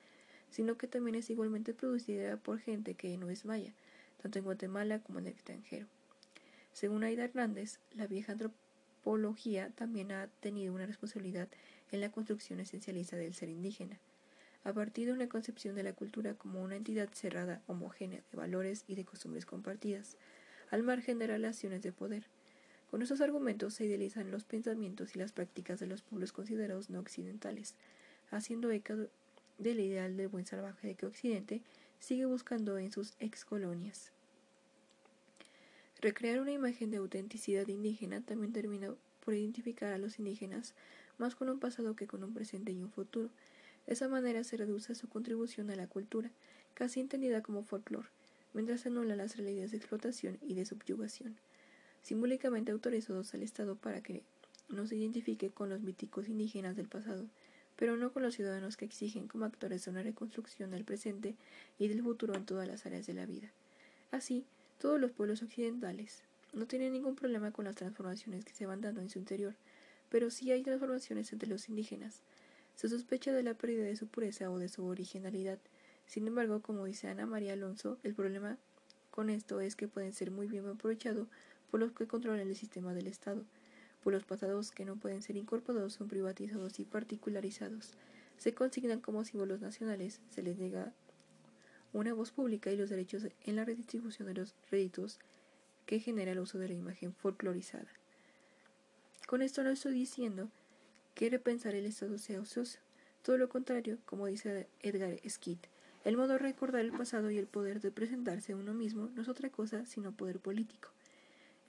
sino 0.50 0.76
que 0.76 0.86
también 0.86 1.14
es 1.14 1.30
igualmente 1.30 1.72
producida 1.72 2.36
por 2.36 2.58
gente 2.58 2.92
que 2.92 3.16
no 3.16 3.30
es 3.30 3.46
maya, 3.46 3.72
tanto 4.22 4.38
en 4.38 4.44
Guatemala 4.44 5.00
como 5.00 5.18
en 5.18 5.26
el 5.26 5.32
extranjero. 5.32 5.86
Según 6.72 7.04
Aida 7.04 7.24
Hernández, 7.24 7.80
la 7.94 8.06
vieja 8.06 8.32
antropología 8.32 9.70
también 9.70 10.12
ha 10.12 10.28
tenido 10.40 10.72
una 10.72 10.86
responsabilidad 10.86 11.48
en 11.90 12.00
la 12.00 12.10
construcción 12.10 12.60
esencialista 12.60 13.16
del 13.16 13.34
ser 13.34 13.50
indígena, 13.50 13.98
a 14.64 14.72
partir 14.72 15.06
de 15.06 15.12
una 15.12 15.28
concepción 15.28 15.74
de 15.74 15.82
la 15.82 15.92
cultura 15.92 16.34
como 16.34 16.62
una 16.62 16.76
entidad 16.76 17.08
cerrada, 17.12 17.60
homogénea, 17.66 18.22
de 18.30 18.38
valores 18.38 18.84
y 18.86 18.94
de 18.94 19.04
costumbres 19.04 19.44
compartidas, 19.44 20.16
al 20.70 20.82
margen 20.82 21.18
de 21.18 21.26
relaciones 21.26 21.82
de 21.82 21.92
poder. 21.92 22.24
Con 22.90 23.02
estos 23.02 23.20
argumentos 23.20 23.74
se 23.74 23.86
idealizan 23.86 24.30
los 24.30 24.44
pensamientos 24.44 25.14
y 25.14 25.18
las 25.18 25.32
prácticas 25.32 25.80
de 25.80 25.86
los 25.86 26.02
pueblos 26.02 26.32
considerados 26.32 26.90
no 26.90 27.00
occidentales, 27.00 27.74
haciendo 28.30 28.70
eco 28.70 28.94
del 29.58 29.80
ideal 29.80 30.16
del 30.16 30.28
buen 30.28 30.46
salvaje 30.46 30.88
de 30.88 30.94
que 30.94 31.06
Occidente 31.06 31.62
sigue 32.02 32.26
buscando 32.26 32.78
en 32.78 32.90
sus 32.90 33.14
excolonias. 33.20 34.10
Recrear 36.00 36.40
una 36.40 36.50
imagen 36.50 36.90
de 36.90 36.96
autenticidad 36.96 37.68
indígena 37.68 38.20
también 38.20 38.52
termina 38.52 38.92
por 39.24 39.34
identificar 39.34 39.92
a 39.92 39.98
los 39.98 40.18
indígenas 40.18 40.74
más 41.18 41.36
con 41.36 41.48
un 41.48 41.60
pasado 41.60 41.94
que 41.94 42.08
con 42.08 42.24
un 42.24 42.34
presente 42.34 42.72
y 42.72 42.82
un 42.82 42.90
futuro. 42.90 43.30
De 43.86 43.92
esa 43.92 44.08
manera 44.08 44.42
se 44.42 44.56
reduce 44.56 44.96
su 44.96 45.08
contribución 45.08 45.70
a 45.70 45.76
la 45.76 45.86
cultura, 45.86 46.28
casi 46.74 46.98
entendida 46.98 47.40
como 47.40 47.62
folclore, 47.62 48.08
mientras 48.52 48.80
se 48.80 48.88
anulan 48.88 49.18
las 49.18 49.36
realidades 49.36 49.70
de 49.70 49.76
explotación 49.76 50.38
y 50.42 50.54
de 50.54 50.64
subyugación, 50.64 51.36
simbólicamente 52.02 52.72
autorizados 52.72 53.32
al 53.32 53.44
Estado 53.44 53.76
para 53.76 54.00
que 54.02 54.24
no 54.68 54.88
se 54.88 54.96
identifique 54.96 55.50
con 55.50 55.68
los 55.68 55.82
míticos 55.82 56.28
indígenas 56.28 56.74
del 56.74 56.88
pasado, 56.88 57.28
pero 57.76 57.96
no 57.96 58.12
con 58.12 58.22
los 58.22 58.34
ciudadanos 58.34 58.76
que 58.76 58.84
exigen 58.84 59.28
como 59.28 59.44
actores 59.44 59.84
de 59.84 59.90
una 59.90 60.02
reconstrucción 60.02 60.70
del 60.70 60.84
presente 60.84 61.36
y 61.78 61.88
del 61.88 62.02
futuro 62.02 62.34
en 62.34 62.46
todas 62.46 62.68
las 62.68 62.86
áreas 62.86 63.06
de 63.06 63.14
la 63.14 63.26
vida. 63.26 63.52
Así, 64.10 64.44
todos 64.78 65.00
los 65.00 65.10
pueblos 65.10 65.42
occidentales 65.42 66.22
no 66.52 66.66
tienen 66.66 66.92
ningún 66.92 67.16
problema 67.16 67.50
con 67.50 67.64
las 67.64 67.76
transformaciones 67.76 68.44
que 68.44 68.52
se 68.52 68.66
van 68.66 68.80
dando 68.80 69.00
en 69.00 69.10
su 69.10 69.18
interior, 69.18 69.54
pero 70.10 70.30
sí 70.30 70.50
hay 70.50 70.62
transformaciones 70.62 71.32
entre 71.32 71.48
los 71.48 71.68
indígenas. 71.68 72.20
Se 72.74 72.88
sospecha 72.88 73.32
de 73.32 73.42
la 73.42 73.54
pérdida 73.54 73.84
de 73.84 73.96
su 73.96 74.06
pureza 74.06 74.50
o 74.50 74.58
de 74.58 74.68
su 74.68 74.84
originalidad, 74.84 75.58
sin 76.06 76.26
embargo, 76.26 76.60
como 76.60 76.84
dice 76.84 77.08
Ana 77.08 77.26
María 77.26 77.54
Alonso, 77.54 77.98
el 78.02 78.14
problema 78.14 78.58
con 79.10 79.30
esto 79.30 79.60
es 79.60 79.76
que 79.76 79.88
pueden 79.88 80.12
ser 80.12 80.30
muy 80.30 80.46
bien 80.46 80.66
aprovechados 80.66 81.28
por 81.70 81.80
los 81.80 81.92
que 81.92 82.06
controlan 82.06 82.48
el 82.48 82.56
sistema 82.56 82.92
del 82.92 83.06
Estado, 83.06 83.44
por 84.02 84.12
los 84.12 84.24
pasados 84.24 84.70
que 84.70 84.84
no 84.84 84.96
pueden 84.96 85.22
ser 85.22 85.36
incorporados 85.36 85.94
son 85.94 86.08
privatizados 86.08 86.80
y 86.80 86.84
particularizados, 86.84 87.92
se 88.38 88.54
consignan 88.54 89.00
como 89.00 89.24
símbolos 89.24 89.60
nacionales, 89.60 90.20
se 90.30 90.42
les 90.42 90.58
niega 90.58 90.92
una 91.92 92.14
voz 92.14 92.32
pública 92.32 92.70
y 92.70 92.76
los 92.76 92.90
derechos 92.90 93.28
en 93.44 93.56
la 93.56 93.64
redistribución 93.64 94.26
de 94.26 94.34
los 94.34 94.54
réditos 94.70 95.18
que 95.86 96.00
genera 96.00 96.32
el 96.32 96.40
uso 96.40 96.58
de 96.58 96.68
la 96.68 96.74
imagen 96.74 97.14
folclorizada. 97.14 97.88
Con 99.26 99.42
esto 99.42 99.62
no 99.62 99.70
estoy 99.70 99.94
diciendo 99.94 100.50
que 101.14 101.30
repensar 101.30 101.74
el 101.74 101.86
Estado 101.86 102.18
sea 102.18 102.40
ocioso, 102.40 102.78
todo 103.22 103.38
lo 103.38 103.48
contrario, 103.48 103.98
como 104.04 104.26
dice 104.26 104.68
Edgar 104.80 105.16
Skeet, 105.28 105.68
el 106.04 106.16
modo 106.16 106.32
de 106.32 106.38
recordar 106.38 106.80
el 106.80 106.92
pasado 106.92 107.30
y 107.30 107.38
el 107.38 107.46
poder 107.46 107.80
de 107.80 107.92
presentarse 107.92 108.52
a 108.52 108.56
uno 108.56 108.74
mismo 108.74 109.10
no 109.14 109.22
es 109.22 109.28
otra 109.28 109.50
cosa 109.50 109.86
sino 109.86 110.12
poder 110.12 110.40
político. 110.40 110.88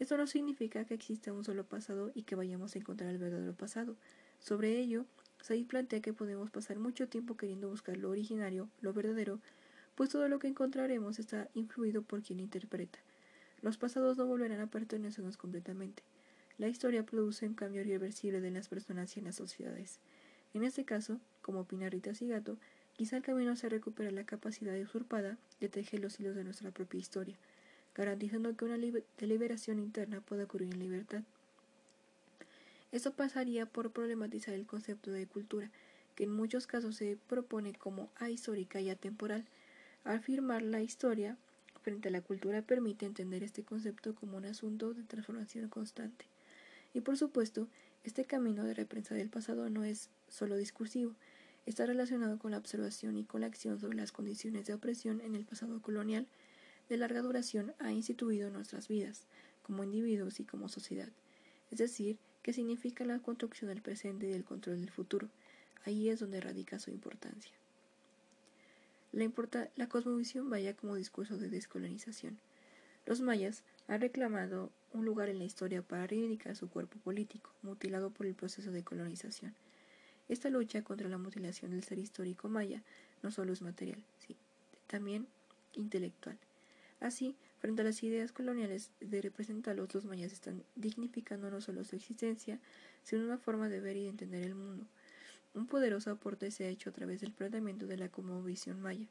Esto 0.03 0.17
no 0.17 0.27
significa 0.27 0.83
que 0.83 0.95
exista 0.95 1.31
un 1.31 1.45
solo 1.45 1.63
pasado 1.63 2.11
y 2.13 2.23
que 2.23 2.35
vayamos 2.35 2.75
a 2.75 2.77
encontrar 2.77 3.09
el 3.09 3.19
verdadero 3.19 3.53
pasado. 3.53 3.95
Sobre 4.37 4.77
ello, 4.77 5.05
Said 5.39 5.65
plantea 5.65 6.01
que 6.01 6.11
podemos 6.11 6.51
pasar 6.51 6.77
mucho 6.77 7.07
tiempo 7.07 7.37
queriendo 7.37 7.69
buscar 7.69 7.95
lo 7.95 8.09
originario, 8.09 8.67
lo 8.81 8.91
verdadero, 8.91 9.39
pues 9.95 10.09
todo 10.09 10.27
lo 10.27 10.39
que 10.39 10.49
encontraremos 10.49 11.19
está 11.19 11.47
influido 11.53 12.01
por 12.01 12.21
quien 12.21 12.41
interpreta. 12.41 12.99
Los 13.61 13.77
pasados 13.77 14.17
no 14.17 14.25
volverán 14.25 14.59
a 14.59 14.67
pertenecernos 14.67 15.37
completamente. 15.37 16.03
La 16.57 16.67
historia 16.67 17.05
produce 17.05 17.47
un 17.47 17.53
cambio 17.53 17.79
irreversible 17.79 18.41
de 18.41 18.51
las 18.51 18.67
personas 18.67 19.15
y 19.15 19.21
en 19.21 19.27
las 19.27 19.37
sociedades. 19.37 20.01
En 20.53 20.65
este 20.65 20.83
caso, 20.83 21.21
como 21.41 21.61
opina 21.61 21.89
Rita 21.89 22.13
Sigato, 22.13 22.57
Quizá 22.93 23.17
el 23.17 23.23
camino 23.23 23.55
sea 23.55 23.69
recuperar 23.69 24.13
la 24.13 24.23
capacidad 24.23 24.79
usurpada 24.79 25.37
de 25.59 25.67
tejer 25.67 25.99
los 25.99 26.19
hilos 26.19 26.35
de 26.35 26.43
nuestra 26.43 26.69
propia 26.69 26.99
historia, 26.99 27.37
garantizando 27.95 28.55
que 28.55 28.65
una 28.65 28.77
deliberación 29.17 29.79
interna 29.79 30.21
pueda 30.21 30.45
ocurrir 30.45 30.73
en 30.73 30.79
libertad. 30.79 31.23
Esto 32.91 33.11
pasaría 33.11 33.65
por 33.65 33.91
problematizar 33.91 34.53
el 34.53 34.65
concepto 34.65 35.11
de 35.11 35.25
cultura, 35.25 35.71
que 36.15 36.25
en 36.25 36.31
muchos 36.31 36.67
casos 36.67 36.95
se 36.95 37.17
propone 37.27 37.73
como 37.73 38.09
ahistórica 38.15 38.81
y 38.81 38.89
atemporal. 38.89 39.45
Afirmar 40.03 40.61
la 40.61 40.81
historia 40.81 41.37
frente 41.81 42.09
a 42.09 42.11
la 42.11 42.21
cultura 42.21 42.61
permite 42.61 43.05
entender 43.05 43.43
este 43.43 43.63
concepto 43.63 44.13
como 44.15 44.37
un 44.37 44.45
asunto 44.45 44.93
de 44.93 45.03
transformación 45.03 45.69
constante. 45.69 46.25
Y 46.93 47.01
por 47.01 47.17
supuesto, 47.17 47.67
este 48.03 48.25
camino 48.25 48.63
de 48.63 48.73
reprensa 48.73 49.15
del 49.15 49.29
pasado 49.29 49.69
no 49.69 49.83
es 49.83 50.09
solo 50.27 50.55
discursivo, 50.55 51.15
está 51.65 51.85
relacionado 51.85 52.37
con 52.37 52.51
la 52.51 52.57
observación 52.57 53.17
y 53.17 53.23
con 53.23 53.41
la 53.41 53.47
acción 53.47 53.79
sobre 53.79 53.97
las 53.97 54.11
condiciones 54.11 54.67
de 54.67 54.73
opresión 54.73 55.21
en 55.21 55.35
el 55.35 55.45
pasado 55.45 55.81
colonial 55.81 56.27
de 56.93 56.97
larga 56.99 57.23
duración 57.23 57.73
ha 57.79 57.91
instituido 57.91 58.51
nuestras 58.51 58.87
vidas, 58.87 59.23
como 59.63 59.83
individuos 59.83 60.39
y 60.39 60.43
como 60.43 60.69
sociedad. 60.69 61.09
Es 61.71 61.79
decir, 61.79 62.19
que 62.43 62.53
significa 62.53 63.03
la 63.03 63.17
construcción 63.17 63.69
del 63.69 63.81
presente 63.81 64.27
y 64.27 64.29
del 64.29 64.43
control 64.43 64.79
del 64.79 64.91
futuro. 64.91 65.27
Ahí 65.85 66.09
es 66.09 66.19
donde 66.19 66.39
radica 66.39 66.77
su 66.77 66.91
importancia. 66.91 67.51
La, 69.11 69.27
la 69.75 69.89
cosmovisión 69.89 70.51
vaya 70.51 70.75
como 70.75 70.93
discurso 70.93 71.35
de 71.37 71.49
descolonización. 71.49 72.37
Los 73.07 73.21
mayas 73.21 73.63
han 73.87 74.01
reclamado 74.01 74.69
un 74.93 75.03
lugar 75.03 75.29
en 75.29 75.39
la 75.39 75.45
historia 75.45 75.81
para 75.81 76.05
reivindicar 76.05 76.55
su 76.55 76.69
cuerpo 76.69 76.99
político, 76.99 77.49
mutilado 77.63 78.11
por 78.11 78.27
el 78.27 78.35
proceso 78.35 78.71
de 78.71 78.83
colonización. 78.83 79.55
Esta 80.29 80.51
lucha 80.51 80.83
contra 80.83 81.09
la 81.09 81.17
mutilación 81.17 81.71
del 81.71 81.83
ser 81.83 81.97
histórico 81.97 82.49
maya 82.49 82.83
no 83.23 83.31
solo 83.31 83.51
es 83.51 83.63
material, 83.63 84.03
sí, 84.19 84.37
también 84.85 85.25
intelectual. 85.73 86.37
Así, 87.03 87.35
frente 87.59 87.81
a 87.81 87.85
las 87.85 88.01
ideas 88.01 88.31
coloniales 88.31 88.89
de 89.01 89.21
representarlos, 89.21 89.93
los 89.93 90.05
mayas 90.05 90.31
están 90.31 90.63
dignificando 90.75 91.51
no 91.51 91.59
solo 91.59 91.83
su 91.83 91.97
existencia, 91.97 92.61
sino 93.03 93.25
una 93.25 93.37
forma 93.37 93.67
de 93.67 93.81
ver 93.81 93.97
y 93.97 94.03
de 94.03 94.09
entender 94.09 94.41
el 94.41 94.55
mundo. 94.55 94.85
Un 95.53 95.67
poderoso 95.67 96.11
aporte 96.11 96.49
se 96.49 96.63
ha 96.63 96.69
hecho 96.69 96.89
a 96.89 96.93
través 96.93 97.19
del 97.19 97.33
planteamiento 97.33 97.87
de 97.87 97.97
la 97.97 98.09
visión 98.45 98.81
maya, 98.81 99.05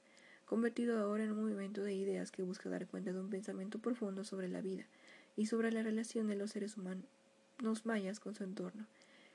convertido 0.47 0.99
ahora 0.99 1.25
en 1.25 1.33
un 1.33 1.43
movimiento 1.43 1.83
de 1.83 1.93
ideas 1.93 2.31
que 2.31 2.43
busca 2.43 2.71
dar 2.71 2.87
cuenta 2.87 3.13
de 3.13 3.21
un 3.21 3.29
pensamiento 3.29 3.79
profundo 3.79 4.25
sobre 4.25 4.49
la 4.49 4.63
vida, 4.63 4.87
y 5.37 5.45
sobre 5.45 5.71
la 5.71 5.83
relación 5.83 6.29
de 6.29 6.37
los 6.37 6.53
seres 6.53 6.79
humanos 6.79 7.85
mayas 7.85 8.21
con 8.21 8.35
su 8.35 8.43
entorno. 8.43 8.87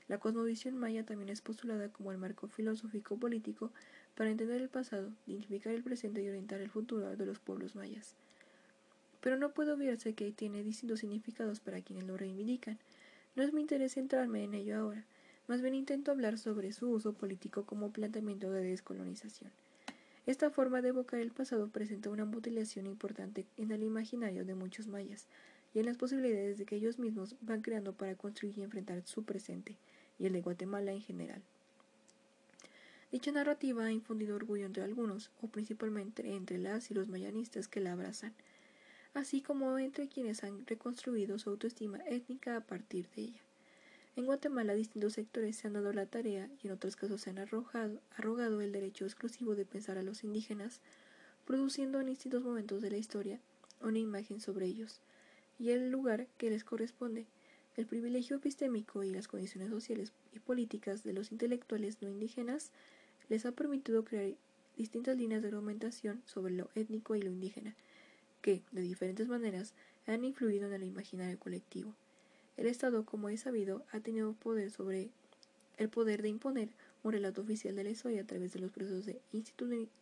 La 0.08 0.18
cosmovisión 0.18 0.80
maya 0.80 1.06
también 1.06 1.30
es 1.30 1.42
postulada 1.42 1.90
como 1.90 2.12
el 2.12 2.18
marco 2.18 2.48
filosófico 2.48 3.18
político 3.18 3.72
para 4.16 4.32
entender 4.32 4.62
el 4.64 4.70
pasado, 4.70 5.12
identificar 5.28 5.74
el 5.74 5.84
presente 5.84 6.24
y 6.24 6.30
orientar 6.30 6.60
el 6.60 6.72
futuro 6.72 7.16
de 7.16 7.26
los 7.28 7.38
pueblos 7.38 7.76
mayas. 7.76 8.16
Pero 9.28 9.36
no 9.36 9.52
puede 9.52 9.74
obviarse 9.74 10.14
que 10.14 10.32
tiene 10.32 10.64
distintos 10.64 11.02
significados 11.02 11.60
para 11.60 11.82
quienes 11.82 12.06
lo 12.06 12.16
reivindican. 12.16 12.80
No 13.36 13.44
es 13.44 13.52
mi 13.52 13.60
interés 13.60 13.96
centrarme 13.96 14.46
en 14.46 14.54
ello 14.54 14.78
ahora, 14.78 15.04
más 15.50 15.62
bien 15.62 15.74
intento 15.74 16.12
hablar 16.12 16.38
sobre 16.38 16.72
su 16.72 16.90
uso 16.90 17.12
político 17.12 17.66
como 17.66 17.92
planteamiento 17.92 18.50
de 18.52 18.64
descolonización. 18.64 19.52
Esta 20.28 20.50
forma 20.50 20.82
de 20.82 20.88
evocar 20.88 21.20
el 21.20 21.32
pasado 21.32 21.68
presenta 21.68 22.10
una 22.10 22.24
mutilación 22.24 22.88
importante 22.88 23.46
en 23.58 23.72
el 23.72 23.84
imaginario 23.84 24.46
de 24.46 24.56
muchos 24.56 24.88
mayas 24.88 25.28
y 25.74 25.80
en 25.80 25.88
las 25.88 25.98
posibilidades 25.98 26.58
de 26.58 26.66
que 26.66 26.78
ellos 26.78 26.98
mismos 26.98 27.36
van 27.42 27.62
creando 27.62 27.92
para 27.92 28.16
construir 28.16 28.58
y 28.58 28.64
enfrentar 28.64 29.04
su 29.04 29.26
presente 29.26 29.76
y 30.20 30.28
el 30.28 30.32
de 30.32 30.42
Guatemala 30.42 30.94
en 30.94 31.02
general. 31.02 31.42
Dicha 33.12 33.34
narrativa 33.34 33.88
ha 33.88 33.92
infundido 33.92 34.38
orgullo 34.38 34.66
entre 34.66 34.84
algunos, 34.84 35.32
o 35.42 35.48
principalmente 35.48 36.34
entre 36.34 36.58
las 36.58 36.92
y 36.92 36.94
los 36.94 37.10
mayanistas 37.10 37.68
que 37.68 37.82
la 37.82 37.92
abrazan, 37.92 38.34
así 39.14 39.42
como 39.42 39.78
entre 39.80 40.08
quienes 40.08 40.44
han 40.44 40.66
reconstruido 40.66 41.40
su 41.40 41.50
autoestima 41.50 42.00
étnica 42.08 42.56
a 42.58 42.62
partir 42.62 43.10
de 43.16 43.24
ella. 43.24 43.42
En 44.16 44.26
Guatemala 44.26 44.74
distintos 44.74 45.14
sectores 45.14 45.56
se 45.56 45.68
han 45.68 45.74
dado 45.74 45.94
la 45.94 46.08
tarea 46.08 46.50
y 46.64 46.68
en 46.68 46.74
otros 46.74 46.96
casos 46.96 47.22
se 47.22 47.30
han 47.30 47.38
arrojado, 47.38 48.02
arrogado 48.16 48.62
el 48.62 48.72
derecho 48.72 49.06
exclusivo 49.06 49.56
de 49.56 49.66
pensar 49.66 49.98
a 49.98 50.04
los 50.04 50.24
indígenas, 50.24 50.82
produciendo 51.46 52.00
en 52.02 52.08
distintos 52.08 52.44
momentos 52.44 52.82
de 52.82 52.90
la 52.90 52.98
historia 52.98 53.40
una 53.82 54.00
imagen 54.00 54.42
sobre 54.42 54.66
ellos 54.66 55.02
y 55.60 55.70
el 55.70 55.92
lugar 55.92 56.28
que 56.38 56.50
les 56.50 56.64
corresponde. 56.64 57.28
El 57.76 57.86
privilegio 57.86 58.38
epistémico 58.38 59.04
y 59.04 59.12
las 59.12 59.28
condiciones 59.28 59.70
sociales 59.70 60.12
y 60.34 60.40
políticas 60.40 61.04
de 61.04 61.14
los 61.14 61.32
intelectuales 61.32 62.02
no 62.02 62.10
indígenas 62.10 62.72
les 63.30 63.46
ha 63.46 63.52
permitido 63.52 64.04
crear 64.04 64.34
distintas 64.78 65.16
líneas 65.16 65.42
de 65.42 65.50
argumentación 65.50 66.22
sobre 66.26 66.54
lo 66.54 66.70
étnico 66.76 67.16
y 67.16 67.22
lo 67.22 67.32
indígena, 67.32 67.76
que, 68.48 68.64
de 68.72 68.82
diferentes 68.82 69.28
maneras, 69.28 69.74
han 70.06 70.24
influido 70.24 70.68
en 70.68 70.74
el 70.74 70.84
imaginario 70.86 71.38
colectivo. 71.38 71.94
El 72.56 72.68
Estado, 72.68 73.04
como 73.04 73.28
es 73.28 73.42
sabido, 73.42 73.84
ha 73.92 74.00
tenido 74.00 74.32
poder 74.32 74.72
sobre 74.72 75.10
el 75.76 75.90
poder 75.90 76.22
de 76.22 76.30
imponer 76.30 76.70
un 77.04 77.12
relato 77.12 77.42
oficial 77.42 77.76
de 77.76 77.84
la 77.84 77.90
historia 77.90 78.22
a 78.22 78.26
través 78.26 78.54
de 78.54 78.62
los 78.62 78.72
procesos 78.72 79.06
de 79.06 79.20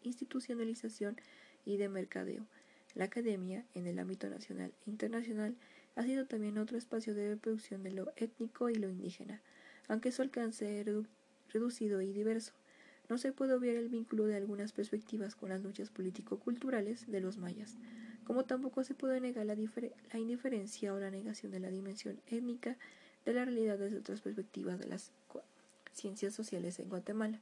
institucionalización 0.03 1.17
y 1.65 1.77
de 1.77 1.89
mercadeo. 1.89 2.45
La 2.93 3.05
academia, 3.05 3.65
en 3.73 3.87
el 3.87 3.97
ámbito 3.97 4.29
nacional 4.29 4.71
e 4.85 4.91
internacional, 4.91 5.55
ha 5.95 6.03
sido 6.03 6.27
también 6.27 6.59
otro 6.59 6.77
espacio 6.77 7.15
de 7.15 7.29
reproducción 7.29 7.81
de 7.81 7.93
lo 7.93 8.13
étnico 8.15 8.69
y 8.69 8.75
lo 8.75 8.91
indígena, 8.91 9.41
aunque 9.87 10.11
su 10.11 10.21
alcance 10.21 10.81
es 10.81 10.87
reducido 11.51 11.99
y 12.03 12.13
diverso. 12.13 12.53
No 13.09 13.17
se 13.17 13.31
puede 13.31 13.55
obviar 13.55 13.75
el 13.75 13.89
vínculo 13.89 14.25
de 14.25 14.35
algunas 14.35 14.71
perspectivas 14.71 15.35
con 15.35 15.49
las 15.49 15.63
luchas 15.63 15.89
político-culturales 15.89 17.09
de 17.09 17.21
los 17.21 17.37
mayas, 17.37 17.75
como 18.26 18.43
tampoco 18.43 18.84
se 18.84 18.93
puede 18.93 19.19
negar 19.21 19.45
la, 19.45 19.55
indiferencia 20.17 20.93
o 20.93 20.99
la 20.99 21.11
negación 21.11 21.51
de 21.51 21.59
la 21.59 21.69
dimensión 21.69 22.19
étnica 22.28 22.78
de 23.26 23.34
la 23.34 23.45
realidad 23.45 23.78
desde 23.78 23.97
otras 23.97 24.21
perspectivas 24.21 24.80
de 24.80 24.88
las 24.88 25.11
ciencias 25.93 26.34
sociales 26.34 26.80
en 26.80 26.89
Guatemala. 26.89 27.39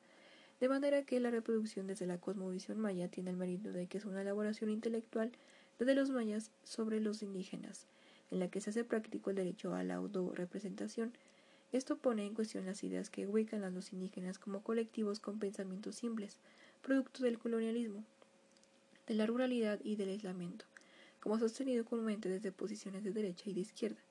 De 0.59 0.69
manera 0.69 1.03
que 1.03 1.19
la 1.19 1.31
reproducción 1.31 1.87
desde 1.87 2.05
la 2.05 2.17
cosmovisión 2.17 2.79
maya 2.79 3.07
tiene 3.07 3.31
el 3.31 3.37
mérito 3.37 3.71
de 3.71 3.87
que 3.87 3.97
es 3.97 4.05
una 4.05 4.21
elaboración 4.21 4.69
intelectual 4.69 5.31
desde 5.79 5.95
los 5.95 6.09
mayas 6.09 6.51
sobre 6.63 6.99
los 7.01 7.23
indígenas, 7.23 7.87
en 8.31 8.39
la 8.39 8.49
que 8.49 8.61
se 8.61 8.69
hace 8.69 8.83
práctico 8.83 9.29
el 9.29 9.35
derecho 9.35 9.73
a 9.73 9.83
la 9.83 9.95
autorrepresentación, 9.95 11.13
esto 11.73 11.97
pone 11.97 12.25
en 12.25 12.35
cuestión 12.35 12.67
las 12.67 12.83
ideas 12.83 13.09
que 13.09 13.25
ubican 13.25 13.63
a 13.63 13.71
los 13.71 13.93
indígenas 13.93 14.37
como 14.37 14.61
colectivos 14.61 15.19
con 15.19 15.39
pensamientos 15.39 15.95
simples, 15.95 16.37
producto 16.83 17.23
del 17.23 17.39
colonialismo, 17.39 18.03
de 19.07 19.15
la 19.15 19.25
ruralidad 19.25 19.79
y 19.83 19.95
del 19.95 20.09
aislamiento, 20.09 20.65
como 21.23 21.39
sostenido 21.39 21.85
comúnmente 21.85 22.27
desde 22.27 22.51
posiciones 22.51 23.05
de 23.05 23.13
derecha 23.13 23.49
y 23.49 23.53
de 23.53 23.61
izquierda. 23.61 24.01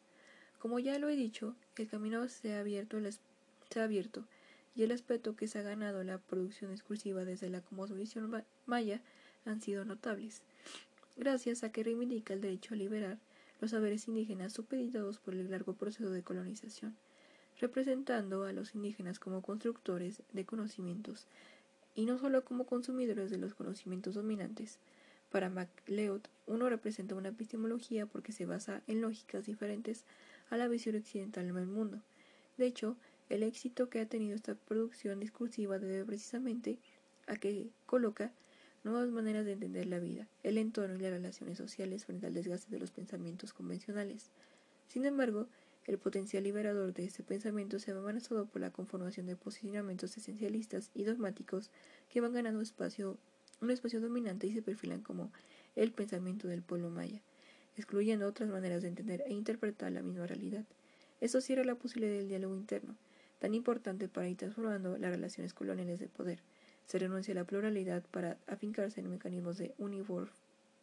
Como 0.58 0.78
ya 0.78 0.98
lo 0.98 1.10
he 1.10 1.14
dicho, 1.14 1.54
el 1.76 1.86
camino 1.86 2.26
se 2.28 2.54
ha 2.54 2.60
abierto, 2.60 4.24
y 4.74 4.82
el 4.82 4.90
aspecto 4.90 5.36
que 5.36 5.46
se 5.46 5.58
ha 5.58 5.62
ganado 5.62 6.02
la 6.02 6.16
producción 6.16 6.70
exclusiva 6.72 7.26
desde 7.26 7.50
la 7.50 7.60
cosmovisión 7.60 8.42
maya 8.64 9.02
han 9.44 9.60
sido 9.60 9.84
notables, 9.84 10.40
gracias 11.18 11.62
a 11.62 11.70
que 11.70 11.84
reivindica 11.84 12.32
el 12.32 12.40
derecho 12.40 12.72
a 12.72 12.78
liberar 12.78 13.18
los 13.60 13.72
saberes 13.72 14.08
indígenas 14.08 14.54
supeditados 14.54 15.18
por 15.18 15.34
el 15.34 15.50
largo 15.50 15.74
proceso 15.74 16.10
de 16.10 16.22
colonización 16.22 16.96
representando 17.60 18.44
a 18.44 18.52
los 18.52 18.74
indígenas 18.74 19.18
como 19.18 19.42
constructores 19.42 20.22
de 20.32 20.46
conocimientos 20.46 21.26
y 21.94 22.06
no 22.06 22.18
solo 22.18 22.42
como 22.44 22.64
consumidores 22.64 23.30
de 23.30 23.38
los 23.38 23.54
conocimientos 23.54 24.14
dominantes. 24.14 24.78
Para 25.32 25.48
MacLeod, 25.48 26.20
uno 26.46 26.68
representa 26.68 27.14
una 27.14 27.30
epistemología 27.30 28.04
porque 28.04 28.32
se 28.32 28.44
basa 28.44 28.82
en 28.86 29.00
lógicas 29.00 29.46
diferentes 29.46 30.04
a 30.50 30.58
la 30.58 30.68
visión 30.68 30.94
occidental 30.94 31.46
del 31.46 31.66
mundo. 31.66 32.02
De 32.58 32.66
hecho, 32.66 32.98
el 33.30 33.42
éxito 33.42 33.88
que 33.88 34.00
ha 34.00 34.06
tenido 34.06 34.36
esta 34.36 34.54
producción 34.54 35.20
discursiva 35.20 35.78
debe 35.78 36.04
precisamente 36.04 36.78
a 37.26 37.36
que 37.36 37.70
coloca 37.86 38.30
nuevas 38.84 39.08
maneras 39.08 39.46
de 39.46 39.52
entender 39.52 39.86
la 39.86 40.00
vida, 40.00 40.28
el 40.42 40.58
entorno 40.58 40.96
y 40.96 40.98
las 40.98 41.12
relaciones 41.12 41.56
sociales 41.56 42.04
frente 42.04 42.26
al 42.26 42.34
desgaste 42.34 42.70
de 42.70 42.78
los 42.78 42.90
pensamientos 42.90 43.54
convencionales. 43.54 44.28
Sin 44.88 45.06
embargo, 45.06 45.48
el 45.86 45.96
potencial 45.96 46.44
liberador 46.44 46.92
de 46.92 47.04
este 47.04 47.22
pensamiento 47.22 47.78
se 47.78 47.94
ve 47.94 48.00
amenazado 48.00 48.44
por 48.44 48.60
la 48.60 48.70
conformación 48.70 49.24
de 49.24 49.36
posicionamientos 49.36 50.14
esencialistas 50.18 50.90
y 50.92 51.04
dogmáticos 51.04 51.70
que 52.10 52.20
van 52.20 52.34
ganando 52.34 52.60
espacio, 52.60 53.16
un 53.62 53.70
espacio 53.70 54.00
dominante 54.00 54.46
y 54.46 54.52
se 54.52 54.60
perfilan 54.60 55.00
como 55.00 55.32
el 55.76 55.92
pensamiento 55.92 56.48
del 56.48 56.62
pueblo 56.62 56.90
maya, 56.90 57.22
excluyendo 57.76 58.26
otras 58.26 58.50
maneras 58.50 58.82
de 58.82 58.88
entender 58.88 59.22
e 59.26 59.32
interpretar 59.32 59.90
la 59.92 60.02
misma 60.02 60.26
realidad. 60.26 60.64
Esto 61.20 61.40
cierra 61.40 61.64
la 61.64 61.76
posibilidad 61.76 62.14
del 62.14 62.28
diálogo 62.28 62.56
interno, 62.56 62.96
tan 63.38 63.54
importante 63.54 64.08
para 64.08 64.28
ir 64.28 64.36
transformando 64.36 64.98
las 64.98 65.10
relaciones 65.10 65.54
coloniales 65.54 66.00
de 66.00 66.08
poder. 66.08 66.40
Se 66.86 66.98
renuncia 66.98 67.32
a 67.32 67.36
la 67.36 67.44
pluralidad 67.44 68.02
para 68.10 68.36
afincarse 68.46 69.00
en 69.00 69.08
mecanismos 69.08 69.56
de 69.56 69.72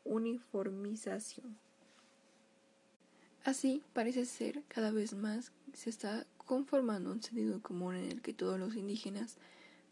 uniformización. 0.06 1.58
Así, 3.44 3.84
parece 3.94 4.26
ser, 4.26 4.64
cada 4.68 4.92
vez 4.92 5.14
más 5.14 5.52
se 5.74 5.90
está 5.90 6.26
conformando 6.38 7.12
un 7.12 7.22
sentido 7.22 7.62
común 7.62 7.96
en 7.96 8.06
el 8.06 8.22
que 8.22 8.34
todos 8.34 8.60
los 8.60 8.76
indígenas 8.76 9.38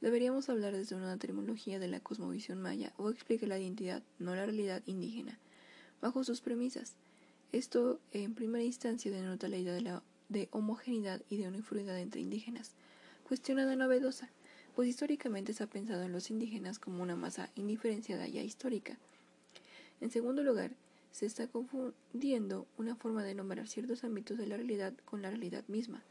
deberíamos 0.01 0.49
hablar 0.49 0.75
desde 0.75 0.95
una 0.95 1.17
terminología 1.17 1.79
de 1.79 1.87
la 1.87 1.99
cosmovisión 1.99 2.61
maya 2.61 2.93
o 2.97 3.09
explique 3.09 3.47
la 3.47 3.59
identidad, 3.59 4.03
no 4.19 4.35
la 4.35 4.45
realidad 4.45 4.83
indígena, 4.85 5.39
bajo 6.01 6.23
sus 6.23 6.41
premisas. 6.41 6.95
Esto, 7.51 7.99
en 8.11 8.35
primera 8.35 8.63
instancia, 8.63 9.11
denota 9.11 9.47
la 9.47 9.57
idea 9.57 9.73
de, 9.73 9.81
la, 9.81 10.03
de 10.29 10.49
homogeneidad 10.51 11.21
y 11.29 11.37
de 11.37 11.47
uniformidad 11.47 11.99
entre 11.99 12.21
indígenas, 12.21 12.71
cuestionada 13.27 13.75
novedosa, 13.75 14.29
pues 14.75 14.89
históricamente 14.89 15.53
se 15.53 15.63
ha 15.63 15.67
pensado 15.67 16.03
en 16.03 16.11
los 16.11 16.29
indígenas 16.29 16.77
como 16.77 17.01
una 17.01 17.15
masa 17.15 17.49
indiferenciada 17.55 18.27
ya 18.27 18.43
histórica. 18.43 18.97
En 20.01 20.11
segundo 20.11 20.43
lugar, 20.43 20.71
se 21.11 21.25
está 21.25 21.47
confundiendo 21.47 22.67
una 22.77 22.95
forma 22.95 23.23
de 23.23 23.33
nombrar 23.33 23.67
ciertos 23.67 24.03
ámbitos 24.03 24.37
de 24.37 24.45
la 24.45 24.55
realidad 24.55 24.93
con 25.05 25.23
la 25.23 25.31
realidad 25.31 25.63
misma. 25.67 26.03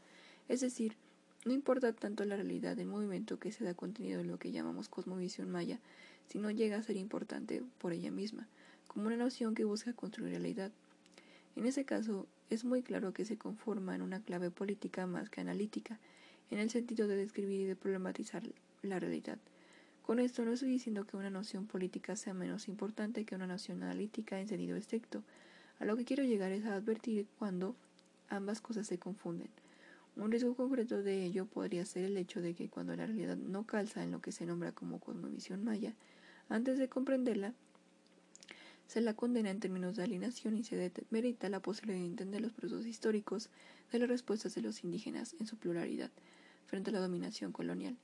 Es 0.49 0.59
decir, 0.59 0.97
no 1.45 1.53
importa 1.53 1.93
tanto 1.93 2.25
la 2.25 2.35
realidad 2.35 2.75
del 2.75 2.87
movimiento 2.87 3.39
que 3.39 3.51
se 3.51 3.63
da 3.63 3.73
contenido 3.73 4.19
en 4.19 4.27
lo 4.27 4.37
que 4.37 4.51
llamamos 4.51 4.89
cosmovisión 4.89 5.49
maya, 5.49 5.79
sino 6.27 6.51
llega 6.51 6.77
a 6.77 6.83
ser 6.83 6.97
importante 6.97 7.63
por 7.77 7.93
ella 7.93 8.11
misma, 8.11 8.47
como 8.87 9.07
una 9.07 9.17
noción 9.17 9.55
que 9.55 9.63
busca 9.63 9.93
construir 9.93 10.31
realidad. 10.31 10.71
En 11.55 11.65
ese 11.65 11.85
caso, 11.85 12.27
es 12.49 12.65
muy 12.65 12.81
claro 12.81 13.13
que 13.13 13.25
se 13.25 13.37
conforma 13.37 13.95
en 13.95 14.01
una 14.01 14.21
clave 14.21 14.51
política 14.51 15.07
más 15.07 15.29
que 15.29 15.41
analítica, 15.41 15.99
en 16.51 16.59
el 16.59 16.69
sentido 16.69 17.07
de 17.07 17.15
describir 17.15 17.61
y 17.61 17.65
de 17.65 17.75
problematizar 17.75 18.43
la 18.81 18.99
realidad. 18.99 19.37
Con 20.07 20.19
esto 20.19 20.45
no 20.45 20.53
estoy 20.53 20.69
diciendo 20.69 21.05
que 21.05 21.17
una 21.17 21.29
noción 21.29 21.67
política 21.67 22.15
sea 22.15 22.33
menos 22.33 22.69
importante 22.69 23.25
que 23.25 23.35
una 23.35 23.47
noción 23.47 23.83
analítica 23.83 24.39
en 24.39 24.47
sentido 24.47 24.77
estricto. 24.77 25.21
A 25.79 25.85
lo 25.85 25.97
que 25.97 26.05
quiero 26.05 26.23
llegar 26.23 26.51
es 26.53 26.65
a 26.65 26.75
advertir 26.75 27.27
cuando 27.37 27.75
ambas 28.29 28.61
cosas 28.61 28.87
se 28.87 28.97
confunden. 28.97 29.49
Un 30.17 30.31
riesgo 30.31 30.55
concreto 30.55 31.03
de 31.03 31.23
ello 31.23 31.45
podría 31.45 31.85
ser 31.85 32.05
el 32.05 32.17
hecho 32.17 32.41
de 32.41 32.55
que 32.55 32.69
cuando 32.69 32.95
la 32.95 33.05
realidad 33.05 33.37
no 33.37 33.67
calza 33.67 34.03
en 34.03 34.11
lo 34.11 34.19
que 34.19 34.31
se 34.31 34.47
nombra 34.47 34.71
como 34.71 34.99
cosmovisión 34.99 35.63
maya, 35.63 35.93
antes 36.49 36.79
de 36.79 36.89
comprenderla, 36.89 37.53
se 38.87 39.01
la 39.01 39.13
condena 39.13 39.51
en 39.51 39.59
términos 39.59 39.95
de 39.95 40.03
alienación 40.03 40.57
y 40.57 40.63
se 40.63 40.75
demerita 40.75 41.49
la 41.49 41.59
posibilidad 41.59 41.99
de 41.99 42.07
entender 42.07 42.41
los 42.41 42.53
procesos 42.53 42.87
históricos 42.87 43.49
de 43.91 43.99
las 43.99 44.09
respuestas 44.09 44.55
de 44.55 44.61
los 44.61 44.83
indígenas 44.83 45.35
en 45.39 45.45
su 45.45 45.55
pluralidad 45.57 46.09
frente 46.65 46.89
a 46.89 46.93
la 46.93 46.99
dominación 46.99 47.51
colonial. 47.51 47.95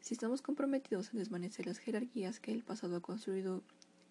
Si 0.00 0.14
estamos 0.14 0.42
comprometidos 0.42 1.12
en 1.12 1.20
desvanecer 1.20 1.66
las 1.66 1.78
jerarquías 1.78 2.40
que 2.40 2.52
el 2.52 2.64
pasado 2.64 2.96
ha 2.96 3.00
construido 3.00 3.62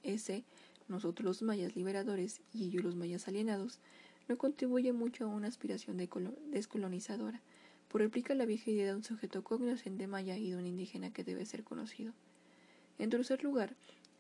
ese, 0.04 0.46
nosotros 0.88 1.26
los 1.26 1.42
mayas 1.42 1.76
liberadores 1.76 2.40
y 2.54 2.66
ellos 2.66 2.84
los 2.84 2.96
mayas 2.96 3.28
alienados, 3.28 3.80
no 4.28 4.38
contribuye 4.38 4.94
mucho 4.94 5.26
a 5.26 5.28
una 5.28 5.48
aspiración 5.48 5.98
descolonizadora, 5.98 7.42
por 7.88 8.02
replica 8.02 8.34
la 8.36 8.46
vieja 8.46 8.72
idea 8.72 8.88
de 8.88 8.96
un 8.96 9.04
sujeto 9.04 9.44
cognoscente 9.44 10.08
maya 10.08 10.38
y 10.38 10.52
de 10.52 10.58
un 10.58 10.66
indígena 10.66 11.12
que 11.12 11.24
debe 11.24 11.46
ser 11.46 11.64
conocido. 11.64 12.14
En 13.00 13.10
tercer 13.10 13.44
lugar, 13.44 13.76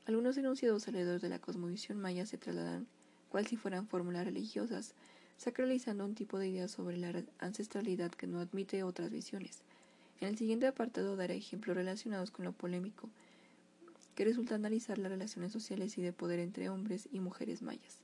algunos 0.05 0.35
enunciados 0.37 0.87
alrededor 0.87 1.21
de 1.21 1.29
la 1.29 1.39
cosmovisión 1.39 1.99
maya 1.99 2.25
se 2.25 2.37
trasladan, 2.37 2.87
cual 3.29 3.47
si 3.47 3.55
fueran 3.55 3.87
fórmulas 3.87 4.25
religiosas, 4.25 4.93
sacralizando 5.37 6.03
un 6.05 6.15
tipo 6.15 6.37
de 6.37 6.49
idea 6.49 6.67
sobre 6.67 6.97
la 6.97 7.23
ancestralidad 7.39 8.11
que 8.11 8.27
no 8.27 8.39
admite 8.39 8.83
otras 8.83 9.09
visiones. 9.09 9.63
En 10.19 10.27
el 10.27 10.37
siguiente 10.37 10.67
apartado 10.67 11.15
daré 11.15 11.35
ejemplos 11.35 11.75
relacionados 11.75 12.29
con 12.29 12.45
lo 12.45 12.51
polémico, 12.51 13.09
que 14.15 14.25
resulta 14.25 14.55
analizar 14.55 14.97
las 14.97 15.11
relaciones 15.11 15.51
sociales 15.51 15.97
y 15.97 16.01
de 16.01 16.13
poder 16.13 16.39
entre 16.39 16.69
hombres 16.69 17.07
y 17.11 17.19
mujeres 17.19 17.61
mayas. 17.61 18.01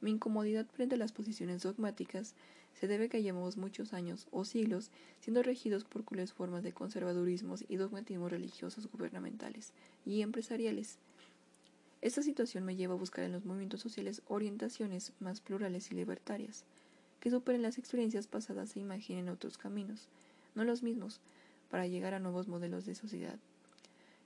Mi 0.00 0.10
incomodidad 0.10 0.66
frente 0.66 0.94
a 0.94 0.98
las 0.98 1.12
posiciones 1.12 1.62
dogmáticas 1.62 2.34
se 2.78 2.86
debe 2.86 3.08
que 3.08 3.22
llevamos 3.22 3.56
muchos 3.56 3.92
años 3.92 4.26
o 4.30 4.44
siglos 4.44 4.90
siendo 5.20 5.42
regidos 5.42 5.84
por 5.84 6.04
crueles 6.04 6.32
formas 6.32 6.62
de 6.62 6.72
conservadurismos 6.72 7.64
y 7.68 7.76
dogmatismos 7.76 8.30
religiosos 8.30 8.90
gubernamentales 8.90 9.72
y 10.06 10.22
empresariales. 10.22 10.98
Esta 12.00 12.22
situación 12.22 12.64
me 12.64 12.76
lleva 12.76 12.94
a 12.94 12.98
buscar 12.98 13.24
en 13.24 13.32
los 13.32 13.44
movimientos 13.44 13.80
sociales 13.80 14.22
orientaciones 14.26 15.12
más 15.20 15.42
plurales 15.42 15.90
y 15.90 15.94
libertarias, 15.94 16.64
que 17.20 17.30
superen 17.30 17.60
las 17.60 17.76
experiencias 17.76 18.26
pasadas 18.26 18.74
e 18.74 18.80
imaginen 18.80 19.28
otros 19.28 19.58
caminos, 19.58 20.08
no 20.54 20.64
los 20.64 20.82
mismos, 20.82 21.20
para 21.70 21.86
llegar 21.86 22.14
a 22.14 22.18
nuevos 22.18 22.48
modelos 22.48 22.86
de 22.86 22.94
sociedad. 22.94 23.38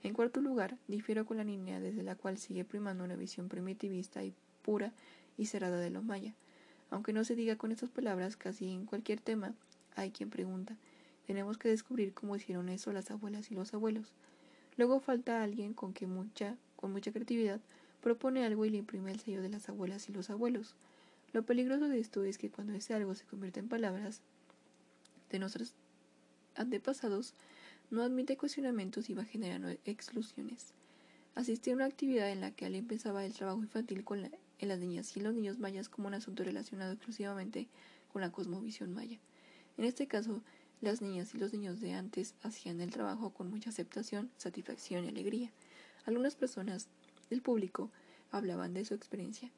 En 0.05 0.15
cuarto 0.15 0.41
lugar, 0.41 0.77
difiero 0.87 1.27
con 1.27 1.39
la 1.39 1.45
línea 1.45 1.81
desde 1.81 2.05
la 2.05 2.15
cual 2.15 2.39
sigue 2.39 2.65
primando 2.65 3.03
una 3.03 3.17
visión 3.17 3.49
primitivista 3.49 4.23
y 4.23 4.35
pura 4.65 4.93
y 5.39 5.47
cerrada 5.47 5.79
de 5.79 5.91
lo 5.91 6.03
maya. 6.03 6.35
Aunque 6.91 7.13
no 7.13 7.23
se 7.23 7.37
diga 7.37 7.57
con 7.57 7.71
estas 7.71 7.91
palabras, 7.91 8.37
casi 8.37 8.69
en 8.73 8.87
cualquier 8.87 9.21
tema 9.21 9.55
hay 9.95 10.11
quien 10.11 10.31
pregunta. 10.31 10.77
Tenemos 11.27 11.59
que 11.59 11.69
descubrir 11.69 12.13
cómo 12.15 12.35
hicieron 12.35 12.69
eso 12.69 12.93
las 12.93 13.13
abuelas 13.13 13.53
y 13.53 13.55
los 13.55 13.75
abuelos. 13.75 14.13
Luego 14.77 14.99
falta 14.99 15.43
alguien 15.43 15.73
con 15.73 15.93
que 15.93 16.07
mucha 16.07 16.57
con 16.85 16.93
mucha 16.93 17.13
creatividad, 17.13 17.61
propone 18.03 18.45
algo 18.45 18.67
y 18.67 18.71
le 18.71 18.77
imprime 18.77 19.11
el 19.11 19.19
sello 19.19 19.41
de 19.41 19.49
las 19.49 19.71
abuelas 19.71 20.07
y 20.11 20.13
los 20.13 20.29
abuelos. 20.29 20.75
Lo 21.33 21.43
peligroso 21.43 21.89
de 21.89 21.99
esto 21.99 22.25
es 22.25 22.37
que 22.37 22.51
cuando 22.51 22.75
ese 22.75 22.93
algo 22.93 23.15
se 23.15 23.25
convierte 23.25 23.61
en 23.61 23.71
palabras 23.71 24.21
de 25.31 25.39
nuestros 25.39 25.73
antepasados, 26.57 27.33
no 27.91 28.03
admite 28.03 28.37
cuestionamientos 28.37 29.09
y 29.09 29.15
va 29.15 29.25
generando 29.25 29.71
exclusiones. 29.87 30.75
Asistí 31.35 31.71
a 31.71 31.75
una 31.75 31.87
actividad 31.87 32.31
en 32.31 32.43
la 32.43 32.51
que 32.51 32.67
alguien 32.67 32.87
pensaba 32.87 33.25
el 33.25 33.33
trabajo 33.33 33.63
infantil 33.63 34.05
con 34.05 34.21
las 34.67 34.79
niñas 34.79 35.17
y 35.17 35.21
los 35.21 35.35
niños 35.35 35.59
mayas 35.59 35.89
como 35.89 36.09
un 36.09 36.15
asunto 36.15 36.45
relacionado 36.45 36.93
exclusivamente 36.93 37.69
con 38.13 38.23
la 38.23 38.31
cosmovisión 38.33 38.95
maya. 38.95 39.19
En 39.77 39.85
este 39.85 40.07
caso, 40.07 40.41
las 40.81 41.03
niñas 41.03 41.35
y 41.35 41.39
los 41.39 41.53
niños 41.53 41.81
de 41.81 41.93
antes 41.93 42.35
hacían 42.43 42.81
el 42.81 42.91
trabajo 42.91 43.31
con 43.31 43.51
mucha 43.51 43.71
aceptación, 43.71 44.31
satisfacción 44.37 45.05
y 45.05 45.09
alegría. 45.09 45.51
Algunas 46.05 46.37
personas 46.37 46.89
del 47.31 47.43
público 47.43 47.91
hablaban 48.31 48.75
de 48.75 48.85
su 48.85 48.95
experiencia, 48.95 49.51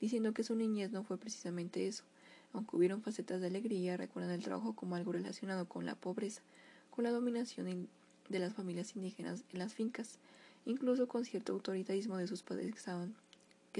diciendo 0.00 0.34
que 0.34 0.44
su 0.44 0.54
niñez 0.54 0.92
no 0.92 1.04
fue 1.04 1.16
precisamente 1.16 1.86
eso, 1.86 2.04
aunque 2.52 2.76
hubieron 2.76 3.02
facetas 3.02 3.40
de 3.40 3.48
alegría, 3.48 3.96
recuerdan 3.96 4.32
el 4.32 4.42
trabajo 4.42 4.74
como 4.74 4.94
algo 4.94 5.12
relacionado 5.12 5.66
con 5.66 5.86
la 5.86 5.94
pobreza, 5.94 6.42
con 6.90 7.04
la 7.04 7.10
dominación 7.10 7.88
de 8.28 8.38
las 8.38 8.54
familias 8.54 8.94
indígenas 8.94 9.42
en 9.52 9.58
las 9.58 9.74
fincas, 9.74 10.18
incluso 10.64 11.08
con 11.08 11.24
cierto 11.24 11.52
autoritarismo 11.52 12.16
de 12.16 12.28
sus 12.28 12.42
padres 12.42 12.72
que 12.72 12.78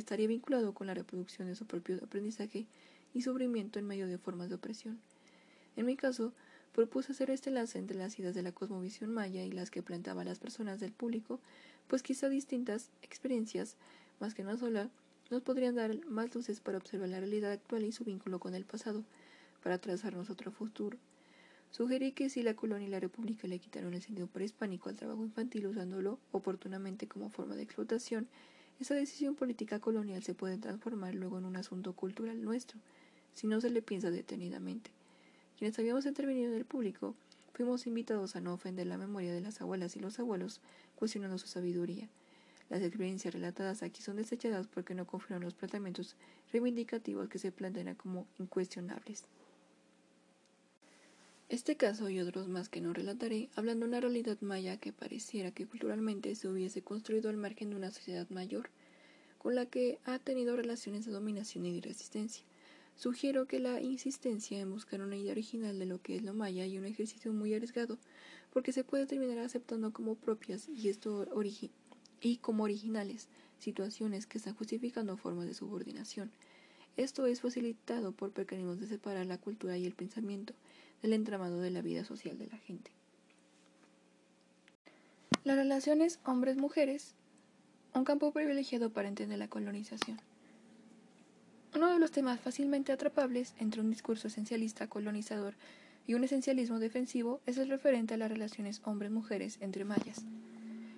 estaría 0.00 0.26
vinculado 0.26 0.74
con 0.74 0.86
la 0.86 0.94
reproducción 0.94 1.48
de 1.48 1.54
su 1.54 1.66
propio 1.66 1.96
aprendizaje 2.02 2.66
y 3.12 3.22
sufrimiento 3.22 3.78
en 3.78 3.86
medio 3.86 4.06
de 4.06 4.18
formas 4.18 4.48
de 4.48 4.56
opresión. 4.56 4.98
En 5.76 5.86
mi 5.86 5.96
caso, 5.96 6.32
propuse 6.74 7.12
hacer 7.12 7.30
este 7.30 7.50
enlace 7.50 7.78
entre 7.78 7.96
las 7.96 8.18
ideas 8.18 8.34
de 8.34 8.42
la 8.42 8.52
cosmovisión 8.52 9.12
maya 9.12 9.44
y 9.44 9.52
las 9.52 9.70
que 9.70 9.82
planteaban 9.82 10.26
las 10.26 10.38
personas 10.38 10.80
del 10.80 10.92
público 10.92 11.40
pues 11.88 12.02
quizá 12.02 12.28
distintas 12.28 12.90
experiencias, 13.02 13.76
más 14.20 14.34
que 14.34 14.42
una 14.42 14.56
sola, 14.56 14.88
nos 15.30 15.42
podrían 15.42 15.74
dar 15.74 16.04
más 16.06 16.34
luces 16.34 16.60
para 16.60 16.78
observar 16.78 17.08
la 17.08 17.20
realidad 17.20 17.52
actual 17.52 17.84
y 17.84 17.92
su 17.92 18.04
vínculo 18.04 18.38
con 18.38 18.54
el 18.54 18.64
pasado, 18.64 19.04
para 19.62 19.78
trazarnos 19.78 20.30
otro 20.30 20.50
futuro. 20.50 20.98
Sugerí 21.70 22.12
que 22.12 22.28
si 22.28 22.42
la 22.42 22.54
colonia 22.54 22.86
y 22.86 22.90
la 22.90 23.00
república 23.00 23.48
le 23.48 23.58
quitaron 23.58 23.94
el 23.94 24.02
sentido 24.02 24.28
prehispánico 24.28 24.88
al 24.88 24.96
trabajo 24.96 25.24
infantil 25.24 25.66
usándolo 25.66 26.20
oportunamente 26.30 27.08
como 27.08 27.30
forma 27.30 27.56
de 27.56 27.62
explotación, 27.62 28.28
esa 28.80 28.94
decisión 28.94 29.34
política 29.34 29.78
colonial 29.78 30.22
se 30.22 30.34
puede 30.34 30.58
transformar 30.58 31.14
luego 31.14 31.38
en 31.38 31.44
un 31.44 31.56
asunto 31.56 31.92
cultural 31.92 32.42
nuestro, 32.42 32.78
si 33.34 33.46
no 33.46 33.60
se 33.60 33.70
le 33.70 33.82
piensa 33.82 34.10
detenidamente. 34.10 34.90
Quienes 35.58 35.78
habíamos 35.78 36.06
intervenido 36.06 36.50
en 36.50 36.56
el 36.56 36.64
público 36.64 37.14
fuimos 37.52 37.86
invitados 37.86 38.34
a 38.34 38.40
no 38.40 38.52
ofender 38.52 38.86
la 38.86 38.98
memoria 38.98 39.32
de 39.32 39.40
las 39.40 39.60
abuelas 39.60 39.94
y 39.96 40.00
los 40.00 40.18
abuelos, 40.18 40.60
cuestionando 40.96 41.38
su 41.38 41.46
sabiduría. 41.46 42.08
Las 42.68 42.82
experiencias 42.82 43.32
relatadas 43.32 43.82
aquí 43.82 44.02
son 44.02 44.16
desechadas 44.16 44.66
porque 44.66 44.94
no 44.94 45.06
confirman 45.06 45.44
los 45.44 45.54
planteamientos 45.54 46.16
reivindicativos 46.52 47.28
que 47.28 47.38
se 47.38 47.52
plantean 47.52 47.94
como 47.94 48.26
incuestionables. 48.38 49.24
Este 51.54 51.76
caso 51.76 52.10
y 52.10 52.18
otros 52.18 52.48
más 52.48 52.68
que 52.68 52.80
no 52.80 52.92
relataré 52.92 53.48
hablan 53.54 53.78
de 53.78 53.86
una 53.86 54.00
realidad 54.00 54.36
maya 54.40 54.76
que 54.76 54.92
pareciera 54.92 55.52
que 55.52 55.68
culturalmente 55.68 56.34
se 56.34 56.48
hubiese 56.48 56.82
construido 56.82 57.30
al 57.30 57.36
margen 57.36 57.70
de 57.70 57.76
una 57.76 57.92
sociedad 57.92 58.28
mayor, 58.28 58.70
con 59.38 59.54
la 59.54 59.64
que 59.64 60.00
ha 60.04 60.18
tenido 60.18 60.56
relaciones 60.56 61.06
de 61.06 61.12
dominación 61.12 61.64
y 61.64 61.72
de 61.72 61.80
resistencia. 61.80 62.44
Sugiero 62.96 63.46
que 63.46 63.60
la 63.60 63.80
insistencia 63.80 64.58
en 64.58 64.72
buscar 64.72 65.00
una 65.00 65.16
idea 65.16 65.30
original 65.30 65.78
de 65.78 65.86
lo 65.86 66.02
que 66.02 66.16
es 66.16 66.24
lo 66.24 66.34
maya 66.34 66.66
y 66.66 66.76
un 66.76 66.86
ejercicio 66.86 67.32
muy 67.32 67.54
arriesgado, 67.54 67.98
porque 68.52 68.72
se 68.72 68.82
puede 68.82 69.06
terminar 69.06 69.38
aceptando 69.38 69.92
como 69.92 70.16
propias 70.16 70.68
y 70.68 70.88
esto 70.88 71.24
y 72.20 72.36
como 72.38 72.64
originales 72.64 73.28
situaciones 73.60 74.26
que 74.26 74.38
están 74.38 74.56
justificando 74.56 75.16
formas 75.16 75.46
de 75.46 75.54
subordinación. 75.54 76.32
Esto 76.96 77.26
es 77.26 77.42
facilitado 77.42 78.10
por 78.10 78.36
mecanismos 78.36 78.80
de 78.80 78.88
separar 78.88 79.26
la 79.26 79.38
cultura 79.38 79.78
y 79.78 79.86
el 79.86 79.94
pensamiento 79.94 80.52
del 81.04 81.12
entramado 81.12 81.60
de 81.60 81.70
la 81.70 81.82
vida 81.82 82.02
social 82.02 82.38
de 82.38 82.46
la 82.46 82.56
gente. 82.56 82.90
Las 85.44 85.58
relaciones 85.58 86.18
hombres-mujeres, 86.24 87.14
un 87.92 88.04
campo 88.04 88.32
privilegiado 88.32 88.88
para 88.88 89.08
entender 89.08 89.38
la 89.38 89.48
colonización. 89.48 90.18
Uno 91.74 91.92
de 91.92 91.98
los 91.98 92.10
temas 92.10 92.40
fácilmente 92.40 92.90
atrapables 92.90 93.52
entre 93.58 93.82
un 93.82 93.90
discurso 93.90 94.28
esencialista 94.28 94.86
colonizador 94.86 95.56
y 96.06 96.14
un 96.14 96.24
esencialismo 96.24 96.78
defensivo 96.78 97.42
es 97.44 97.58
el 97.58 97.68
referente 97.68 98.14
a 98.14 98.16
las 98.16 98.30
relaciones 98.30 98.80
hombres-mujeres 98.86 99.58
entre 99.60 99.84
mayas. 99.84 100.24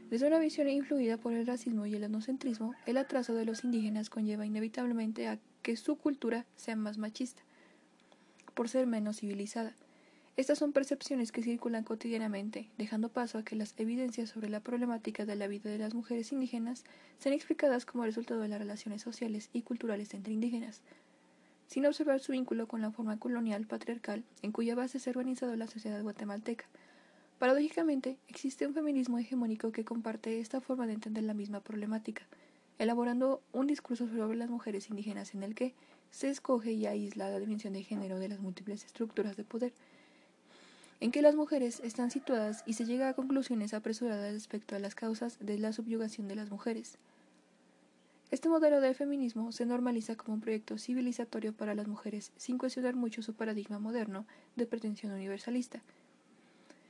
Desde 0.08 0.28
una 0.28 0.38
visión 0.38 0.68
influida 0.68 1.16
por 1.16 1.32
el 1.32 1.48
racismo 1.48 1.84
y 1.84 1.96
el 1.96 2.04
etnocentrismo, 2.04 2.74
el 2.86 2.98
atraso 2.98 3.34
de 3.34 3.44
los 3.44 3.64
indígenas 3.64 4.08
conlleva 4.08 4.46
inevitablemente 4.46 5.26
a 5.26 5.40
que 5.62 5.76
su 5.76 5.96
cultura 5.96 6.46
sea 6.54 6.76
más 6.76 6.96
machista, 6.96 7.42
por 8.54 8.68
ser 8.68 8.86
menos 8.86 9.16
civilizada. 9.16 9.74
Estas 10.36 10.58
son 10.58 10.72
percepciones 10.72 11.32
que 11.32 11.42
circulan 11.42 11.82
cotidianamente, 11.82 12.68
dejando 12.76 13.08
paso 13.08 13.38
a 13.38 13.42
que 13.42 13.56
las 13.56 13.72
evidencias 13.78 14.28
sobre 14.28 14.50
la 14.50 14.60
problemática 14.60 15.24
de 15.24 15.34
la 15.34 15.48
vida 15.48 15.70
de 15.70 15.78
las 15.78 15.94
mujeres 15.94 16.30
indígenas 16.30 16.84
sean 17.18 17.32
explicadas 17.32 17.86
como 17.86 18.04
resultado 18.04 18.42
de 18.42 18.48
las 18.48 18.58
relaciones 18.58 19.00
sociales 19.00 19.48
y 19.54 19.62
culturales 19.62 20.12
entre 20.12 20.34
indígenas, 20.34 20.82
sin 21.68 21.86
observar 21.86 22.20
su 22.20 22.32
vínculo 22.32 22.68
con 22.68 22.82
la 22.82 22.90
forma 22.90 23.18
colonial 23.18 23.66
patriarcal 23.66 24.24
en 24.42 24.52
cuya 24.52 24.74
base 24.74 24.98
se 24.98 25.08
ha 25.08 25.12
organizado 25.12 25.56
la 25.56 25.68
sociedad 25.68 26.02
guatemalteca. 26.02 26.66
Paradójicamente, 27.38 28.18
existe 28.28 28.66
un 28.66 28.74
feminismo 28.74 29.18
hegemónico 29.18 29.72
que 29.72 29.86
comparte 29.86 30.38
esta 30.40 30.60
forma 30.60 30.86
de 30.86 30.92
entender 30.92 31.24
la 31.24 31.32
misma 31.32 31.60
problemática, 31.60 32.26
elaborando 32.78 33.40
un 33.52 33.66
discurso 33.66 34.06
sobre 34.06 34.36
las 34.36 34.50
mujeres 34.50 34.90
indígenas 34.90 35.34
en 35.34 35.42
el 35.42 35.54
que 35.54 35.74
se 36.10 36.28
escoge 36.28 36.72
y 36.72 36.84
aísla 36.84 37.30
la 37.30 37.40
dimensión 37.40 37.72
de 37.72 37.82
género 37.82 38.18
de 38.18 38.28
las 38.28 38.40
múltiples 38.40 38.84
estructuras 38.84 39.36
de 39.38 39.44
poder 39.44 39.72
en 41.00 41.12
que 41.12 41.22
las 41.22 41.34
mujeres 41.34 41.80
están 41.80 42.10
situadas 42.10 42.62
y 42.66 42.72
se 42.72 42.86
llega 42.86 43.08
a 43.08 43.14
conclusiones 43.14 43.74
apresuradas 43.74 44.32
respecto 44.32 44.76
a 44.76 44.78
las 44.78 44.94
causas 44.94 45.38
de 45.40 45.58
la 45.58 45.72
subyugación 45.72 46.28
de 46.28 46.36
las 46.36 46.50
mujeres. 46.50 46.98
Este 48.30 48.48
modelo 48.48 48.80
de 48.80 48.94
feminismo 48.94 49.52
se 49.52 49.66
normaliza 49.66 50.16
como 50.16 50.34
un 50.34 50.40
proyecto 50.40 50.78
civilizatorio 50.78 51.52
para 51.52 51.74
las 51.74 51.86
mujeres 51.86 52.32
sin 52.36 52.58
cuestionar 52.58 52.96
mucho 52.96 53.22
su 53.22 53.34
paradigma 53.34 53.78
moderno 53.78 54.26
de 54.56 54.66
pretensión 54.66 55.12
universalista, 55.12 55.80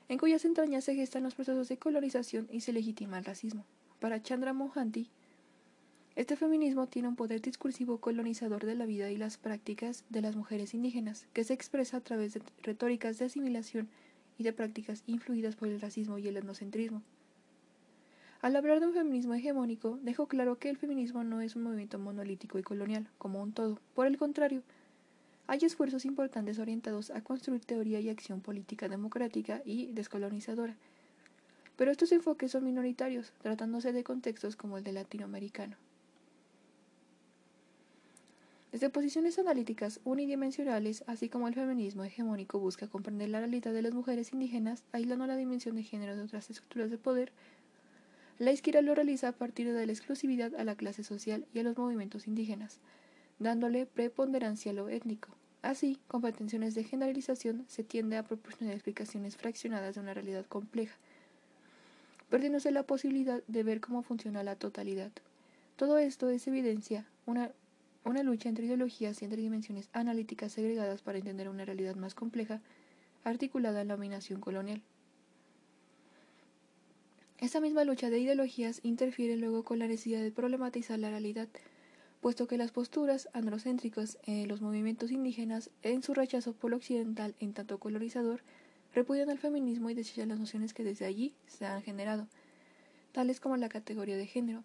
en 0.09 0.19
cuyas 0.19 0.45
entrañas 0.45 0.85
se 0.85 0.95
gestan 0.95 1.25
los 1.25 1.35
procesos 1.35 1.69
de 1.69 1.77
colonización 1.77 2.49
y 2.51 2.61
se 2.61 2.73
legitima 2.73 3.19
el 3.19 3.25
racismo. 3.25 3.65
Para 4.01 4.23
Chandra 4.23 4.53
Mohanty, 4.53 5.11
este 6.17 6.35
feminismo 6.35 6.87
tiene 6.87 7.09
un 7.09 7.15
poder 7.15 7.43
discursivo 7.43 7.99
colonizador 7.99 8.65
de 8.65 8.75
la 8.75 8.87
vida 8.87 9.11
y 9.11 9.19
las 9.19 9.37
prácticas 9.37 10.03
de 10.09 10.23
las 10.23 10.35
mujeres 10.35 10.73
indígenas, 10.73 11.27
que 11.35 11.45
se 11.45 11.53
expresa 11.53 11.99
a 11.99 12.01
través 12.01 12.33
de 12.33 12.41
retóricas 12.63 13.19
de 13.19 13.27
asimilación 13.27 13.87
y 14.39 14.43
de 14.43 14.55
prácticas 14.55 15.03
influidas 15.07 15.57
por 15.57 15.69
el 15.69 15.79
racismo 15.79 16.17
y 16.17 16.27
el 16.27 16.39
etnocentrismo. 16.39 17.03
Al 18.41 18.57
hablar 18.57 18.81
de 18.81 18.87
un 18.87 18.95
feminismo 18.95 19.35
hegemónico, 19.35 19.99
dejo 20.03 20.27
claro 20.27 20.59
que 20.59 20.71
el 20.71 20.79
feminismo 20.79 21.23
no 21.23 21.43
es 21.43 21.55
un 21.55 21.65
movimiento 21.65 21.99
monolítico 21.99 22.59
y 22.59 22.63
colonial, 22.63 23.07
como 23.19 23.43
un 23.43 23.53
todo. 23.53 23.79
Por 23.95 24.07
el 24.07 24.17
contrario, 24.17 24.63
hay 25.47 25.59
esfuerzos 25.63 26.07
importantes 26.07 26.59
orientados 26.59 27.11
a 27.11 27.21
construir 27.21 27.63
teoría 27.67 28.01
y 28.01 28.09
acción 28.09 28.41
política 28.41 28.89
democrática 28.89 29.61
y 29.67 29.93
descolonizadora. 29.93 30.77
Pero 31.77 31.91
estos 31.91 32.11
enfoques 32.13 32.53
son 32.53 32.65
minoritarios, 32.65 33.33
tratándose 33.43 33.93
de 33.93 34.03
contextos 34.03 34.57
como 34.57 34.79
el 34.79 34.85
de 34.85 34.93
latinoamericano. 34.93 35.77
Desde 38.73 38.91
posiciones 38.91 39.39
analíticas 39.39 40.01
unidimensionales, 40.05 41.05
así 41.07 41.29
como 41.29 41.49
el 41.49 41.55
feminismo 41.55 42.05
hegemónico 42.05 42.59
busca 42.59 42.89
comprender 42.89 43.29
la 43.29 43.39
realidad 43.39 43.73
de 43.73 43.83
las 43.83 43.95
mujeres 43.95 44.33
indígenas, 44.33 44.83
aislando 44.93 45.27
la 45.27 45.37
dimensión 45.37 45.77
de 45.77 45.85
género 45.85 46.17
de 46.17 46.23
otras 46.23 46.51
estructuras 46.51 46.91
de 46.91 46.99
poder, 46.99 47.33
la 48.39 48.53
izquierda 48.53 48.83
lo 48.83 48.95
realiza 48.95 49.29
a 49.29 49.33
partir 49.33 49.73
de 49.73 49.87
la 49.87 49.93
exclusividad 49.93 50.55
a 50.57 50.65
la 50.65 50.75
clase 50.75 51.05
social 51.05 51.47
y 51.55 51.61
a 51.61 51.63
los 51.63 51.79
movimientos 51.79 52.27
indígenas, 52.27 52.81
dándole 53.39 53.87
preponderancia 53.87 54.73
a 54.73 54.75
lo 54.75 54.89
étnico. 54.91 55.31
Así, 55.63 55.99
con 56.07 56.21
pretensiones 56.21 56.75
de 56.75 56.85
generalización, 56.85 57.65
se 57.67 57.83
tiende 57.83 58.19
a 58.19 58.25
proporcionar 58.25 58.75
explicaciones 58.75 59.37
fraccionadas 59.37 59.95
de 59.95 60.03
una 60.03 60.13
realidad 60.13 60.45
compleja, 60.45 60.97
perdiéndose 62.29 62.71
la 62.73 62.83
posibilidad 62.83 63.43
de 63.47 63.63
ver 63.63 63.81
cómo 63.81 64.03
funciona 64.03 64.43
la 64.43 64.57
totalidad. 64.57 65.13
Todo 65.77 65.97
esto 65.97 66.29
es 66.29 66.47
evidencia 66.47 67.07
una, 67.25 67.53
una 68.07 68.23
lucha 68.23 68.49
entre 68.49 68.67
ideologías 68.67 69.21
y 69.21 69.25
entre 69.25 69.43
dimensiones 69.43 69.89
analíticas 69.93 70.53
segregadas 70.53 71.03
para 71.03 71.19
entender 71.19 71.49
una 71.49 71.65
realidad 71.65 71.97
más 71.97 72.15
compleja, 72.15 72.61
articulada 73.25 73.83
en 73.83 73.89
la 73.89 73.95
dominación 73.95 74.41
colonial. 74.41 74.81
Esta 77.39 77.61
misma 77.61 77.85
lucha 77.85 78.09
de 78.09 78.21
ideologías 78.21 78.81
interfiere 78.85 79.37
luego 79.37 79.65
con 79.65 79.81
la 79.81 79.89
necesidad 79.89 80.23
de 80.23 80.31
problematizar 80.31 80.99
la 80.99 81.11
realidad, 81.11 81.49
puesto 82.21 82.47
que 82.47 82.57
las 82.57 82.71
posturas 82.71 83.29
androcéntricas 83.35 84.19
en 84.25 84.49
los 84.49 84.63
movimientos 84.63 85.11
indígenas, 85.11 85.71
en 85.83 86.03
su 86.03 86.15
rechazo 86.15 86.55
por 86.55 86.71
lo 86.71 86.77
occidental 86.77 87.35
en 87.41 87.53
tanto 87.53 87.79
colonizador, 87.79 88.41
repudian 88.95 89.31
al 89.31 89.39
feminismo 89.39 89.91
y 89.91 89.95
desechan 89.95 90.29
las 90.29 90.39
nociones 90.39 90.73
que 90.73 90.85
desde 90.85 91.05
allí 91.05 91.35
se 91.47 91.67
han 91.67 91.83
generado, 91.83 92.29
tales 93.13 93.41
como 93.41 93.57
la 93.57 93.69
categoría 93.69 94.17
de 94.17 94.27
género. 94.27 94.63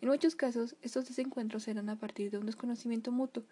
En 0.00 0.08
muchos 0.08 0.34
casos, 0.34 0.76
estos 0.80 1.06
desencuentros 1.06 1.64
se 1.64 1.74
dan 1.74 1.90
a 1.90 1.96
partir 1.96 2.30
de 2.30 2.38
un 2.38 2.46
desconocimiento 2.46 3.12
mutuo, 3.12 3.42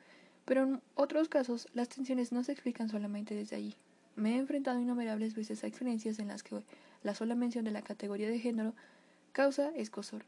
pero 0.46 0.62
en 0.62 0.80
otros 0.94 1.28
casos 1.28 1.68
las 1.74 1.90
tensiones 1.90 2.32
no 2.32 2.42
se 2.42 2.52
explican 2.52 2.88
solamente 2.88 3.34
desde 3.34 3.56
allí. 3.56 3.74
Me 4.16 4.34
he 4.34 4.38
enfrentado 4.38 4.80
innumerables 4.80 5.34
veces 5.34 5.62
a 5.62 5.66
experiencias 5.66 6.18
en 6.18 6.28
las 6.28 6.42
que 6.42 6.62
la 7.02 7.14
sola 7.14 7.34
mención 7.34 7.64
de 7.64 7.70
la 7.70 7.82
categoría 7.82 8.30
de 8.30 8.38
género 8.38 8.74
causa 9.32 9.70
escosor, 9.76 10.24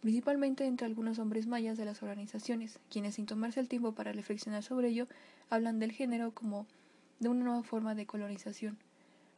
principalmente 0.00 0.64
entre 0.64 0.86
algunos 0.86 1.18
hombres 1.18 1.46
mayas 1.48 1.76
de 1.76 1.84
las 1.84 2.02
organizaciones, 2.02 2.78
quienes 2.88 3.16
sin 3.16 3.26
tomarse 3.26 3.58
el 3.58 3.68
tiempo 3.68 3.92
para 3.92 4.12
reflexionar 4.12 4.62
sobre 4.62 4.88
ello, 4.88 5.08
hablan 5.50 5.80
del 5.80 5.90
género 5.90 6.32
como 6.32 6.66
de 7.18 7.28
una 7.30 7.44
nueva 7.44 7.62
forma 7.64 7.96
de 7.96 8.06
colonización. 8.06 8.78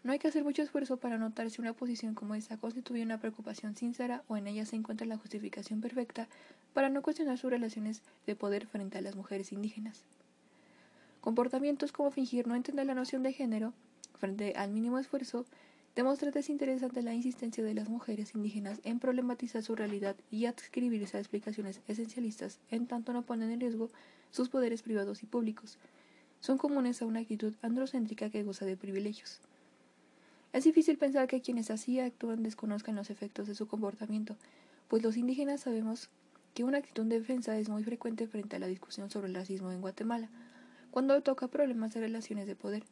No 0.06 0.12
hay 0.12 0.20
que 0.20 0.28
hacer 0.28 0.44
mucho 0.44 0.62
esfuerzo 0.62 0.98
para 0.98 1.18
notar 1.18 1.50
si 1.50 1.60
una 1.60 1.72
posición 1.72 2.14
como 2.14 2.36
esta 2.36 2.56
constituye 2.56 3.02
una 3.02 3.18
preocupación 3.18 3.74
sincera 3.74 4.22
o 4.28 4.36
en 4.36 4.46
ella 4.46 4.64
se 4.64 4.76
encuentra 4.76 5.04
la 5.04 5.18
justificación 5.18 5.80
perfecta 5.80 6.28
para 6.74 6.88
no 6.88 7.02
cuestionar 7.02 7.38
sus 7.38 7.50
relaciones 7.50 8.02
de 8.24 8.36
poder 8.36 8.68
frente 8.68 8.98
a 8.98 9.00
las 9.00 9.16
mujeres 9.16 9.50
indígenas. 9.50 10.04
Comportamientos 11.20 11.90
como 11.90 12.12
fingir 12.12 12.46
no 12.46 12.54
entender 12.54 12.86
la 12.86 12.94
noción 12.94 13.24
de 13.24 13.32
género, 13.32 13.72
frente 14.16 14.52
al 14.54 14.70
mínimo 14.70 15.00
esfuerzo, 15.00 15.44
demuestra 15.96 16.30
desinteresante 16.30 17.02
la 17.02 17.12
insistencia 17.12 17.64
de 17.64 17.74
las 17.74 17.88
mujeres 17.88 18.32
indígenas 18.36 18.78
en 18.84 19.00
problematizar 19.00 19.64
su 19.64 19.74
realidad 19.74 20.14
y 20.30 20.46
adscribirse 20.46 21.16
a 21.16 21.20
explicaciones 21.20 21.80
esencialistas, 21.88 22.60
en 22.70 22.86
tanto 22.86 23.12
no 23.12 23.22
ponen 23.22 23.50
en 23.50 23.58
riesgo 23.58 23.90
sus 24.30 24.50
poderes 24.50 24.82
privados 24.82 25.24
y 25.24 25.26
públicos. 25.26 25.78
Son 26.38 26.58
comunes 26.58 27.02
a 27.02 27.06
una 27.06 27.18
actitud 27.18 27.54
androcéntrica 27.60 28.30
que 28.30 28.44
goza 28.44 28.66
de 28.66 28.76
privilegios. 28.76 29.40
Es 30.56 30.64
difícil 30.64 30.96
pensar 30.96 31.28
que 31.28 31.42
quienes 31.42 31.70
así 31.70 32.00
actúan 32.00 32.42
desconozcan 32.42 32.94
los 32.94 33.10
efectos 33.10 33.46
de 33.46 33.54
su 33.54 33.68
comportamiento, 33.68 34.36
pues 34.88 35.02
los 35.02 35.18
indígenas 35.18 35.60
sabemos 35.60 36.08
que 36.54 36.64
una 36.64 36.78
actitud 36.78 37.04
de 37.04 37.18
defensa 37.18 37.58
es 37.58 37.68
muy 37.68 37.84
frecuente 37.84 38.26
frente 38.26 38.56
a 38.56 38.58
la 38.58 38.66
discusión 38.66 39.10
sobre 39.10 39.28
el 39.28 39.34
racismo 39.34 39.70
en 39.70 39.82
Guatemala, 39.82 40.30
cuando 40.90 41.20
toca 41.20 41.48
problemas 41.48 41.92
de 41.92 42.00
relaciones 42.00 42.46
de 42.46 42.56
poder. 42.56 42.84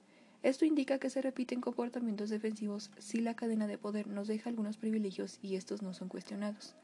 Esto 0.42 0.66
indica 0.66 0.98
que 0.98 1.08
se 1.08 1.22
repiten 1.22 1.62
comportamientos 1.62 2.28
defensivos 2.28 2.90
si 2.98 3.22
la 3.22 3.34
cadena 3.34 3.66
de 3.66 3.78
poder 3.78 4.08
nos 4.08 4.28
deja 4.28 4.50
algunos 4.50 4.76
privilegios 4.76 5.38
y 5.40 5.56
estos 5.56 5.80
no 5.80 5.94
son 5.94 6.08
cuestionados. 6.08 6.74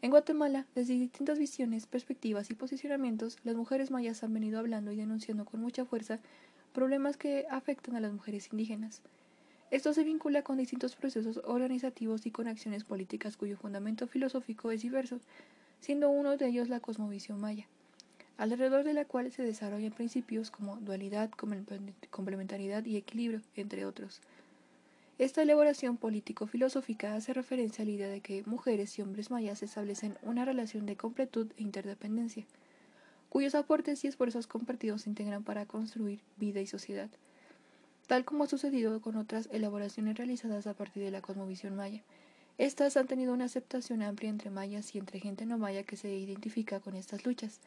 En 0.00 0.10
Guatemala, 0.10 0.64
desde 0.74 0.94
distintas 0.94 1.38
visiones, 1.38 1.84
perspectivas 1.84 2.50
y 2.50 2.54
posicionamientos, 2.54 3.36
las 3.44 3.56
mujeres 3.56 3.90
mayas 3.90 4.22
han 4.22 4.32
venido 4.32 4.58
hablando 4.58 4.90
y 4.90 4.96
denunciando 4.96 5.44
con 5.44 5.60
mucha 5.60 5.84
fuerza 5.84 6.18
problemas 6.72 7.18
que 7.18 7.44
afectan 7.50 7.94
a 7.94 8.00
las 8.00 8.14
mujeres 8.14 8.48
indígenas. 8.50 9.02
Esto 9.72 9.92
se 9.92 10.04
vincula 10.04 10.42
con 10.42 10.58
distintos 10.58 10.94
procesos 10.94 11.40
organizativos 11.44 12.24
y 12.24 12.30
con 12.30 12.46
acciones 12.46 12.84
políticas 12.84 13.36
cuyo 13.36 13.56
fundamento 13.56 14.06
filosófico 14.06 14.70
es 14.70 14.82
diverso, 14.82 15.18
siendo 15.80 16.08
uno 16.08 16.36
de 16.36 16.46
ellos 16.46 16.68
la 16.68 16.78
cosmovisión 16.78 17.40
maya, 17.40 17.66
alrededor 18.38 18.84
de 18.84 18.94
la 18.94 19.04
cual 19.04 19.32
se 19.32 19.42
desarrollan 19.42 19.90
principios 19.90 20.52
como 20.52 20.76
dualidad, 20.76 21.30
complementariedad 22.10 22.84
y 22.84 22.96
equilibrio, 22.96 23.42
entre 23.56 23.86
otros. 23.86 24.20
Esta 25.18 25.42
elaboración 25.42 25.96
político-filosófica 25.96 27.16
hace 27.16 27.32
referencia 27.32 27.82
a 27.82 27.86
la 27.86 27.92
idea 27.92 28.08
de 28.08 28.20
que 28.20 28.44
mujeres 28.46 28.96
y 28.98 29.02
hombres 29.02 29.32
mayas 29.32 29.64
establecen 29.64 30.16
una 30.22 30.44
relación 30.44 30.86
de 30.86 30.96
completud 30.96 31.48
e 31.56 31.62
interdependencia, 31.62 32.44
cuyos 33.30 33.56
aportes 33.56 34.04
y 34.04 34.06
esfuerzos 34.06 34.46
compartidos 34.46 35.02
se 35.02 35.10
integran 35.10 35.42
para 35.42 35.66
construir 35.66 36.20
vida 36.36 36.60
y 36.60 36.66
sociedad 36.66 37.10
tal 38.06 38.24
como 38.24 38.44
ha 38.44 38.46
sucedido 38.46 39.00
con 39.00 39.16
otras 39.16 39.48
elaboraciones 39.52 40.16
realizadas 40.16 40.66
a 40.66 40.74
partir 40.74 41.02
de 41.02 41.10
la 41.10 41.22
cosmovisión 41.22 41.76
maya. 41.76 42.02
Estas 42.58 42.96
han 42.96 43.06
tenido 43.06 43.34
una 43.34 43.44
aceptación 43.44 44.02
amplia 44.02 44.30
entre 44.30 44.50
mayas 44.50 44.94
y 44.94 44.98
entre 44.98 45.20
gente 45.20 45.44
no 45.44 45.58
maya 45.58 45.82
que 45.82 45.96
se 45.96 46.14
identifica 46.14 46.80
con 46.80 46.96
estas 46.96 47.26
luchas. 47.26 47.60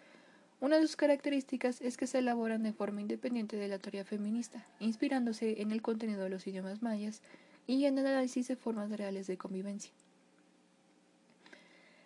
Una 0.62 0.78
de 0.78 0.82
sus 0.82 0.96
características 0.96 1.80
es 1.82 1.96
que 1.96 2.08
se 2.08 2.20
elaboran 2.20 2.64
de 2.64 2.74
forma 2.74 3.02
independiente 3.02 3.56
de 3.56 3.68
la 3.68 3.80
teoría 3.80 4.04
feminista, 4.04 4.66
inspirándose 4.80 5.62
en 5.62 5.72
el 5.72 5.82
contenido 5.82 6.24
de 6.24 6.30
los 6.30 6.48
idiomas 6.48 6.82
mayas 6.82 7.22
y 7.68 7.86
en 7.86 7.98
el 7.98 8.08
análisis 8.08 8.48
de 8.48 8.56
formas 8.56 8.90
reales 8.90 9.28
de 9.28 9.38
convivencia. 9.38 9.92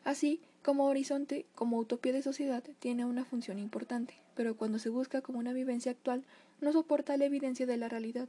Así, 0.04 0.42
como 0.62 0.86
horizonte, 0.86 1.46
como 1.56 1.78
utopía 1.78 2.12
de 2.12 2.22
sociedad, 2.22 2.64
tiene 2.80 3.06
una 3.06 3.26
función 3.26 3.58
importante, 3.58 4.16
pero 4.36 4.56
cuando 4.56 4.78
se 4.78 4.90
busca 4.90 5.22
como 5.22 5.40
una 5.40 5.54
vivencia 5.54 5.92
actual, 5.92 6.24
no 6.64 6.74
soporta 6.74 7.18
la 7.18 7.26
evidencia 7.26 7.66
de 7.66 7.78
la 7.78 7.90
realidad, 7.90 8.28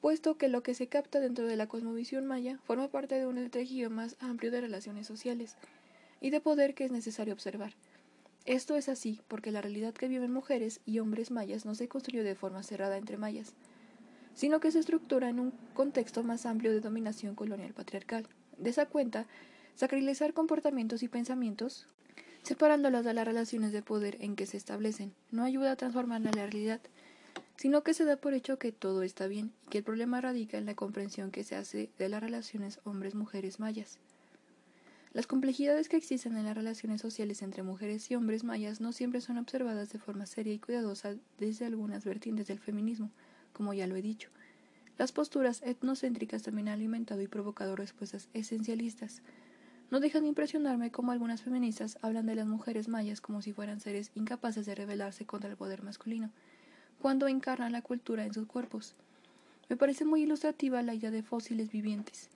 puesto 0.00 0.36
que 0.36 0.48
lo 0.48 0.62
que 0.62 0.74
se 0.74 0.88
capta 0.88 1.20
dentro 1.20 1.46
de 1.46 1.56
la 1.56 1.66
cosmovisión 1.66 2.26
maya 2.26 2.58
forma 2.64 2.88
parte 2.88 3.14
de 3.14 3.26
un 3.26 3.38
entregido 3.38 3.90
más 3.90 4.16
amplio 4.20 4.50
de 4.50 4.60
relaciones 4.60 5.06
sociales 5.06 5.56
y 6.20 6.30
de 6.30 6.40
poder 6.40 6.74
que 6.74 6.84
es 6.84 6.92
necesario 6.92 7.34
observar. 7.34 7.74
Esto 8.44 8.76
es 8.76 8.88
así 8.88 9.20
porque 9.28 9.52
la 9.52 9.62
realidad 9.62 9.94
que 9.94 10.08
viven 10.08 10.32
mujeres 10.32 10.80
y 10.84 10.98
hombres 10.98 11.30
mayas 11.30 11.64
no 11.64 11.74
se 11.74 11.88
construyó 11.88 12.24
de 12.24 12.34
forma 12.34 12.62
cerrada 12.62 12.98
entre 12.98 13.16
mayas, 13.16 13.54
sino 14.34 14.60
que 14.60 14.70
se 14.70 14.80
estructura 14.80 15.28
en 15.28 15.40
un 15.40 15.52
contexto 15.74 16.22
más 16.22 16.44
amplio 16.44 16.72
de 16.72 16.80
dominación 16.80 17.34
colonial 17.34 17.72
patriarcal. 17.72 18.26
De 18.58 18.70
esa 18.70 18.86
cuenta, 18.86 19.26
Sacralizar 19.74 20.34
comportamientos 20.34 21.02
y 21.02 21.08
pensamientos, 21.08 21.88
separándolos 22.44 23.04
de 23.04 23.12
las 23.12 23.26
relaciones 23.26 23.72
de 23.72 23.82
poder 23.82 24.16
en 24.20 24.36
que 24.36 24.46
se 24.46 24.56
establecen, 24.56 25.12
no 25.32 25.42
ayuda 25.42 25.72
a 25.72 25.76
transformar 25.76 26.20
la 26.20 26.30
realidad, 26.30 26.80
sino 27.56 27.82
que 27.82 27.94
se 27.94 28.04
da 28.04 28.16
por 28.16 28.34
hecho 28.34 28.58
que 28.58 28.72
todo 28.72 29.02
está 29.02 29.26
bien 29.26 29.52
y 29.66 29.70
que 29.70 29.78
el 29.78 29.84
problema 29.84 30.20
radica 30.20 30.58
en 30.58 30.66
la 30.66 30.74
comprensión 30.74 31.30
que 31.30 31.44
se 31.44 31.56
hace 31.56 31.90
de 31.98 32.08
las 32.08 32.22
relaciones 32.22 32.80
hombres-mujeres 32.84 33.60
mayas. 33.60 33.98
Las 35.12 35.26
complejidades 35.26 35.88
que 35.88 35.96
existen 35.96 36.36
en 36.36 36.44
las 36.44 36.56
relaciones 36.56 37.00
sociales 37.00 37.42
entre 37.42 37.62
mujeres 37.62 38.10
y 38.10 38.16
hombres 38.16 38.42
mayas 38.42 38.80
no 38.80 38.92
siempre 38.92 39.20
son 39.20 39.38
observadas 39.38 39.90
de 39.92 40.00
forma 40.00 40.26
seria 40.26 40.52
y 40.52 40.58
cuidadosa 40.58 41.14
desde 41.38 41.66
algunas 41.66 42.04
vertientes 42.04 42.48
del 42.48 42.58
feminismo, 42.58 43.10
como 43.52 43.72
ya 43.74 43.86
lo 43.86 43.94
he 43.94 44.02
dicho. 44.02 44.30
Las 44.98 45.12
posturas 45.12 45.62
etnocéntricas 45.62 46.42
también 46.42 46.68
han 46.68 46.74
alimentado 46.74 47.20
y 47.20 47.28
provocado 47.28 47.76
respuestas 47.76 48.28
esencialistas, 48.32 49.22
no 49.90 50.00
dejan 50.00 50.22
de 50.22 50.28
impresionarme 50.28 50.90
cómo 50.90 51.12
algunas 51.12 51.42
feministas 51.42 51.98
hablan 52.02 52.26
de 52.26 52.34
las 52.34 52.46
mujeres 52.46 52.88
mayas 52.88 53.20
como 53.20 53.42
si 53.42 53.52
fueran 53.52 53.80
seres 53.80 54.10
incapaces 54.14 54.66
de 54.66 54.74
rebelarse 54.74 55.26
contra 55.26 55.50
el 55.50 55.56
poder 55.56 55.82
masculino, 55.82 56.32
cuando 57.04 57.28
encarnan 57.28 57.72
la 57.72 57.82
cultura 57.82 58.24
en 58.24 58.32
sus 58.32 58.46
cuerpos. 58.46 58.94
Me 59.68 59.76
parece 59.76 60.06
muy 60.06 60.22
ilustrativa 60.22 60.80
la 60.80 60.94
idea 60.94 61.10
de 61.10 61.22
fósiles 61.22 61.70
vivientes. 61.70 62.30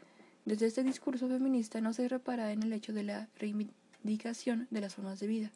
Desde 0.45 0.67
este 0.67 0.83
discurso 0.83 1.27
feminista 1.27 1.81
no 1.81 1.95
se 1.95 2.07
repara 2.07 2.53
en 2.53 2.63
el 2.63 2.75
hecho 2.75 2.93
de 2.93 3.03
la 3.03 3.29
reivindicación 3.39 4.67
de 4.71 4.83
las 4.83 4.95
formas 4.95 5.21
de 5.21 5.27
vida. 5.27 5.51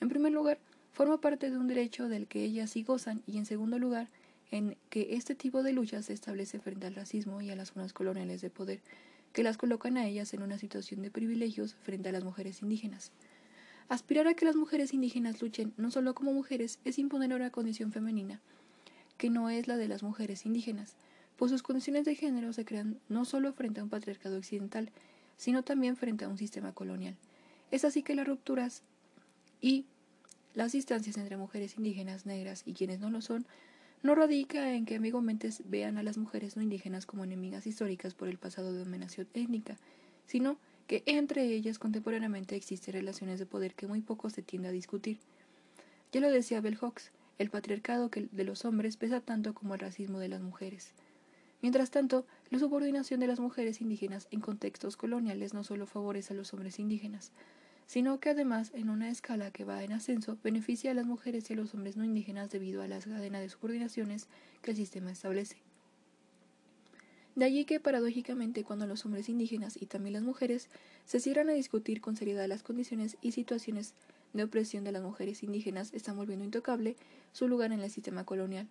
En 0.00 0.08
primer 0.08 0.32
lugar, 0.32 0.58
forma 0.92 1.20
parte 1.20 1.52
de 1.52 1.56
un 1.56 1.68
derecho 1.68 2.08
del 2.08 2.26
que 2.26 2.42
ellas 2.42 2.70
sí 2.70 2.82
gozan 2.82 3.22
y 3.28 3.38
en 3.38 3.46
segundo 3.46 3.78
lugar, 3.78 4.08
en 4.50 4.76
que 4.90 5.14
este 5.14 5.36
tipo 5.36 5.62
de 5.62 5.72
lucha 5.72 6.02
se 6.02 6.12
establece 6.12 6.58
frente 6.58 6.88
al 6.88 6.96
racismo 6.96 7.42
y 7.42 7.50
a 7.50 7.54
las 7.54 7.70
formas 7.70 7.92
coloniales 7.92 8.40
de 8.40 8.50
poder 8.50 8.80
que 9.32 9.44
las 9.44 9.56
colocan 9.56 9.96
a 9.96 10.08
ellas 10.08 10.34
en 10.34 10.42
una 10.42 10.58
situación 10.58 11.00
de 11.02 11.12
privilegios 11.12 11.76
frente 11.84 12.08
a 12.08 12.12
las 12.12 12.24
mujeres 12.24 12.60
indígenas. 12.60 13.12
Aspirar 13.92 14.26
a 14.26 14.32
que 14.32 14.46
las 14.46 14.56
mujeres 14.56 14.94
indígenas 14.94 15.42
luchen 15.42 15.74
no 15.76 15.90
solo 15.90 16.14
como 16.14 16.32
mujeres 16.32 16.78
es 16.86 16.98
imponer 16.98 17.34
una 17.34 17.50
condición 17.50 17.92
femenina, 17.92 18.40
que 19.18 19.28
no 19.28 19.50
es 19.50 19.68
la 19.68 19.76
de 19.76 19.86
las 19.86 20.02
mujeres 20.02 20.46
indígenas, 20.46 20.94
pues 21.36 21.50
sus 21.50 21.62
condiciones 21.62 22.06
de 22.06 22.14
género 22.14 22.54
se 22.54 22.64
crean 22.64 22.98
no 23.10 23.26
solo 23.26 23.52
frente 23.52 23.80
a 23.80 23.84
un 23.84 23.90
patriarcado 23.90 24.38
occidental, 24.38 24.88
sino 25.36 25.62
también 25.62 25.96
frente 25.96 26.24
a 26.24 26.28
un 26.28 26.38
sistema 26.38 26.72
colonial. 26.72 27.16
Es 27.70 27.84
así 27.84 28.02
que 28.02 28.14
las 28.14 28.26
rupturas 28.26 28.82
y 29.60 29.84
las 30.54 30.72
distancias 30.72 31.18
entre 31.18 31.36
mujeres 31.36 31.76
indígenas 31.76 32.24
negras 32.24 32.62
y 32.64 32.72
quienes 32.72 32.98
no 32.98 33.10
lo 33.10 33.20
son 33.20 33.44
no 34.02 34.14
radica 34.14 34.72
en 34.72 34.86
que 34.86 34.96
ambiguamente 34.96 35.50
vean 35.66 35.98
a 35.98 36.02
las 36.02 36.16
mujeres 36.16 36.56
no 36.56 36.62
indígenas 36.62 37.04
como 37.04 37.24
enemigas 37.24 37.66
históricas 37.66 38.14
por 38.14 38.28
el 38.28 38.38
pasado 38.38 38.72
de 38.72 38.78
dominación 38.78 39.28
étnica, 39.34 39.76
sino 40.24 40.56
que 40.92 41.02
entre 41.06 41.46
ellas 41.46 41.78
contemporáneamente 41.78 42.54
existen 42.54 42.92
relaciones 42.92 43.38
de 43.38 43.46
poder 43.46 43.72
que 43.72 43.86
muy 43.86 44.02
poco 44.02 44.28
se 44.28 44.42
tiende 44.42 44.68
a 44.68 44.72
discutir. 44.72 45.16
Ya 46.12 46.20
lo 46.20 46.30
decía 46.30 46.60
Bell 46.60 46.76
Hooks, 46.76 47.12
el 47.38 47.48
patriarcado 47.48 48.10
de 48.10 48.44
los 48.44 48.66
hombres 48.66 48.98
pesa 48.98 49.22
tanto 49.22 49.54
como 49.54 49.72
el 49.72 49.80
racismo 49.80 50.18
de 50.18 50.28
las 50.28 50.42
mujeres. 50.42 50.92
Mientras 51.62 51.90
tanto, 51.90 52.26
la 52.50 52.58
subordinación 52.58 53.20
de 53.20 53.26
las 53.26 53.40
mujeres 53.40 53.80
indígenas 53.80 54.28
en 54.32 54.40
contextos 54.42 54.98
coloniales 54.98 55.54
no 55.54 55.64
solo 55.64 55.86
favorece 55.86 56.34
a 56.34 56.36
los 56.36 56.52
hombres 56.52 56.78
indígenas, 56.78 57.32
sino 57.86 58.20
que 58.20 58.28
además, 58.28 58.70
en 58.74 58.90
una 58.90 59.08
escala 59.08 59.50
que 59.50 59.64
va 59.64 59.82
en 59.84 59.94
ascenso, 59.94 60.36
beneficia 60.44 60.90
a 60.90 60.94
las 60.94 61.06
mujeres 61.06 61.48
y 61.48 61.54
a 61.54 61.56
los 61.56 61.72
hombres 61.72 61.96
no 61.96 62.04
indígenas 62.04 62.50
debido 62.50 62.82
a 62.82 62.86
las 62.86 63.06
cadenas 63.06 63.40
de 63.40 63.48
subordinaciones 63.48 64.26
que 64.60 64.72
el 64.72 64.76
sistema 64.76 65.10
establece. 65.10 65.56
De 67.34 67.46
allí 67.46 67.64
que, 67.64 67.80
paradójicamente, 67.80 68.62
cuando 68.62 68.86
los 68.86 69.06
hombres 69.06 69.28
indígenas 69.28 69.80
y 69.80 69.86
también 69.86 70.12
las 70.12 70.22
mujeres 70.22 70.68
se 71.06 71.18
cierran 71.18 71.48
a 71.48 71.54
discutir 71.54 72.00
con 72.00 72.16
seriedad 72.16 72.46
las 72.46 72.62
condiciones 72.62 73.16
y 73.22 73.32
situaciones 73.32 73.94
de 74.34 74.44
opresión 74.44 74.84
de 74.84 74.92
las 74.92 75.02
mujeres 75.02 75.42
indígenas, 75.42 75.94
están 75.94 76.16
volviendo 76.16 76.44
intocable 76.44 76.96
su 77.32 77.48
lugar 77.48 77.72
en 77.72 77.80
el 77.80 77.90
sistema 77.90 78.24
colonial. 78.24 78.68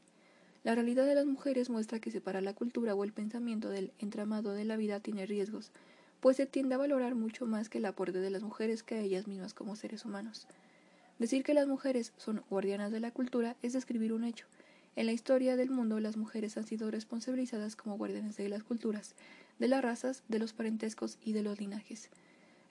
La 0.63 0.75
realidad 0.75 1.07
de 1.07 1.15
las 1.15 1.25
mujeres 1.25 1.71
muestra 1.71 1.99
que 1.99 2.11
separar 2.11 2.43
la 2.43 2.53
cultura 2.53 2.93
o 2.93 3.03
el 3.03 3.13
pensamiento 3.13 3.69
del 3.69 3.91
entramado 3.97 4.53
de 4.53 4.65
la 4.65 4.77
vida 4.77 4.99
tiene 4.99 5.25
riesgos, 5.25 5.71
pues 6.19 6.37
se 6.37 6.45
tiende 6.45 6.75
a 6.75 6.77
valorar 6.77 7.15
mucho 7.15 7.47
más 7.47 7.67
que 7.67 7.79
el 7.79 7.85
aporte 7.85 8.19
de 8.19 8.29
las 8.29 8.43
mujeres 8.43 8.83
que 8.83 8.95
a 8.95 9.01
ellas 9.01 9.27
mismas 9.27 9.55
como 9.55 9.75
seres 9.75 10.05
humanos. 10.05 10.45
Decir 11.17 11.43
que 11.43 11.55
las 11.55 11.67
mujeres 11.67 12.13
son 12.17 12.43
guardianas 12.49 12.91
de 12.91 12.99
la 12.99 13.09
cultura 13.09 13.55
es 13.63 13.73
describir 13.73 14.13
un 14.13 14.23
hecho. 14.23 14.45
En 14.95 15.05
la 15.05 15.13
historia 15.13 15.55
del 15.55 15.69
mundo 15.69 15.99
las 15.99 16.17
mujeres 16.17 16.57
han 16.57 16.65
sido 16.65 16.91
responsabilizadas 16.91 17.75
como 17.75 17.97
guardianes 17.97 18.35
de 18.35 18.49
las 18.49 18.63
culturas, 18.63 19.15
de 19.57 19.69
las 19.69 19.81
razas, 19.81 20.23
de 20.27 20.39
los 20.39 20.51
parentescos 20.51 21.17
y 21.23 21.31
de 21.31 21.43
los 21.43 21.59
linajes. 21.59 22.09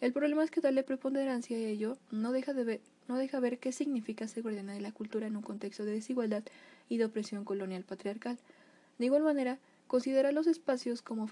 El 0.01 0.13
problema 0.13 0.45
es 0.45 0.51
que 0.51 0.61
darle 0.61 0.83
preponderancia 0.83 1.57
a 1.57 1.61
ello 1.61 1.99
no 2.11 2.33
deja, 2.33 2.53
de 2.53 2.65
ver, 2.65 2.81
no 3.09 3.17
deja 3.17 3.41
ver 3.41 3.59
qué 3.59 3.73
significa 3.73 4.29
ser 4.29 4.43
guardiana 4.43 4.75
de 4.75 4.81
la 4.81 4.93
cultura 4.93 5.27
en 5.27 5.37
un 5.37 5.43
contexto 5.43 5.85
de 5.85 5.93
desigualdad 5.93 6.43
y 6.89 6.99
de 6.99 7.07
opresión 7.07 7.45
colonial 7.45 7.85
patriarcal. 7.85 8.39
De 8.99 9.07
igual 9.07 9.23
manera, 9.23 9.59
considera 9.87 10.31
los 10.31 10.47
espacios 10.47 11.03
como, 11.03 11.29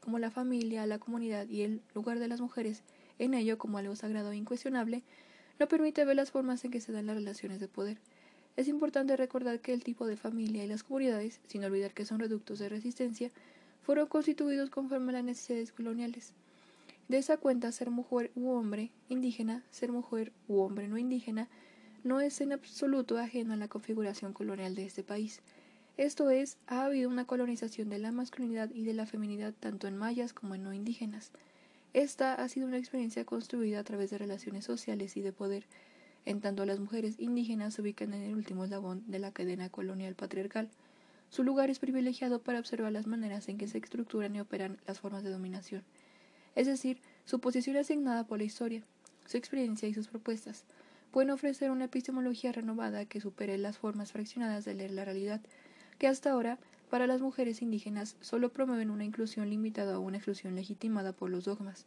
como 0.00 0.18
la 0.18 0.30
familia, 0.30 0.86
la 0.86 0.98
comunidad 0.98 1.48
y 1.48 1.62
el 1.62 1.82
lugar 1.94 2.18
de 2.18 2.28
las 2.28 2.40
mujeres 2.40 2.82
en 3.18 3.34
ello 3.34 3.58
como 3.58 3.78
algo 3.78 3.94
sagrado 3.96 4.32
e 4.32 4.36
incuestionable, 4.36 5.02
no 5.58 5.68
permite 5.68 6.04
ver 6.04 6.16
las 6.16 6.30
formas 6.30 6.64
en 6.64 6.70
que 6.70 6.80
se 6.80 6.92
dan 6.92 7.06
las 7.06 7.16
relaciones 7.16 7.60
de 7.60 7.68
poder. 7.68 7.98
Es 8.60 8.68
importante 8.68 9.16
recordar 9.16 9.60
que 9.60 9.72
el 9.72 9.82
tipo 9.82 10.06
de 10.06 10.18
familia 10.18 10.62
y 10.62 10.68
las 10.68 10.82
comunidades, 10.82 11.40
sin 11.46 11.64
olvidar 11.64 11.94
que 11.94 12.04
son 12.04 12.18
reductos 12.18 12.58
de 12.58 12.68
resistencia, 12.68 13.30
fueron 13.80 14.06
constituidos 14.06 14.68
conforme 14.68 15.12
a 15.12 15.14
las 15.14 15.24
necesidades 15.24 15.72
coloniales. 15.72 16.34
De 17.08 17.16
esa 17.16 17.38
cuenta, 17.38 17.72
ser 17.72 17.88
mujer 17.88 18.30
u 18.34 18.50
hombre 18.50 18.90
indígena, 19.08 19.64
ser 19.70 19.92
mujer 19.92 20.30
u 20.46 20.60
hombre 20.60 20.88
no 20.88 20.98
indígena, 20.98 21.48
no 22.04 22.20
es 22.20 22.38
en 22.42 22.52
absoluto 22.52 23.16
ajeno 23.16 23.54
a 23.54 23.56
la 23.56 23.68
configuración 23.68 24.34
colonial 24.34 24.74
de 24.74 24.84
este 24.84 25.02
país. 25.02 25.40
Esto 25.96 26.28
es, 26.28 26.58
ha 26.66 26.84
habido 26.84 27.08
una 27.08 27.24
colonización 27.24 27.88
de 27.88 27.98
la 27.98 28.12
masculinidad 28.12 28.68
y 28.74 28.84
de 28.84 28.92
la 28.92 29.06
feminidad 29.06 29.54
tanto 29.58 29.88
en 29.88 29.96
mayas 29.96 30.34
como 30.34 30.54
en 30.54 30.64
no 30.64 30.74
indígenas. 30.74 31.30
Esta 31.94 32.34
ha 32.34 32.46
sido 32.50 32.66
una 32.66 32.76
experiencia 32.76 33.24
construida 33.24 33.80
a 33.80 33.84
través 33.84 34.10
de 34.10 34.18
relaciones 34.18 34.66
sociales 34.66 35.16
y 35.16 35.22
de 35.22 35.32
poder, 35.32 35.64
en 36.24 36.40
tanto 36.40 36.66
las 36.66 36.80
mujeres 36.80 37.18
indígenas 37.18 37.74
se 37.74 37.82
ubican 37.82 38.12
en 38.14 38.22
el 38.22 38.34
último 38.34 38.64
eslabón 38.64 39.02
de 39.06 39.18
la 39.18 39.32
cadena 39.32 39.68
colonial 39.68 40.14
patriarcal. 40.14 40.68
Su 41.30 41.44
lugar 41.44 41.70
es 41.70 41.78
privilegiado 41.78 42.42
para 42.42 42.58
observar 42.58 42.92
las 42.92 43.06
maneras 43.06 43.48
en 43.48 43.56
que 43.56 43.68
se 43.68 43.78
estructuran 43.78 44.34
y 44.34 44.40
operan 44.40 44.78
las 44.86 45.00
formas 45.00 45.22
de 45.22 45.30
dominación, 45.30 45.82
es 46.54 46.66
decir, 46.66 47.00
su 47.24 47.38
posición 47.40 47.76
asignada 47.76 48.26
por 48.26 48.38
la 48.38 48.44
historia, 48.44 48.82
su 49.26 49.36
experiencia 49.36 49.88
y 49.88 49.94
sus 49.94 50.08
propuestas. 50.08 50.64
Pueden 51.12 51.30
ofrecer 51.30 51.70
una 51.70 51.86
epistemología 51.86 52.52
renovada 52.52 53.04
que 53.04 53.20
supere 53.20 53.58
las 53.58 53.78
formas 53.78 54.12
fraccionadas 54.12 54.64
de 54.64 54.74
leer 54.74 54.90
la 54.90 55.04
realidad, 55.04 55.40
que 55.98 56.06
hasta 56.06 56.30
ahora, 56.30 56.58
para 56.88 57.06
las 57.06 57.20
mujeres 57.20 57.62
indígenas, 57.62 58.16
solo 58.20 58.52
promueven 58.52 58.90
una 58.90 59.04
inclusión 59.04 59.50
limitada 59.50 59.98
o 59.98 60.02
una 60.02 60.16
exclusión 60.16 60.56
legitimada 60.56 61.12
por 61.12 61.30
los 61.30 61.44
dogmas. 61.44 61.86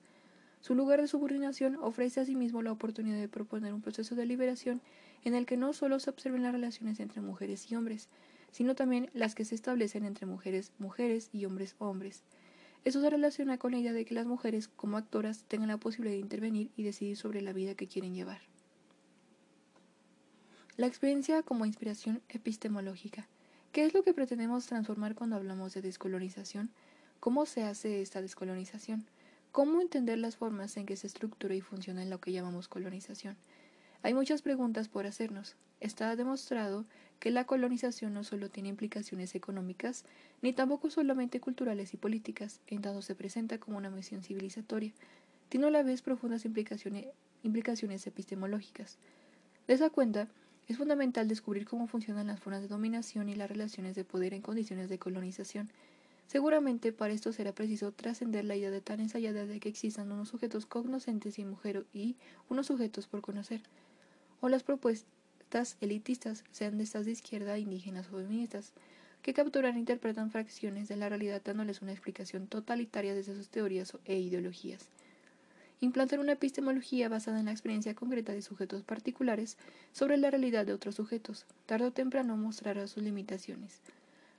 Su 0.63 0.75
lugar 0.75 1.01
de 1.01 1.09
subordinación 1.09 1.75
ofrece 1.81 2.21
asimismo 2.21 2.61
la 2.61 2.71
oportunidad 2.71 3.19
de 3.19 3.27
proponer 3.27 3.73
un 3.73 3.81
proceso 3.81 4.15
de 4.15 4.25
liberación 4.25 4.79
en 5.25 5.35
el 5.35 5.45
que 5.45 5.57
no 5.57 5.73
solo 5.73 5.99
se 5.99 6.09
observen 6.09 6.41
las 6.41 6.53
relaciones 6.53 7.01
entre 7.01 7.19
mujeres 7.19 7.69
y 7.69 7.75
hombres, 7.75 8.07
sino 8.49 8.73
también 8.73 9.09
las 9.13 9.35
que 9.35 9.43
se 9.43 9.55
establecen 9.55 10.05
entre 10.05 10.25
mujeres, 10.25 10.71
mujeres 10.79 11.29
y 11.33 11.43
hombres, 11.43 11.75
hombres. 11.79 12.23
Eso 12.85 13.01
se 13.01 13.09
relaciona 13.09 13.57
con 13.57 13.73
la 13.73 13.79
idea 13.79 13.91
de 13.91 14.05
que 14.05 14.13
las 14.13 14.25
mujeres, 14.25 14.69
como 14.69 14.95
actoras, 14.95 15.43
tengan 15.49 15.67
la 15.67 15.75
posibilidad 15.75 16.15
de 16.15 16.21
intervenir 16.21 16.71
y 16.77 16.83
decidir 16.83 17.17
sobre 17.17 17.41
la 17.41 17.51
vida 17.51 17.75
que 17.75 17.87
quieren 17.87 18.15
llevar. 18.15 18.39
La 20.77 20.87
experiencia 20.87 21.43
como 21.43 21.65
inspiración 21.65 22.21
epistemológica. 22.29 23.27
¿Qué 23.73 23.83
es 23.83 23.93
lo 23.93 24.03
que 24.03 24.13
pretendemos 24.13 24.65
transformar 24.65 25.13
cuando 25.13 25.35
hablamos 25.35 25.73
de 25.73 25.81
descolonización? 25.81 26.71
¿Cómo 27.19 27.45
se 27.45 27.63
hace 27.63 28.01
esta 28.01 28.21
descolonización? 28.21 29.05
¿Cómo 29.53 29.81
entender 29.81 30.17
las 30.17 30.35
formas 30.35 30.77
en 30.77 30.87
que 30.87 30.95
se 30.95 31.05
estructura 31.05 31.53
y 31.53 31.61
funciona 31.61 32.01
en 32.01 32.09
lo 32.09 32.19
que 32.19 32.31
llamamos 32.31 32.67
colonización? 32.67 33.37
Hay 34.01 34.15
muchas 34.15 34.41
preguntas 34.41 34.87
por 34.87 35.05
hacernos. 35.05 35.55
Está 35.79 36.15
demostrado 36.15 36.85
que 37.19 37.29
la 37.29 37.45
colonización 37.45 38.15
no 38.15 38.23
solo 38.23 38.49
tiene 38.49 38.69
implicaciones 38.69 39.35
económicas, 39.35 40.05
ni 40.41 40.53
tampoco 40.53 40.89
solamente 40.89 41.39
culturales 41.39 41.93
y 41.93 41.97
políticas, 41.97 42.61
en 42.65 42.81
tanto 42.81 43.03
se 43.03 43.13
presenta 43.13 43.59
como 43.59 43.77
una 43.77 43.91
misión 43.91 44.23
civilizatoria, 44.23 44.91
tiene 45.49 45.67
a 45.67 45.69
la 45.69 45.83
vez 45.83 46.01
profundas 46.01 46.45
implicaciones, 46.45 47.05
implicaciones 47.43 48.07
epistemológicas. 48.07 48.97
De 49.67 49.75
esa 49.75 49.91
cuenta, 49.91 50.29
es 50.67 50.77
fundamental 50.77 51.27
descubrir 51.27 51.65
cómo 51.65 51.85
funcionan 51.85 52.25
las 52.25 52.39
formas 52.39 52.63
de 52.63 52.69
dominación 52.69 53.29
y 53.29 53.35
las 53.35 53.51
relaciones 53.51 53.93
de 53.93 54.03
poder 54.03 54.33
en 54.33 54.41
condiciones 54.41 54.89
de 54.89 54.97
colonización. 54.97 55.69
Seguramente 56.27 56.91
para 56.91 57.13
esto 57.13 57.31
será 57.31 57.53
preciso 57.53 57.91
trascender 57.91 58.45
la 58.45 58.55
idea 58.55 58.71
de 58.71 58.81
tan 58.81 58.99
ensayada 58.99 59.45
de 59.45 59.59
que 59.59 59.69
existan 59.69 60.11
unos 60.11 60.29
sujetos 60.29 60.65
cognoscentes 60.65 61.37
y 61.37 61.45
mujeres 61.45 61.83
y 61.93 62.15
unos 62.49 62.67
sujetos 62.67 63.07
por 63.07 63.21
conocer, 63.21 63.61
o 64.41 64.49
las 64.49 64.63
propuestas 64.63 65.77
elitistas, 65.79 66.43
sean 66.51 66.77
de 66.77 66.83
estas 66.83 67.05
de 67.05 67.11
izquierda, 67.11 67.57
indígenas 67.59 68.07
o 68.07 68.17
feministas, 68.17 68.73
que 69.21 69.33
capturan 69.33 69.75
e 69.75 69.79
interpretan 69.79 70.31
fracciones 70.31 70.87
de 70.89 70.97
la 70.97 71.07
realidad 71.07 71.41
dándoles 71.43 71.81
una 71.81 71.93
explicación 71.93 72.47
totalitaria 72.47 73.15
desde 73.15 73.35
sus 73.35 73.49
teorías 73.49 73.97
e 74.05 74.19
ideologías. 74.19 74.89
Implantar 75.79 76.19
una 76.19 76.33
epistemología 76.33 77.09
basada 77.09 77.39
en 77.39 77.45
la 77.45 77.51
experiencia 77.51 77.93
concreta 77.93 78.33
de 78.33 78.41
sujetos 78.41 78.83
particulares 78.83 79.57
sobre 79.91 80.17
la 80.17 80.29
realidad 80.29 80.65
de 80.65 80.73
otros 80.73 80.95
sujetos, 80.95 81.45
tarde 81.65 81.87
o 81.87 81.91
temprano 81.91 82.35
mostrará 82.37 82.87
sus 82.87 83.03
limitaciones. 83.03 83.81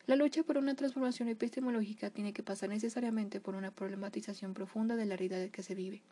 La 0.06 0.16
lucha 0.16 0.42
por 0.42 0.58
una 0.58 0.74
transformación 0.74 1.28
epistemológica 1.28 2.10
tiene 2.10 2.32
que 2.32 2.42
pasar 2.42 2.68
necesariamente 2.68 3.40
por 3.40 3.54
una 3.54 3.70
problematización 3.70 4.54
profunda 4.54 4.96
de 4.96 5.06
la 5.06 5.16
realidad 5.16 5.48
que 5.50 5.62
se 5.62 5.74
vive. 5.74 6.02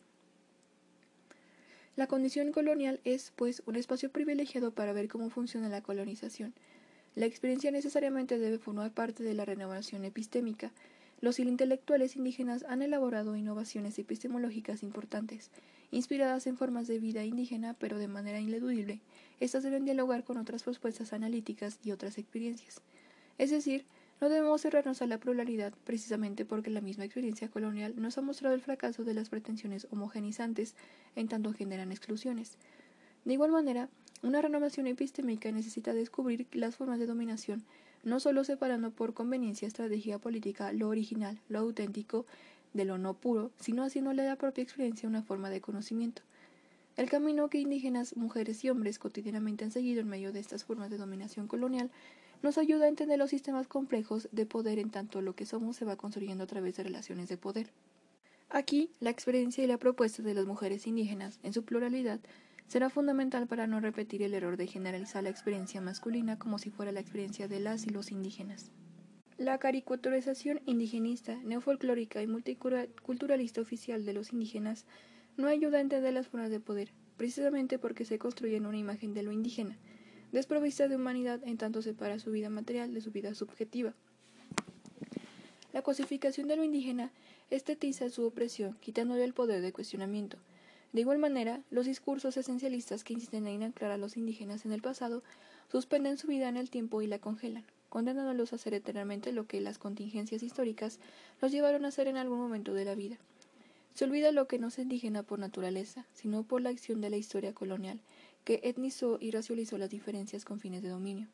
La 1.96 2.06
condición 2.06 2.52
colonial 2.52 3.00
es, 3.04 3.32
pues, 3.36 3.62
un 3.66 3.76
espacio 3.76 4.10
privilegiado 4.10 4.70
para 4.70 4.94
ver 4.94 5.08
cómo 5.08 5.28
funciona 5.28 5.68
la 5.68 5.82
colonización. 5.82 6.54
La 7.14 7.26
experiencia 7.26 7.70
necesariamente 7.70 8.38
debe 8.38 8.58
formar 8.58 8.92
parte 8.92 9.22
de 9.22 9.34
la 9.34 9.44
renovación 9.44 10.06
epistémica, 10.06 10.72
los 11.22 11.38
intelectuales 11.38 12.16
indígenas 12.16 12.64
han 12.68 12.82
elaborado 12.82 13.36
innovaciones 13.36 13.96
epistemológicas 13.96 14.82
importantes, 14.82 15.52
inspiradas 15.92 16.48
en 16.48 16.56
formas 16.56 16.88
de 16.88 16.98
vida 16.98 17.24
indígena, 17.24 17.74
pero 17.74 17.96
de 17.96 18.08
manera 18.08 18.40
ineludible. 18.40 18.98
Estas 19.38 19.62
deben 19.62 19.84
dialogar 19.84 20.24
con 20.24 20.36
otras 20.36 20.64
propuestas 20.64 21.12
analíticas 21.12 21.78
y 21.84 21.92
otras 21.92 22.18
experiencias. 22.18 22.82
Es 23.38 23.50
decir, 23.50 23.84
no 24.20 24.28
debemos 24.28 24.62
cerrarnos 24.62 25.02
a 25.02 25.06
la 25.06 25.18
pluralidad 25.18 25.72
precisamente 25.84 26.44
porque 26.44 26.70
la 26.70 26.80
misma 26.80 27.04
experiencia 27.04 27.48
colonial 27.48 27.94
nos 27.96 28.18
ha 28.18 28.22
mostrado 28.22 28.54
el 28.54 28.60
fracaso 28.60 29.04
de 29.04 29.14
las 29.14 29.28
pretensiones 29.28 29.88
homogenizantes 29.90 30.74
en 31.16 31.28
tanto 31.28 31.52
generan 31.52 31.90
exclusiones. 31.90 32.56
De 33.24 33.32
igual 33.32 33.50
manera, 33.50 33.88
una 34.22 34.40
renovación 34.40 34.86
epistémica 34.86 35.50
necesita 35.50 35.92
descubrir 35.92 36.46
las 36.52 36.76
formas 36.76 36.98
de 36.98 37.06
dominación 37.06 37.64
no 38.04 38.18
solo 38.20 38.44
separando 38.44 38.90
por 38.90 39.14
conveniencia 39.14 39.68
estrategia 39.68 40.18
política 40.18 40.72
lo 40.72 40.88
original, 40.88 41.38
lo 41.48 41.60
auténtico, 41.60 42.26
de 42.74 42.84
lo 42.84 42.98
no 42.98 43.14
puro, 43.14 43.50
sino 43.60 43.84
haciéndole 43.84 44.22
a 44.22 44.26
la 44.26 44.36
propia 44.36 44.62
experiencia 44.62 45.08
una 45.08 45.22
forma 45.22 45.50
de 45.50 45.60
conocimiento. 45.60 46.22
El 46.96 47.08
camino 47.08 47.48
que 47.48 47.58
indígenas, 47.58 48.16
mujeres 48.16 48.64
y 48.64 48.70
hombres 48.70 48.98
cotidianamente 48.98 49.64
han 49.64 49.70
seguido 49.70 50.00
en 50.00 50.08
medio 50.08 50.32
de 50.32 50.40
estas 50.40 50.64
formas 50.64 50.90
de 50.90 50.98
dominación 50.98 51.46
colonial 51.46 51.90
nos 52.42 52.58
ayuda 52.58 52.86
a 52.86 52.88
entender 52.88 53.18
los 53.18 53.30
sistemas 53.30 53.68
complejos 53.68 54.28
de 54.32 54.46
poder 54.46 54.78
en 54.78 54.90
tanto 54.90 55.20
lo 55.22 55.34
que 55.34 55.46
somos 55.46 55.76
se 55.76 55.84
va 55.84 55.96
construyendo 55.96 56.44
a 56.44 56.48
través 56.48 56.76
de 56.76 56.82
relaciones 56.82 57.28
de 57.28 57.36
poder. 57.36 57.70
Aquí, 58.50 58.90
la 59.00 59.10
experiencia 59.10 59.64
y 59.64 59.66
la 59.66 59.78
propuesta 59.78 60.22
de 60.22 60.34
las 60.34 60.44
mujeres 60.44 60.86
indígenas, 60.86 61.38
en 61.42 61.52
su 61.52 61.64
pluralidad, 61.64 62.20
será 62.66 62.90
fundamental 62.90 63.46
para 63.46 63.66
no 63.66 63.80
repetir 63.80 64.22
el 64.22 64.34
error 64.34 64.56
de 64.56 64.66
generalizar 64.66 65.22
la 65.22 65.30
experiencia 65.30 65.80
masculina 65.80 66.38
como 66.38 66.58
si 66.58 66.70
fuera 66.70 66.92
la 66.92 67.00
experiencia 67.00 67.48
de 67.48 67.60
las 67.60 67.86
y 67.86 67.90
los 67.90 68.10
indígenas. 68.10 68.70
La 69.38 69.58
caricaturización 69.58 70.60
indigenista, 70.66 71.36
neofolclórica 71.44 72.22
y 72.22 72.26
multiculturalista 72.26 73.60
oficial 73.60 74.04
de 74.04 74.12
los 74.12 74.32
indígenas 74.32 74.84
no 75.36 75.48
ayuda 75.48 75.78
a 75.78 75.80
entender 75.80 76.12
las 76.12 76.28
formas 76.28 76.50
de 76.50 76.60
poder, 76.60 76.92
precisamente 77.16 77.78
porque 77.78 78.04
se 78.04 78.18
construye 78.18 78.56
en 78.56 78.66
una 78.66 78.76
imagen 78.76 79.14
de 79.14 79.22
lo 79.22 79.32
indígena, 79.32 79.78
desprovista 80.32 80.88
de 80.88 80.96
humanidad 80.96 81.40
en 81.44 81.58
tanto 81.58 81.82
separa 81.82 82.18
su 82.18 82.30
vida 82.30 82.50
material 82.50 82.92
de 82.92 83.00
su 83.00 83.12
vida 83.12 83.34
subjetiva. 83.34 83.94
La 85.72 85.82
cosificación 85.82 86.48
de 86.48 86.56
lo 86.56 86.64
indígena 86.64 87.12
estetiza 87.50 88.08
su 88.10 88.26
opresión, 88.26 88.76
quitándole 88.80 89.24
el 89.24 89.34
poder 89.34 89.60
de 89.62 89.72
cuestionamiento. 89.72 90.38
De 90.92 91.00
igual 91.00 91.18
manera, 91.18 91.62
los 91.70 91.86
discursos 91.86 92.36
esencialistas 92.36 93.04
que 93.04 93.14
insisten 93.14 93.46
en 93.46 93.62
anclar 93.62 93.90
a 93.92 93.96
los 93.96 94.16
indígenas 94.16 94.66
en 94.66 94.72
el 94.72 94.82
pasado 94.82 95.22
suspenden 95.70 96.18
su 96.18 96.26
vida 96.26 96.48
en 96.48 96.58
el 96.58 96.68
tiempo 96.68 97.00
y 97.00 97.06
la 97.06 97.18
congelan, 97.18 97.64
condenándolos 97.88 98.52
a 98.52 98.56
hacer 98.56 98.74
eternamente 98.74 99.32
lo 99.32 99.46
que 99.46 99.62
las 99.62 99.78
contingencias 99.78 100.42
históricas 100.42 100.98
los 101.40 101.50
llevaron 101.50 101.86
a 101.86 101.88
hacer 101.88 102.08
en 102.08 102.18
algún 102.18 102.38
momento 102.38 102.74
de 102.74 102.84
la 102.84 102.94
vida. 102.94 103.16
Se 103.94 104.04
olvida 104.04 104.32
lo 104.32 104.46
que 104.46 104.58
no 104.58 104.68
es 104.68 104.78
indígena 104.78 105.22
por 105.22 105.38
naturaleza, 105.38 106.06
sino 106.12 106.42
por 106.42 106.60
la 106.60 106.70
acción 106.70 107.00
de 107.00 107.10
la 107.10 107.16
historia 107.16 107.54
colonial, 107.54 108.00
que 108.44 108.60
etnizó 108.64 109.18
y 109.20 109.30
racializó 109.30 109.78
las 109.78 109.90
diferencias 109.90 110.44
con 110.44 110.60
fines 110.60 110.82
de 110.82 110.88
dominio. 110.88 111.28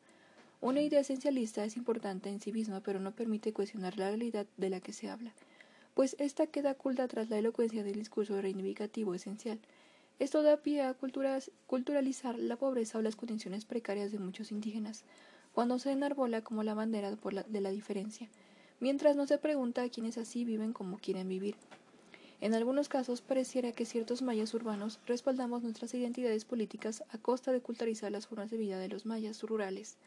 Una 0.61 0.81
idea 0.81 0.99
esencialista 0.99 1.63
es 1.63 1.77
importante 1.77 2.29
en 2.29 2.41
sí 2.41 2.51
misma, 2.51 2.81
pero 2.81 2.99
no 2.99 3.15
permite 3.15 3.53
cuestionar 3.53 3.97
la 3.97 4.09
realidad 4.09 4.45
de 4.57 4.69
la 4.69 4.81
que 4.81 4.93
se 4.93 5.09
habla, 5.09 5.33
pues 5.93 6.15
ésta 6.19 6.47
queda 6.47 6.71
oculta 6.71 7.07
tras 7.07 7.29
la 7.29 7.37
elocuencia 7.37 7.83
del 7.83 7.95
discurso 7.95 8.41
reivindicativo 8.41 9.13
esencial. 9.13 9.59
Esto 10.19 10.43
da 10.43 10.57
pie 10.57 10.81
a 10.81 10.95
culturalizar 11.65 12.37
la 12.37 12.57
pobreza 12.57 12.97
o 12.97 13.01
las 13.01 13.15
condiciones 13.15 13.63
precarias 13.63 14.11
de 14.11 14.19
muchos 14.19 14.51
indígenas, 14.51 15.05
cuando 15.53 15.79
se 15.79 15.91
enarbola 15.91 16.41
como 16.41 16.63
la 16.63 16.73
bandera 16.73 17.15
de 17.47 17.61
la 17.61 17.71
diferencia, 17.71 18.29
mientras 18.81 19.15
no 19.15 19.27
se 19.27 19.37
pregunta 19.37 19.81
a 19.81 19.89
quienes 19.89 20.17
así 20.17 20.43
viven 20.43 20.73
como 20.73 20.97
quieren 20.97 21.29
vivir. 21.29 21.55
En 22.41 22.53
algunos 22.53 22.87
casos 22.87 23.21
pareciera 23.21 23.73
que 23.73 23.85
ciertos 23.85 24.21
mayas 24.21 24.53
urbanos 24.53 24.99
respaldamos 25.05 25.61
nuestras 25.61 25.93
identidades 25.93 26.45
políticas 26.45 27.03
a 27.09 27.17
costa 27.17 27.51
de 27.51 27.59
culturizar 27.59 28.11
las 28.13 28.27
formas 28.27 28.49
de 28.49 28.57
vida 28.57 28.79
de 28.79 28.87
los 28.87 29.05
mayas 29.05 29.43
rurales. 29.43 29.97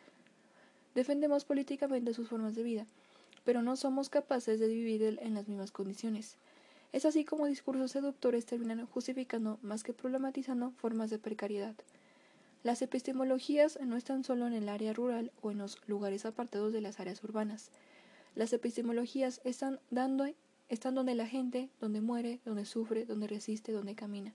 Defendemos 0.94 1.44
políticamente 1.44 2.14
sus 2.14 2.28
formas 2.28 2.54
de 2.54 2.62
vida, 2.62 2.86
pero 3.44 3.60
no 3.60 3.76
somos 3.76 4.08
capaces 4.08 4.60
de 4.60 4.68
vivir 4.68 5.02
en 5.20 5.34
las 5.34 5.46
mismas 5.46 5.72
condiciones. 5.72 6.36
Es 6.92 7.04
así 7.04 7.24
como 7.24 7.46
discursos 7.46 7.90
seductores 7.90 8.46
terminan 8.46 8.86
justificando 8.86 9.58
más 9.62 9.82
que 9.82 9.92
problematizando 9.92 10.70
formas 10.72 11.10
de 11.10 11.18
precariedad. 11.18 11.74
Las 12.62 12.80
epistemologías 12.80 13.78
no 13.80 13.96
están 13.96 14.24
solo 14.24 14.46
en 14.46 14.52
el 14.52 14.68
área 14.68 14.92
rural 14.92 15.32
o 15.42 15.50
en 15.50 15.58
los 15.58 15.78
lugares 15.86 16.24
apartados 16.24 16.72
de 16.72 16.80
las 16.80 17.00
áreas 17.00 17.22
urbanas. 17.24 17.70
Las 18.34 18.52
epistemologías 18.52 19.40
están 19.44 19.80
dando 19.90 20.26
están 20.72 20.94
donde 20.94 21.14
la 21.14 21.26
gente, 21.26 21.68
donde 21.80 22.00
muere, 22.00 22.40
donde 22.46 22.64
sufre, 22.64 23.04
donde 23.04 23.26
resiste, 23.26 23.72
donde 23.72 23.94
camina. 23.94 24.32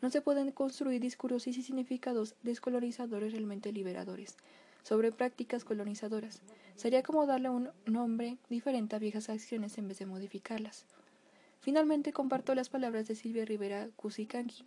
No 0.00 0.10
se 0.10 0.20
pueden 0.20 0.52
construir 0.52 1.00
discursos 1.00 1.48
y 1.48 1.52
significados 1.52 2.36
descolonizadores 2.44 3.32
realmente 3.32 3.72
liberadores 3.72 4.36
sobre 4.84 5.10
prácticas 5.10 5.64
colonizadoras. 5.64 6.40
Sería 6.76 7.02
como 7.02 7.26
darle 7.26 7.50
un 7.50 7.70
nombre 7.84 8.38
diferente 8.48 8.94
a 8.94 9.00
viejas 9.00 9.28
acciones 9.28 9.76
en 9.78 9.88
vez 9.88 9.98
de 9.98 10.06
modificarlas. 10.06 10.86
Finalmente 11.60 12.12
comparto 12.12 12.54
las 12.54 12.68
palabras 12.68 13.08
de 13.08 13.16
Silvia 13.16 13.44
Rivera 13.44 13.88
Cusicanqui, 13.96 14.64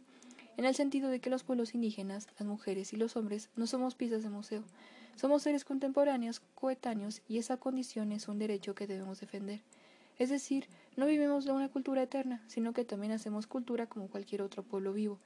en 0.57 0.65
el 0.65 0.75
sentido 0.75 1.07
de 1.07 1.21
que 1.21 1.29
los 1.29 1.43
pueblos 1.43 1.73
indígenas, 1.75 2.27
las 2.37 2.45
mujeres 2.45 2.91
y 2.91 2.97
los 2.97 3.15
hombres 3.15 3.49
no 3.55 3.67
somos 3.67 3.95
piezas 3.95 4.23
de 4.23 4.29
museo, 4.29 4.65
somos 5.15 5.43
seres 5.43 5.63
contemporáneos, 5.63 6.41
coetáneos, 6.55 7.21
y 7.29 7.37
esa 7.37 7.55
condición 7.55 8.11
es 8.11 8.27
un 8.27 8.39
derecho 8.39 8.75
que 8.75 8.85
debemos 8.85 9.21
defender. 9.21 9.61
Es 10.19 10.29
decir, 10.29 10.67
no 10.97 11.05
vivimos 11.05 11.45
de 11.45 11.53
una 11.53 11.69
cultura 11.69 12.03
eterna, 12.03 12.43
sino 12.47 12.73
que 12.73 12.83
también 12.83 13.13
hacemos 13.13 13.47
cultura 13.47 13.87
como 13.87 14.09
cualquier 14.09 14.41
otro 14.41 14.63
pueblo 14.63 14.91
vivo. 14.91 15.17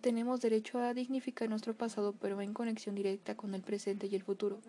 Tenemos 0.00 0.40
derecho 0.40 0.78
a 0.78 0.94
dignificar 0.94 1.50
nuestro 1.50 1.74
pasado, 1.74 2.14
pero 2.18 2.40
en 2.40 2.54
conexión 2.54 2.94
directa 2.94 3.36
con 3.36 3.54
el 3.54 3.60
presente 3.60 4.06
y 4.06 4.14
el 4.14 4.22
futuro. 4.22 4.60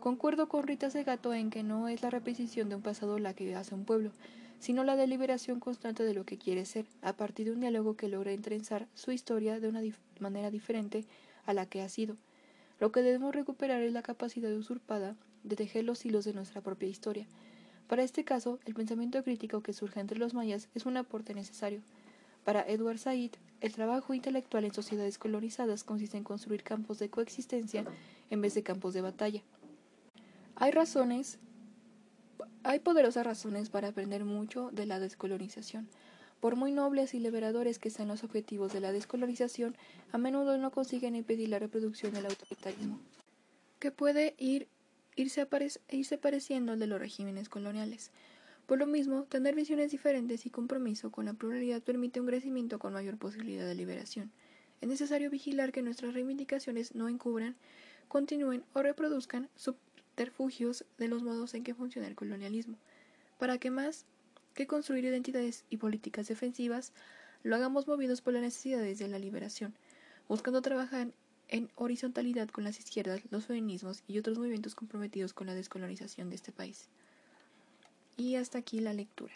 Concuerdo 0.00 0.48
con 0.48 0.66
Rita 0.66 0.88
Segato 0.88 1.34
en 1.34 1.50
que 1.50 1.62
no 1.62 1.88
es 1.88 2.02
la 2.02 2.08
repetición 2.08 2.70
de 2.70 2.76
un 2.76 2.82
pasado 2.82 3.18
la 3.18 3.34
que 3.34 3.54
hace 3.54 3.74
un 3.74 3.84
pueblo, 3.84 4.12
sino 4.60 4.82
la 4.82 4.96
deliberación 4.96 5.60
constante 5.60 6.02
de 6.02 6.14
lo 6.14 6.24
que 6.24 6.38
quiere 6.38 6.64
ser, 6.64 6.86
a 7.02 7.12
partir 7.12 7.46
de 7.46 7.52
un 7.52 7.60
diálogo 7.60 7.96
que 7.98 8.08
logra 8.08 8.32
entrenzar 8.32 8.88
su 8.94 9.12
historia 9.12 9.60
de 9.60 9.68
una 9.68 9.82
manera 10.20 10.50
diferente 10.50 11.04
a 11.44 11.52
la 11.52 11.66
que 11.66 11.82
ha 11.82 11.88
sido. 11.90 12.16
Lo 12.80 12.92
que 12.92 13.02
debemos 13.02 13.34
recuperar 13.34 13.82
es 13.82 13.92
la 13.92 14.02
capacidad 14.02 14.52
usurpada 14.54 15.16
de 15.42 15.54
tejer 15.54 15.84
los 15.84 16.06
hilos 16.06 16.24
de 16.24 16.32
nuestra 16.32 16.62
propia 16.62 16.88
historia, 16.88 17.26
para 17.88 18.02
este 18.02 18.24
caso, 18.24 18.58
el 18.64 18.74
pensamiento 18.74 19.22
crítico 19.22 19.62
que 19.62 19.72
surge 19.72 20.00
entre 20.00 20.18
los 20.18 20.34
mayas 20.34 20.68
es 20.74 20.86
un 20.86 20.96
aporte 20.96 21.34
necesario. 21.34 21.82
Para 22.44 22.62
Edward 22.62 22.98
Said, 22.98 23.32
el 23.60 23.72
trabajo 23.72 24.14
intelectual 24.14 24.64
en 24.64 24.74
sociedades 24.74 25.18
colonizadas 25.18 25.84
consiste 25.84 26.16
en 26.16 26.24
construir 26.24 26.62
campos 26.62 26.98
de 26.98 27.08
coexistencia 27.08 27.84
en 28.30 28.40
vez 28.40 28.54
de 28.54 28.62
campos 28.62 28.94
de 28.94 29.00
batalla. 29.00 29.42
Hay 30.56 30.70
razones, 30.70 31.38
hay 32.62 32.80
poderosas 32.80 33.26
razones 33.26 33.70
para 33.70 33.88
aprender 33.88 34.24
mucho 34.24 34.70
de 34.72 34.86
la 34.86 34.98
descolonización. 35.00 35.88
Por 36.40 36.56
muy 36.56 36.72
nobles 36.72 37.14
y 37.14 37.20
liberadores 37.20 37.78
que 37.78 37.90
sean 37.90 38.08
los 38.08 38.24
objetivos 38.24 38.72
de 38.72 38.80
la 38.80 38.92
descolonización, 38.92 39.76
a 40.12 40.18
menudo 40.18 40.58
no 40.58 40.70
consiguen 40.70 41.16
impedir 41.16 41.48
la 41.48 41.58
reproducción 41.58 42.12
del 42.12 42.26
autoritarismo, 42.26 43.00
que 43.78 43.90
puede 43.90 44.34
ir 44.38 44.68
irse, 45.16 45.46
e 45.88 45.96
irse 45.96 46.18
pareciendo 46.18 46.72
al 46.72 46.78
de 46.78 46.86
los 46.86 47.00
regímenes 47.00 47.48
coloniales. 47.48 48.10
Por 48.66 48.78
lo 48.78 48.86
mismo, 48.86 49.24
tener 49.24 49.54
visiones 49.54 49.90
diferentes 49.90 50.46
y 50.46 50.50
compromiso 50.50 51.10
con 51.10 51.26
la 51.26 51.34
pluralidad 51.34 51.82
permite 51.82 52.20
un 52.20 52.26
crecimiento 52.26 52.78
con 52.78 52.92
mayor 52.92 53.18
posibilidad 53.18 53.66
de 53.66 53.74
liberación. 53.74 54.32
Es 54.80 54.88
necesario 54.88 55.30
vigilar 55.30 55.72
que 55.72 55.82
nuestras 55.82 56.14
reivindicaciones 56.14 56.94
no 56.94 57.08
encubran, 57.08 57.56
continúen 58.08 58.64
o 58.72 58.82
reproduzcan 58.82 59.48
subterfugios 59.54 60.84
de 60.98 61.08
los 61.08 61.22
modos 61.22 61.54
en 61.54 61.64
que 61.64 61.74
funciona 61.74 62.08
el 62.08 62.14
colonialismo, 62.14 62.78
para 63.38 63.58
que 63.58 63.70
más 63.70 64.06
que 64.54 64.66
construir 64.66 65.04
identidades 65.04 65.64
y 65.68 65.76
políticas 65.78 66.28
defensivas, 66.28 66.92
lo 67.42 67.56
hagamos 67.56 67.86
movidos 67.86 68.22
por 68.22 68.32
las 68.32 68.42
necesidades 68.42 68.98
de 68.98 69.08
la 69.08 69.18
liberación, 69.18 69.74
buscando 70.28 70.62
trabajar 70.62 71.12
en 71.48 71.70
horizontalidad 71.76 72.48
con 72.48 72.64
las 72.64 72.78
izquierdas, 72.78 73.20
los 73.30 73.46
feminismos 73.46 74.02
y 74.08 74.18
otros 74.18 74.38
movimientos 74.38 74.74
comprometidos 74.74 75.32
con 75.32 75.46
la 75.46 75.54
descolonización 75.54 76.30
de 76.30 76.36
este 76.36 76.52
país. 76.52 76.88
Y 78.16 78.36
hasta 78.36 78.58
aquí 78.58 78.80
la 78.80 78.92
lectura. 78.92 79.34